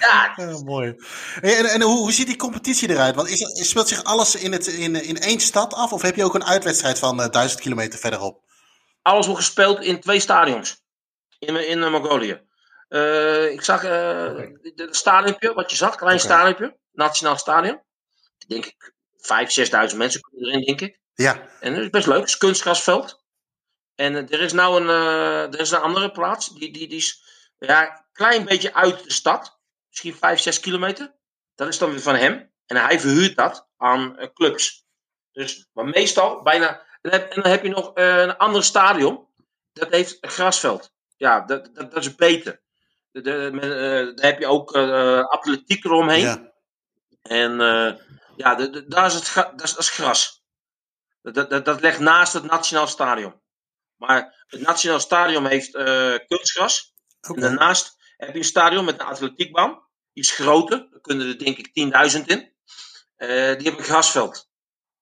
Ja, 0.00 0.34
mooi. 0.64 0.94
En, 1.40 1.64
en 1.64 1.82
hoe, 1.82 1.96
hoe 1.96 2.12
ziet 2.12 2.26
die 2.26 2.36
competitie 2.36 2.90
eruit? 2.90 3.14
Want 3.14 3.28
is, 3.28 3.68
speelt 3.68 3.88
zich 3.88 4.04
alles 4.04 4.34
in, 4.34 4.52
het, 4.52 4.66
in, 4.66 5.04
in 5.04 5.18
één 5.18 5.40
stad 5.40 5.74
af? 5.74 5.92
Of 5.92 6.02
heb 6.02 6.16
je 6.16 6.24
ook 6.24 6.34
een 6.34 6.44
uitwedstrijd 6.44 6.98
van 6.98 7.22
eh, 7.22 7.28
duizend 7.30 7.60
kilometer 7.60 7.98
verderop? 7.98 8.48
alles 9.08 9.26
wordt 9.26 9.44
gespeeld 9.44 9.80
in 9.80 10.00
twee 10.00 10.20
stadions. 10.20 10.82
In, 11.38 11.68
in 11.68 11.82
eh, 11.82 11.90
Mongolië. 11.90 12.47
Eh, 12.88 13.50
ik 13.50 13.62
zag 13.62 13.84
eh 13.84 14.36
het 14.74 14.96
stadionpje, 14.96 15.54
wat 15.54 15.70
je 15.70 15.76
zag, 15.76 15.94
klein 15.94 16.20
stadionpje. 16.20 16.78
Nationaal 16.92 17.36
stadion. 17.36 17.82
Denk 18.46 18.66
ik, 18.66 18.94
5.000, 19.16 19.90
6.000 19.90 19.96
mensen 19.96 20.20
kunnen 20.20 20.48
erin, 20.48 20.64
denk 20.64 20.80
ik. 20.80 21.00
Ja, 21.14 21.48
En 21.60 21.74
dat 21.74 21.82
is 21.82 21.90
best 21.90 22.06
leuk. 22.06 22.20
Het 22.20 22.28
is 22.28 22.38
kunstgrasveld. 22.38 23.24
En 23.94 24.16
eh, 24.16 24.32
er 24.32 24.40
is 24.40 24.52
nou 24.52 24.80
een, 24.82 24.88
eh, 24.88 25.54
er 25.54 25.60
is 25.60 25.70
een 25.70 25.80
andere 25.80 26.10
plaats. 26.10 26.54
Die, 26.54 26.72
die, 26.72 26.88
die 26.88 26.98
is 26.98 27.22
ja, 27.58 27.82
een 27.90 28.04
klein 28.12 28.44
beetje 28.44 28.74
uit 28.74 29.04
de 29.04 29.12
stad. 29.12 29.60
Misschien 29.88 30.14
5, 30.14 30.40
6 30.40 30.60
kilometer. 30.60 31.14
Dat 31.54 31.68
is 31.68 31.78
dan 31.78 31.90
weer 31.90 32.00
van 32.00 32.14
hem. 32.14 32.52
En 32.66 32.76
hij 32.76 33.00
verhuurt 33.00 33.36
dat 33.36 33.68
aan 33.76 34.18
eh, 34.18 34.28
clubs. 34.32 34.86
Dus, 35.32 35.68
maar 35.72 35.84
meestal 35.84 36.42
bijna. 36.42 36.86
En 37.00 37.10
dan 37.10 37.46
heb, 37.46 37.62
je 37.62 37.68
nog 37.68 37.94
eh, 37.94 38.20
een 38.20 38.36
ander 38.36 38.64
stadion. 38.64 39.26
Dat 39.72 39.90
heeft 39.90 40.18
een 40.20 40.30
grasveld. 40.30 40.92
Ja, 41.16 41.40
dat, 41.40 41.74
dat, 41.74 41.92
dat 41.92 42.04
is 42.04 42.14
beter. 42.14 42.62
De, 43.22 43.30
de, 43.30 43.50
met, 43.52 43.64
eh, 43.64 44.16
daar 44.16 44.30
heb 44.30 44.38
je 44.38 44.46
ook 44.46 44.74
eh, 44.74 45.24
atletiek 45.24 45.84
eromheen. 45.84 46.20
ja. 46.20 46.52
En 47.22 47.60
eh, 47.60 47.94
ja, 48.36 48.54
de, 48.54 48.86
daar 48.86 49.06
is 49.06 49.14
het 49.14 49.32
dat 49.34 49.62
is, 49.62 49.70
dat 49.70 49.82
is 49.82 49.90
gras. 49.90 50.44
Dat, 51.22 51.50
dat, 51.50 51.64
dat 51.64 51.80
ligt 51.80 51.98
naast 51.98 52.32
het 52.32 52.44
Nationaal 52.44 52.86
Stadion. 52.86 53.40
Maar 53.96 54.44
het 54.46 54.60
Nationaal 54.60 55.00
Stadion 55.00 55.46
heeft 55.46 55.74
eh, 55.74 56.14
kunstgras. 56.26 56.94
En 57.20 57.40
daarnaast 57.40 57.96
heb 58.16 58.32
je 58.32 58.38
een 58.38 58.44
stadion 58.44 58.84
met 58.84 59.00
een 59.00 59.06
atletiekbaan. 59.06 59.86
Iets 60.12 60.30
groter. 60.30 60.86
Daar 60.90 61.00
kunnen 61.00 61.28
er 61.28 61.38
denk 61.38 61.58
ik 61.58 61.68
10.000 62.18 62.24
in. 62.24 62.52
Eh, 63.16 63.28
die 63.28 63.36
hebben 63.36 63.78
een 63.78 63.84
grasveld. 63.84 64.50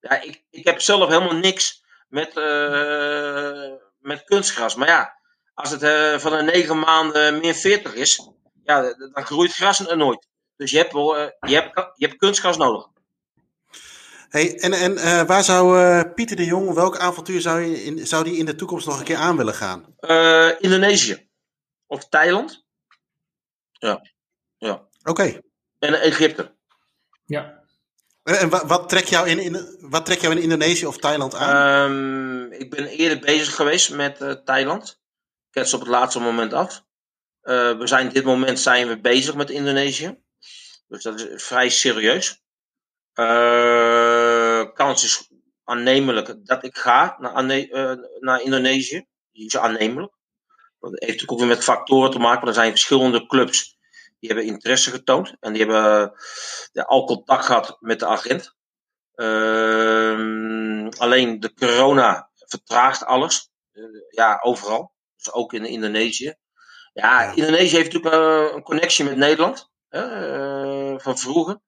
Ja, 0.01 0.21
ik, 0.21 0.45
ik 0.51 0.65
heb 0.65 0.81
zelf 0.81 1.09
helemaal 1.09 1.35
niks 1.35 1.85
met, 2.09 2.37
eh, 2.37 3.73
met 3.99 4.25
kunstgras. 4.25 4.75
Maar 4.75 4.89
ja, 4.89 5.21
als 5.57 5.71
het 5.71 5.83
eh, 5.83 6.19
van 6.19 6.33
een 6.33 6.45
negen 6.45 6.79
maanden 6.79 7.39
meer 7.41 7.55
40 7.55 7.95
is, 7.95 8.29
ja, 8.65 8.83
dan 9.13 9.25
groeit 9.27 9.53
gras 9.55 9.87
er 9.89 9.97
nooit. 9.97 10.27
Dus 10.57 10.71
je 10.71 10.77
hebt, 10.77 10.93
wel, 10.93 11.17
eh, 11.17 11.27
je 11.51 11.55
hebt, 11.55 11.75
je 11.95 12.07
hebt 12.07 12.19
kunstgras 12.19 12.57
nodig. 12.57 12.87
Hey, 14.29 14.59
en 14.59 14.73
en 14.73 14.97
eh, 14.99 15.23
waar 15.23 15.45
zou 15.45 15.81
eh, 15.81 16.13
Pieter 16.15 16.37
de 16.37 16.45
Jong, 16.45 16.73
welk 16.75 16.97
avontuur 16.99 17.41
zou, 17.41 17.61
je 17.61 17.85
in, 17.85 18.07
zou 18.07 18.25
die 18.25 18.37
in 18.37 18.45
de 18.47 18.55
toekomst 18.55 18.87
nog 18.87 18.99
een 18.99 19.05
keer 19.05 19.17
aan 19.17 19.37
willen 19.37 19.55
gaan? 19.55 19.95
Eh, 19.99 20.51
Indonesië. 20.59 21.29
Of 21.87 22.09
Thailand. 22.09 22.65
Ja. 23.73 24.01
ja. 24.59 24.87
Oké. 25.03 25.41
En 25.79 25.95
Egypte. 25.95 26.55
ja. 27.27 27.65
En, 28.23 28.39
en 28.39 28.49
wa- 28.49 28.67
wat, 28.67 28.89
trek 28.89 29.05
jou 29.05 29.29
in, 29.29 29.39
in, 29.39 29.77
wat 29.81 30.05
trek 30.05 30.21
jou 30.21 30.35
in 30.35 30.43
Indonesië 30.43 30.87
of 30.87 30.99
Thailand 30.99 31.35
aan? 31.35 31.91
Ehm, 31.91 32.53
ik 32.53 32.71
ben 32.71 32.87
eerder 32.87 33.19
bezig 33.19 33.55
geweest 33.55 33.91
met 33.95 34.21
eh, 34.21 34.31
Thailand. 34.31 35.01
Ze 35.65 35.75
op 35.75 35.81
het 35.81 35.91
laatste 35.91 36.21
moment 36.21 36.53
af. 36.53 36.85
Eh, 37.41 37.79
we 37.79 37.87
zijn 37.87 38.09
dit 38.09 38.25
moment 38.25 38.61
zijn 38.61 38.89
we 38.89 39.01
bezig 39.01 39.35
met 39.35 39.51
Indonesië. 39.51 40.19
Dus 40.89 41.03
dat 41.03 41.21
is 41.21 41.45
vrij 41.45 41.69
serieus. 41.69 42.43
Eh, 43.13 44.73
kans 44.75 45.05
is 45.05 45.31
aannemelijk 45.65 46.47
dat 46.47 46.65
ik 46.65 46.77
ga 46.77 47.17
naar, 47.19 47.49
eh, 47.49 47.93
naar 48.21 48.43
Indonesië. 48.43 49.07
Die 49.33 49.47
is 49.47 49.57
aannemelijk. 49.57 50.13
Dat 50.81 50.91
heeft 50.91 51.01
natuurlijk 51.01 51.33
ook 51.33 51.39
weer 51.39 51.49
met 51.49 51.65
factoren 51.65 52.11
te 52.11 52.19
maken. 52.19 52.49
Er 52.49 52.55
zijn 52.55 52.71
verschillende 52.71 53.27
clubs 53.27 53.79
die 54.19 54.29
hebben 54.29 54.47
interesse 54.47 54.91
getoond. 54.91 55.37
En 55.41 55.53
die 55.53 55.63
hebben 55.63 56.13
al 56.73 57.05
contact 57.05 57.45
gehad 57.45 57.77
met 57.81 57.99
de 57.99 58.07
agent. 58.07 58.55
Ehm, 59.15 60.89
alleen 60.89 61.41
de 61.41 61.55
corona 61.55 62.31
vertraagt 62.35 63.05
alles. 63.05 63.51
Ja, 64.11 64.39
overal. 64.43 64.96
Ook 65.33 65.53
in 65.53 65.65
Indonesië. 65.65 66.35
Ja, 66.93 67.23
Ja. 67.23 67.35
Indonesië 67.35 67.77
heeft 67.77 67.93
natuurlijk 67.93 68.15
eh, 68.15 68.55
een 68.55 68.63
connectie 68.63 69.05
met 69.05 69.17
Nederland. 69.17 69.71
Hè, 69.89 70.01
eh, 70.01 70.99
van 70.99 71.19
vroeger. 71.19 71.61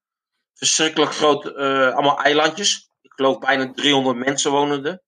Verschrikkelijk 0.54 1.12
groot, 1.12 1.46
eh, 1.46 1.92
allemaal 1.92 2.22
eilandjes. 2.22 2.90
Ik 3.00 3.12
geloof 3.12 3.38
bijna 3.38 3.72
300 3.72 4.16
mensen 4.16 4.50
wonen 4.50 4.86
er. 4.86 5.02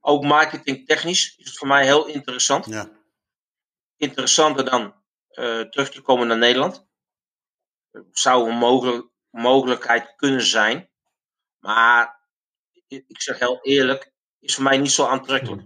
Ook 0.00 0.24
marketingtechnisch 0.24 1.34
is 1.36 1.46
het 1.48 1.58
voor 1.58 1.68
mij 1.68 1.84
heel 1.84 2.06
interessant. 2.06 2.66
ja. 2.66 2.90
Interessanter 3.96 4.64
dan 4.64 4.94
terug 5.70 5.90
te 5.90 6.00
komen 6.00 6.26
naar 6.26 6.38
Nederland. 6.38 6.86
Zou 8.12 8.50
een 8.50 8.56
mogelijk, 8.56 9.08
mogelijkheid 9.30 10.14
kunnen 10.16 10.42
zijn. 10.42 10.90
Maar 11.58 12.20
ik 12.72 13.04
ik 13.06 13.20
zeg 13.22 13.38
heel 13.38 13.58
eerlijk, 13.62 14.12
is 14.40 14.54
voor 14.54 14.64
mij 14.64 14.78
niet 14.78 14.90
zo 14.90 15.06
aantrekkelijk. 15.06 15.62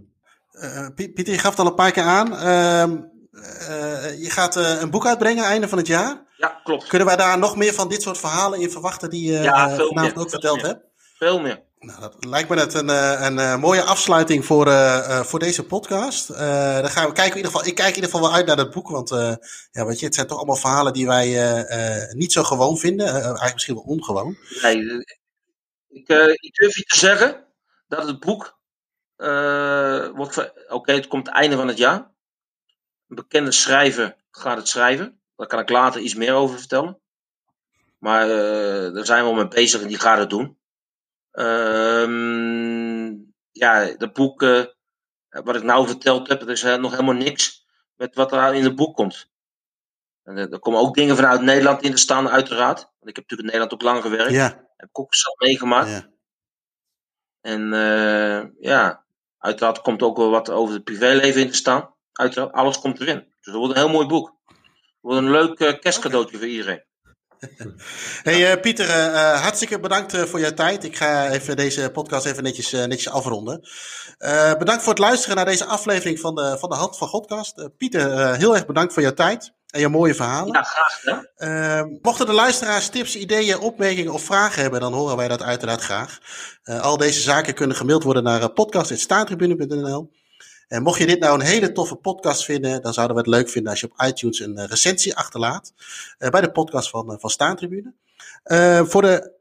Eh, 0.53 0.87
Pie- 0.95 1.13
Pieter, 1.13 1.33
je 1.33 1.39
gaf 1.39 1.51
het 1.51 1.61
al 1.61 1.67
een 1.67 1.75
paar 1.75 1.91
keer 1.91 2.03
aan. 2.03 2.37
Ehm, 2.37 2.97
eh, 3.33 4.23
je 4.23 4.31
gaat 4.31 4.57
eh, 4.57 4.81
een 4.81 4.91
boek 4.91 5.07
uitbrengen 5.07 5.45
einde 5.45 5.69
van 5.69 5.79
het 5.79 5.87
jaar. 5.87 6.23
Ja, 6.37 6.61
klopt. 6.65 6.87
Kunnen 6.87 7.07
wij 7.09 7.17
daar 7.17 7.39
nog 7.39 7.57
meer 7.57 7.75
van 7.75 7.89
dit 7.89 8.03
soort 8.03 8.19
verhalen 8.19 8.61
in 8.61 8.71
verwachten 8.71 9.11
die 9.11 9.33
je 9.33 9.39
Ja, 9.39 9.77
vanavond 9.77 10.19
ook 10.19 10.31
verteld 10.31 10.63
hebt? 10.63 10.81
Veel 11.19 11.41
meer. 11.41 11.63
Nou, 11.79 12.01
dat 12.01 12.25
lijkt 12.25 12.49
me 12.49 12.55
net 12.55 12.75
een, 12.75 12.89
een 12.89 13.61
mooie 13.61 13.83
afsluiting 13.83 14.45
voor, 14.45 14.71
voor 15.25 15.39
deze 15.39 15.65
podcast. 15.65 16.29
Dan 16.29 16.91
gaan 16.91 17.07
we 17.09 17.13
kijken. 17.13 17.31
In 17.31 17.37
ieder 17.37 17.51
geval, 17.51 17.67
ik 17.67 17.75
kijk 17.75 17.89
in 17.89 17.95
ieder 17.95 18.11
geval 18.11 18.27
wel 18.27 18.37
uit 18.37 18.47
naar 18.47 18.57
dat 18.57 18.71
boek. 18.71 18.89
Want 18.89 19.09
ja, 19.71 19.87
weet 19.87 19.99
je, 20.01 20.07
het 20.07 20.15
zijn 20.15 20.27
toch 20.27 20.37
allemaal 20.37 20.57
verhalen 20.57 20.93
die 20.93 21.07
wij 21.07 21.67
niet 22.13 22.33
zo 22.33 22.43
gewoon 22.43 22.79
vinden. 22.79 23.07
Eigenlijk 23.15 23.53
misschien 23.53 23.75
wel 23.75 23.85
ongewoon. 23.85 24.37
Nee, 24.63 24.77
ik, 25.89 26.09
ik 26.41 26.55
durf 26.55 26.77
je 26.77 26.85
te 26.87 26.99
zeggen 26.99 27.45
dat 27.89 28.07
het 28.07 28.21
boek 28.21 28.59
wordt. 30.17 30.33
ver- 30.35 30.65
Oké, 30.69 30.93
het 30.93 31.07
komt 31.07 31.27
het 31.27 31.37
einde 31.37 31.57
van 31.57 31.69
het 31.69 31.79
jaar. 31.79 32.11
Een 33.09 33.17
bekende 33.17 33.53
schrijver 33.53 34.17
gaat 34.31 34.57
het 34.57 34.69
schrijven. 34.69 35.21
Daar 35.37 35.47
kan 35.47 35.59
ik 35.61 35.69
later 35.71 36.01
iets 36.01 36.15
meer 36.15 36.35
over 36.35 36.59
vertellen. 36.59 37.01
Maar 37.99 38.23
eh, 38.31 38.95
daar 38.95 39.05
zijn 39.07 39.23
we 39.25 39.29
al 39.31 39.35
mee 39.37 39.49
bezig 39.49 39.81
en 39.83 39.89
die 39.89 39.99
gaat 39.99 40.19
het 40.19 40.31
doen. 40.31 40.59
Ehm, 41.31 43.15
ja, 43.51 43.97
dat 43.97 44.13
boek, 44.13 44.43
eh, 44.43 44.65
wat 45.29 45.57
ik 45.57 45.63
nou 45.63 45.87
verteld 45.87 46.29
heb, 46.29 46.41
dat 46.41 46.49
is 46.49 46.63
eh, 46.63 46.77
nog 46.77 46.91
helemaal 46.91 47.15
niks 47.15 47.67
met 47.97 48.15
wat 48.15 48.33
er 48.33 48.55
in 48.55 48.65
het 48.65 48.77
boek 48.77 48.97
komt. 48.97 49.31
En, 50.23 50.37
eh, 50.39 50.53
er 50.53 50.59
komen 50.59 50.81
ook 50.81 50.95
dingen 50.95 51.17
vanuit 51.17 51.41
Nederland 51.41 51.83
in 51.83 51.91
te 51.91 51.97
staan, 51.97 52.29
uiteraard. 52.29 52.79
Want 52.81 53.11
ik 53.11 53.17
heb 53.17 53.31
natuurlijk 53.31 53.41
in 53.41 53.45
Nederland 53.47 53.73
ook 53.73 53.83
lang 53.83 54.03
gewerkt. 54.03 54.33
Ja, 54.33 54.71
Heb 54.77 54.89
ik 54.89 54.99
ook 54.99 55.15
zelf 55.15 55.39
meegemaakt. 55.39 55.89
ja. 55.91 56.11
En 57.41 57.73
eh, 57.73 58.45
ja, 58.61 59.02
Uiteraard 59.43 59.81
komt 59.81 60.03
ook 60.03 60.17
wel 60.17 60.31
wat 60.31 60.51
over 60.51 60.75
het 60.75 60.85
privéleven 60.85 61.41
in 61.41 61.51
te 61.51 61.57
staan. 61.57 61.95
Uiteraard, 62.13 62.53
alles 62.53 62.79
komt 62.79 63.01
erin. 63.01 63.19
Dus 63.19 63.53
dat 63.53 63.55
wordt 63.55 63.75
een 63.75 63.81
heel 63.81 63.93
mooi 63.93 64.07
boek. 64.07 64.37
Het 64.47 64.57
wordt 65.01 65.19
een 65.19 65.31
leuk 65.31 65.61
uh, 65.61 65.79
kerstcadeautje 65.81 66.37
voor 66.37 66.47
iedereen. 66.47 66.85
Hey 68.23 68.53
uh, 68.53 68.61
Pieter, 68.61 68.87
uh, 68.87 69.41
hartstikke 69.43 69.81
bedankt 69.81 70.17
voor 70.17 70.41
jouw 70.41 70.55
tijd. 70.55 70.85
Ik 70.85 70.97
ga 70.97 71.31
even 71.31 71.57
deze 71.57 71.91
podcast 71.93 72.27
even 72.27 72.43
netjes, 72.43 72.71
netjes 72.71 73.09
afronden. 73.09 73.61
bedankt 74.59 74.83
voor 74.83 74.93
het 74.93 75.03
luisteren 75.03 75.37
naar 75.37 75.45
deze 75.45 75.65
aflevering 75.65 76.21
van 76.21 76.35
de, 76.35 76.57
van 76.59 76.69
de 76.69 76.77
Hand 76.77 76.99
van 76.99 77.09
Godcast. 77.09 77.69
Pieter, 77.77 78.37
heel 78.37 78.55
erg 78.55 78.67
bedankt 78.67 78.93
voor 78.93 79.03
jouw 79.03 79.15
tijd 79.15 79.55
en 79.73 79.81
je 79.81 79.89
mooie 79.89 80.15
verhalen. 80.15 80.55
Ja, 80.55 80.63
graag 80.63 81.01
gedaan. 81.01 81.99
mochten 82.03 82.27
de 82.27 82.33
luisteraars 82.33 82.89
tips, 82.89 83.17
ideeën, 83.17 83.59
opmerkingen 83.59 84.13
of 84.13 84.23
vragen 84.23 84.63
hebben, 84.63 84.81
dan 84.81 84.93
horen 84.93 85.17
wij 85.17 85.29
dat 85.29 85.43
uiteraard 85.43 85.81
graag. 85.81 86.19
al 86.63 86.97
deze 86.97 87.21
zaken 87.21 87.55
kunnen 87.55 87.77
gemaild 87.77 88.03
worden 88.03 88.23
naar 88.23 88.53
podcast.staantribune.nl. 88.53 90.11
En 90.69 90.83
mocht 90.83 90.99
je 90.99 91.07
dit 91.07 91.21
nou 91.21 91.41
een 91.41 91.47
hele 91.47 91.73
toffe 91.73 91.97
podcast 91.97 92.45
vinden, 92.45 92.83
dan 92.83 92.93
zouden 92.93 93.17
we 93.17 93.23
het 93.23 93.31
leuk 93.31 93.49
vinden 93.49 93.71
als 93.71 93.81
je 93.81 93.91
op 93.93 94.07
iTunes 94.07 94.41
een 94.41 94.59
uh, 94.59 94.65
recensie 94.65 95.17
achterlaat. 95.17 95.73
Bij 96.19 96.41
de 96.41 96.53
podcast 96.53 96.91
van, 96.91 97.17
van 97.21 97.31
Staantribune. 97.31 97.93
voor 98.89 99.03
de 99.03 99.33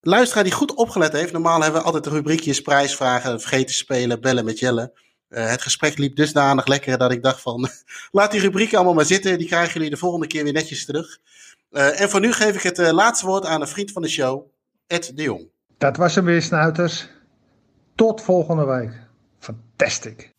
luisteraar 0.00 0.44
die 0.44 0.52
goed 0.52 0.74
opgelet 0.74 1.12
heeft, 1.12 1.32
normaal 1.32 1.62
hebben 1.62 1.80
we 1.80 1.86
altijd 1.86 2.04
de 2.04 2.10
rubriekjes 2.10 2.60
prijsvragen, 2.60 3.40
vergeten 3.40 3.74
spelen, 3.74 4.20
bellen 4.20 4.44
met 4.44 4.58
Jelle. 4.58 4.92
Het 5.28 5.62
gesprek 5.62 5.98
liep 5.98 6.16
dusdanig 6.16 6.66
lekker 6.66 6.98
dat 6.98 7.12
ik 7.12 7.22
dacht 7.22 7.40
van, 7.40 7.68
laat 8.10 8.30
die 8.30 8.40
rubrieken 8.40 8.76
allemaal 8.76 8.94
maar 8.94 9.04
zitten. 9.04 9.38
Die 9.38 9.46
krijgen 9.46 9.72
jullie 9.72 9.90
de 9.90 9.96
volgende 9.96 10.26
keer 10.26 10.44
weer 10.44 10.52
netjes 10.52 10.84
terug. 10.84 11.18
en 11.70 12.10
voor 12.10 12.20
nu 12.20 12.32
geef 12.32 12.54
ik 12.54 12.62
het 12.62 12.92
laatste 12.92 13.26
woord 13.26 13.44
aan 13.44 13.60
een 13.60 13.68
vriend 13.68 13.92
van 13.92 14.02
de 14.02 14.08
show, 14.08 14.46
Ed 14.86 15.16
de 15.16 15.22
Jong. 15.22 15.50
Dat 15.78 15.96
was 15.96 16.14
hem 16.14 16.24
weer, 16.24 16.42
snuiters. 16.42 17.08
Tot 17.94 18.22
volgende 18.22 18.64
week. 18.64 18.92
Fantastic. 19.38 20.32